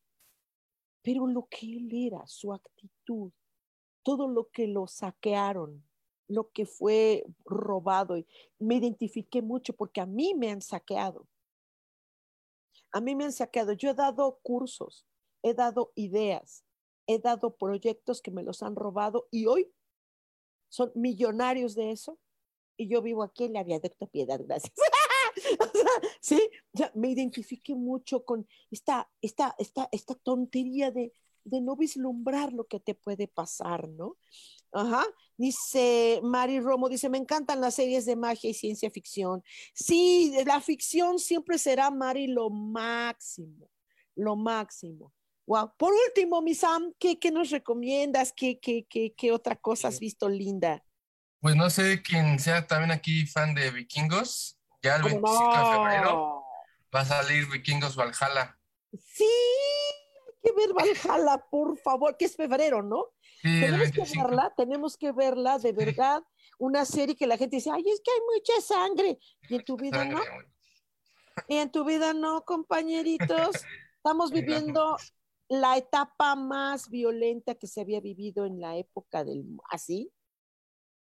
pero 1.03 1.27
lo 1.27 1.47
que 1.49 1.65
él 1.77 1.89
era, 1.93 2.25
su 2.25 2.51
actitud, 2.53 3.31
todo 4.03 4.27
lo 4.27 4.49
que 4.49 4.67
lo 4.67 4.87
saquearon, 4.87 5.83
lo 6.27 6.51
que 6.51 6.65
fue 6.65 7.25
robado, 7.45 8.17
y 8.17 8.25
me 8.59 8.75
identifiqué 8.75 9.41
mucho 9.41 9.73
porque 9.73 10.01
a 10.01 10.05
mí 10.05 10.33
me 10.33 10.51
han 10.51 10.61
saqueado. 10.61 11.27
A 12.91 13.01
mí 13.01 13.15
me 13.15 13.25
han 13.25 13.31
saqueado. 13.31 13.73
Yo 13.73 13.91
he 13.91 13.93
dado 13.93 14.39
cursos, 14.41 15.05
he 15.43 15.53
dado 15.53 15.91
ideas, 15.95 16.63
he 17.07 17.19
dado 17.19 17.55
proyectos 17.55 18.21
que 18.21 18.31
me 18.31 18.43
los 18.43 18.63
han 18.63 18.75
robado 18.75 19.27
y 19.31 19.45
hoy 19.45 19.73
son 20.69 20.91
millonarios 20.95 21.75
de 21.75 21.91
eso. 21.91 22.17
Y 22.77 22.87
yo 22.87 23.01
vivo 23.01 23.23
aquí 23.23 23.43
en 23.43 23.53
la 23.53 23.63
Viaducto 23.63 24.07
Piedad, 24.07 24.39
gracias. 24.43 24.73
Sí, 26.21 26.39
me 26.93 27.09
identifiqué 27.09 27.73
mucho 27.73 28.23
con 28.25 28.47
esta, 28.69 29.09
esta, 29.21 29.55
esta, 29.57 29.89
esta 29.91 30.15
tontería 30.15 30.91
de, 30.91 31.13
de 31.43 31.61
no 31.61 31.75
vislumbrar 31.75 32.53
lo 32.53 32.65
que 32.65 32.79
te 32.79 32.95
puede 32.95 33.27
pasar, 33.27 33.87
¿no? 33.89 34.17
Ajá. 34.73 35.05
Dice 35.37 36.19
Mari 36.23 36.59
Romo, 36.59 36.87
dice, 36.87 37.09
me 37.09 37.17
encantan 37.17 37.61
las 37.61 37.75
series 37.75 38.05
de 38.05 38.15
magia 38.15 38.49
y 38.49 38.53
ciencia 38.53 38.89
ficción. 38.91 39.43
Sí, 39.73 40.33
la 40.45 40.61
ficción 40.61 41.19
siempre 41.19 41.57
será, 41.57 41.89
Mari, 41.91 42.27
lo 42.27 42.49
máximo, 42.49 43.69
lo 44.15 44.35
máximo. 44.35 45.13
Wow. 45.47 45.73
Por 45.77 45.91
último, 46.07 46.41
mi 46.41 46.55
Sam, 46.55 46.93
¿qué, 46.99 47.19
qué 47.19 47.31
nos 47.31 47.49
recomiendas? 47.49 48.31
¿Qué, 48.31 48.59
qué, 48.59 48.85
qué, 48.89 49.13
qué 49.17 49.31
otra 49.31 49.55
cosa 49.55 49.87
has 49.89 49.99
visto 49.99 50.29
linda? 50.29 50.83
Pues 51.41 51.55
no 51.55 51.69
sé 51.69 52.01
quién 52.03 52.39
sea 52.39 52.67
también 52.67 52.91
aquí 52.91 53.25
fan 53.25 53.55
de 53.55 53.71
Vikingos. 53.71 54.57
Ya 54.83 54.95
el 54.95 55.03
25 55.03 55.57
de 55.57 55.65
febrero 55.65 56.11
No. 56.13 56.45
va 56.95 57.01
a 57.01 57.05
salir 57.05 57.47
Vikingos 57.49 57.95
Valhalla. 57.95 58.57
Sí, 58.93 59.25
ver 60.61 60.73
Valhalla, 60.73 61.45
por 61.49 61.77
favor, 61.77 62.17
que 62.17 62.25
es 62.25 62.35
febrero, 62.35 62.81
¿no? 62.81 63.07
Sí, 63.41 63.61
Tenemos 63.61 63.91
que 63.91 64.01
25. 64.01 64.27
verla, 64.27 64.53
tenemos 64.55 64.97
que 64.97 65.11
verla, 65.11 65.59
de 65.59 65.71
verdad, 65.71 66.23
una 66.59 66.85
serie 66.85 67.15
que 67.15 67.27
la 67.27 67.37
gente 67.37 67.57
dice, 67.57 67.71
ay, 67.71 67.83
es 67.87 68.01
que 68.01 68.11
hay 68.11 68.19
mucha 68.33 68.61
sangre. 68.61 69.19
Y 69.49 69.55
en 69.55 69.63
tu 69.63 69.77
vida 69.77 70.05
no, 70.05 70.21
y 71.47 71.57
en 71.57 71.71
tu 71.71 71.83
vida 71.85 72.13
no, 72.13 72.43
compañeritos. 72.43 73.49
Estamos 73.97 74.31
viviendo 74.31 74.97
la 75.47 75.77
etapa 75.77 76.35
más 76.35 76.89
violenta 76.89 77.55
que 77.55 77.67
se 77.67 77.81
había 77.81 77.99
vivido 77.99 78.45
en 78.45 78.59
la 78.59 78.77
época 78.77 79.23
del 79.23 79.45
así. 79.69 80.11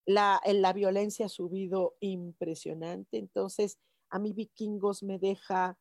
La, 0.04 0.40
la 0.44 0.72
violencia 0.72 1.26
ha 1.26 1.30
subido 1.30 1.96
impresionante. 2.00 3.18
Entonces, 3.18 3.78
a 4.10 4.18
mí 4.18 4.32
Vikingos 4.32 5.02
me 5.02 5.18
deja 5.18 5.78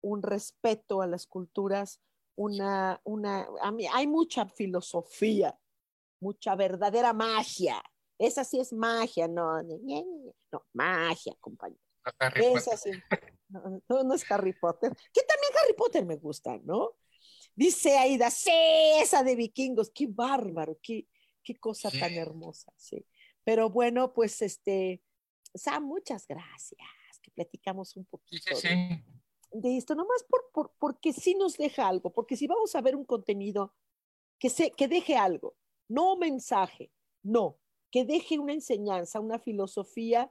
un 0.00 0.22
respeto 0.22 1.00
a 1.00 1.06
las 1.06 1.26
culturas, 1.26 2.00
una, 2.36 3.00
una, 3.04 3.46
a 3.60 3.70
mí 3.70 3.86
hay 3.92 4.06
mucha 4.06 4.46
filosofía, 4.46 5.58
mucha 6.20 6.54
verdadera 6.56 7.12
magia. 7.12 7.82
Esa 8.18 8.44
sí 8.44 8.60
es 8.60 8.72
magia, 8.72 9.26
no, 9.28 9.62
no, 9.62 10.64
magia, 10.72 11.34
compañero. 11.40 11.80
No. 12.04 12.56
Esa 12.56 12.76
sí. 12.76 12.90
No, 13.88 14.02
no, 14.02 14.14
es 14.14 14.30
Harry 14.30 14.52
Potter. 14.52 14.90
Que 15.12 15.22
también 15.22 15.52
Harry 15.62 15.74
Potter 15.74 16.04
me 16.04 16.16
gusta, 16.16 16.58
¿no? 16.64 16.92
Dice 17.54 17.96
Aida, 17.98 18.30
sí, 18.30 18.50
esa 19.00 19.22
de 19.22 19.36
vikingos, 19.36 19.90
qué 19.90 20.06
bárbaro, 20.08 20.78
qué, 20.82 21.06
qué 21.42 21.56
cosa 21.56 21.90
Sí. 21.90 22.00
tan 22.00 22.12
hermosa, 22.14 22.72
sí. 22.76 23.06
Pero 23.44 23.70
bueno, 23.70 24.12
pues 24.12 24.42
este, 24.42 25.02
Sam, 25.54 25.84
muchas 25.84 26.26
gracias, 26.26 26.78
que 27.22 27.30
platicamos 27.30 27.96
un 27.96 28.04
Sí, 28.04 28.08
poquito 28.10 28.56
sí, 28.56 28.68
de, 28.68 29.00
sí. 29.00 29.04
De 29.54 29.76
esto, 29.76 29.94
nomás 29.94 30.24
por, 30.24 30.50
por, 30.52 30.72
porque 30.78 31.12
sí 31.12 31.34
nos 31.34 31.56
deja 31.56 31.88
algo, 31.88 32.10
porque 32.10 32.36
si 32.36 32.46
vamos 32.46 32.74
a 32.74 32.80
ver 32.80 32.96
un 32.96 33.04
contenido 33.04 33.72
que, 34.38 34.50
se, 34.50 34.72
que 34.72 34.88
deje 34.88 35.16
algo, 35.16 35.54
no 35.88 36.16
mensaje, 36.16 36.90
no, 37.22 37.58
que 37.90 38.04
deje 38.04 38.38
una 38.38 38.52
enseñanza, 38.52 39.20
una 39.20 39.38
filosofía 39.38 40.30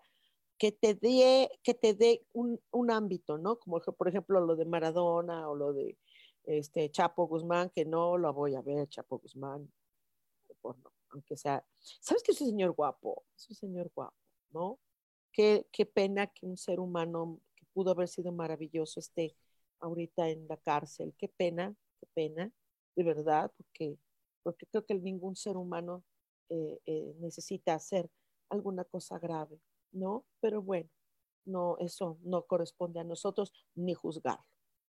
que 0.58 0.72
te 0.72 0.94
dé, 0.94 1.50
que 1.64 1.74
te 1.74 1.94
dé 1.94 2.26
un, 2.34 2.60
un 2.72 2.92
ámbito, 2.92 3.38
¿no? 3.38 3.58
Como 3.60 3.80
por 3.80 4.08
ejemplo 4.08 4.42
lo 4.42 4.56
de 4.56 4.66
Maradona 4.66 5.50
o 5.50 5.56
lo 5.56 5.74
de 5.74 5.98
este 6.44 6.92
Chapo 6.92 7.26
Guzmán, 7.28 7.70
que 7.70 7.86
no 7.86 8.18
lo 8.18 8.34
voy 8.34 8.56
a 8.56 8.62
ver, 8.62 8.90
Chapo 8.90 9.20
Guzmán, 9.20 9.72
por 10.62 10.78
no, 10.80 10.92
aunque 11.10 11.38
sea, 11.38 11.66
¿sabes 11.80 12.24
que 12.24 12.34
es 12.34 12.42
un 12.42 12.48
señor 12.48 12.72
guapo? 12.72 13.24
Es 13.36 13.50
un 13.50 13.56
señor 13.56 13.90
guapo, 13.96 14.16
¿no? 14.52 14.80
Qué, 15.32 15.66
qué 15.72 15.86
pena 15.86 16.28
que 16.28 16.46
un 16.46 16.58
ser 16.58 16.80
humano 16.80 17.40
pudo 17.74 17.92
haber 17.92 18.08
sido 18.08 18.32
maravilloso 18.32 19.00
esté 19.00 19.36
ahorita 19.80 20.30
en 20.30 20.48
la 20.48 20.58
cárcel. 20.58 21.14
Qué 21.18 21.28
pena, 21.28 21.76
qué 22.00 22.08
pena, 22.14 22.52
de 22.96 23.04
verdad, 23.04 23.52
porque, 23.58 23.98
porque 24.44 24.66
creo 24.68 24.86
que 24.86 24.96
ningún 24.96 25.36
ser 25.36 25.58
humano 25.58 26.04
eh, 26.50 26.80
eh, 26.86 27.14
necesita 27.20 27.74
hacer 27.74 28.10
alguna 28.50 28.84
cosa 28.86 29.20
grave, 29.20 29.60
¿no? 29.92 30.26
Pero 30.40 30.62
bueno, 30.62 30.90
no, 31.46 31.78
eso 31.80 32.18
no 32.24 32.44
corresponde 32.46 33.00
a 33.00 33.04
nosotros 33.04 33.52
ni 33.76 33.94
juzgarlo. 33.94 34.46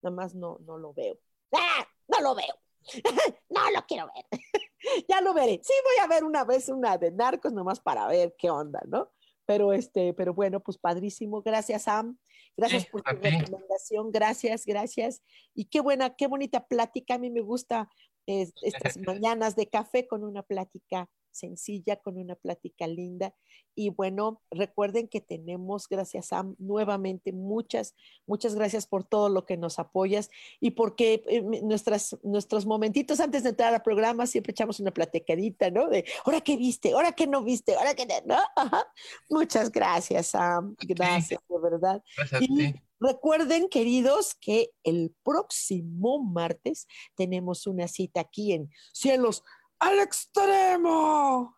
Nada 0.02 0.16
más 0.16 0.36
no, 0.36 0.60
no 0.62 0.78
lo 0.78 0.94
veo. 0.94 1.18
¡Ah! 1.54 1.88
No 2.08 2.22
lo 2.22 2.36
veo. 2.36 2.56
no 3.50 3.72
lo 3.72 3.86
quiero 3.86 4.10
ver. 4.14 4.26
ya 5.10 5.22
lo 5.22 5.34
veré. 5.34 5.60
Sí, 5.64 5.74
voy 5.84 6.04
a 6.04 6.08
ver 6.08 6.24
una 6.24 6.44
vez 6.44 6.70
una 6.70 6.98
de 6.98 7.12
narcos 7.12 7.52
nomás 7.54 7.80
para 7.80 8.08
ver 8.08 8.36
qué 8.38 8.50
onda, 8.50 8.82
¿no? 8.88 9.12
Pero 9.48 9.74
este, 9.74 10.14
pero 10.14 10.36
bueno, 10.36 10.60
pues 10.60 10.78
padrísimo. 10.78 11.42
Gracias, 11.42 11.84
Sam. 11.84 12.20
Gracias 12.56 12.84
Sí, 12.84 12.90
por 12.92 13.02
tu 13.02 13.16
recomendación. 13.16 14.12
Gracias, 14.12 14.66
gracias. 14.66 15.24
Y 15.56 15.66
qué 15.66 15.80
buena, 15.80 16.16
qué 16.16 16.28
bonita 16.28 16.68
plática. 16.68 17.16
A 17.16 17.18
mí 17.18 17.32
me 17.32 17.42
gusta 17.42 17.90
eh, 18.28 18.52
estas 18.62 18.98
mañanas 18.98 19.56
de 19.56 19.68
café 19.68 20.08
con 20.08 20.24
una 20.24 20.44
plática 20.44 21.10
sencilla, 21.38 21.98
con 21.98 22.18
una 22.18 22.36
plática 22.36 22.88
linda. 22.88 23.34
Y 23.76 23.90
bueno, 23.90 24.42
recuerden 24.50 25.08
que 25.08 25.22
tenemos, 25.22 25.88
gracias 25.88 26.28
Sam, 26.28 26.56
nuevamente 26.58 27.32
muchas, 27.32 27.96
muchas 28.26 28.56
gracias 28.56 28.88
por 28.88 29.04
todo 29.04 29.30
lo 29.30 29.46
que 29.46 29.56
nos 29.56 29.78
apoyas 29.78 30.30
y 30.60 30.72
porque 30.72 31.24
eh, 31.28 31.42
nuestras, 31.62 32.18
nuestros 32.24 32.66
momentitos 32.66 33.20
antes 33.20 33.44
de 33.44 33.50
entrar 33.50 33.74
al 33.74 33.84
programa 33.84 34.26
siempre 34.26 34.52
echamos 34.52 34.80
una 34.80 34.92
platicadita, 34.92 35.70
¿no? 35.70 35.90
De, 35.90 36.06
¿ahora 36.26 36.42
qué 36.42 36.58
viste? 36.58 36.94
¿Ahora 36.94 37.12
qué 37.12 37.28
no 37.28 37.44
viste? 37.44 37.76
¿Ahora 37.76 37.94
qué 37.94 38.08
no? 38.26 38.38
Ajá. 38.56 38.88
Muchas 39.30 39.72
gracias, 39.72 40.28
Sam. 40.28 40.76
Gracias, 40.80 41.40
de 41.48 41.60
verdad. 41.60 42.04
Gracias 42.16 42.42
a 42.42 42.46
ti. 42.46 42.74
recuerden, 43.00 43.70
queridos, 43.70 44.36
que 44.36 44.72
el 44.84 45.14
próximo 45.24 46.24
martes 46.24 46.88
tenemos 47.16 47.68
una 47.68 47.88
cita 47.88 48.22
aquí 48.22 48.54
en 48.54 48.70
Cielos 48.92 49.44
al 49.80 50.00
Extremo. 50.00 51.56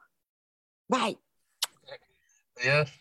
Bye. 0.87 1.19
Adiós. 2.57 2.91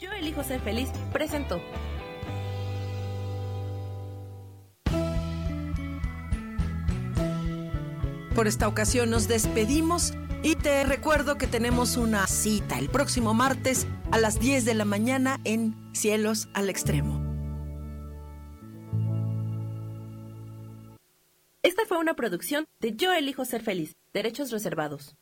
Yo 0.00 0.12
elijo 0.12 0.42
ser 0.42 0.60
feliz, 0.60 0.90
presentó. 1.12 1.60
Por 8.34 8.48
esta 8.48 8.66
ocasión 8.66 9.10
nos 9.10 9.28
despedimos 9.28 10.12
y 10.42 10.56
te 10.56 10.82
recuerdo 10.82 11.38
que 11.38 11.46
tenemos 11.46 11.96
una 11.96 12.26
cita 12.26 12.80
el 12.80 12.88
próximo 12.88 13.32
martes 13.32 13.86
a 14.10 14.18
las 14.18 14.40
10 14.40 14.64
de 14.64 14.74
la 14.74 14.84
mañana 14.84 15.38
en 15.44 15.76
Cielos 15.94 16.48
al 16.52 16.68
Extremo. 16.68 17.22
Esta 21.62 21.86
fue 21.86 21.98
una 21.98 22.14
producción 22.14 22.66
de 22.80 22.96
Yo 22.96 23.12
elijo 23.12 23.44
ser 23.44 23.62
feliz, 23.62 23.94
derechos 24.12 24.50
reservados. 24.50 25.16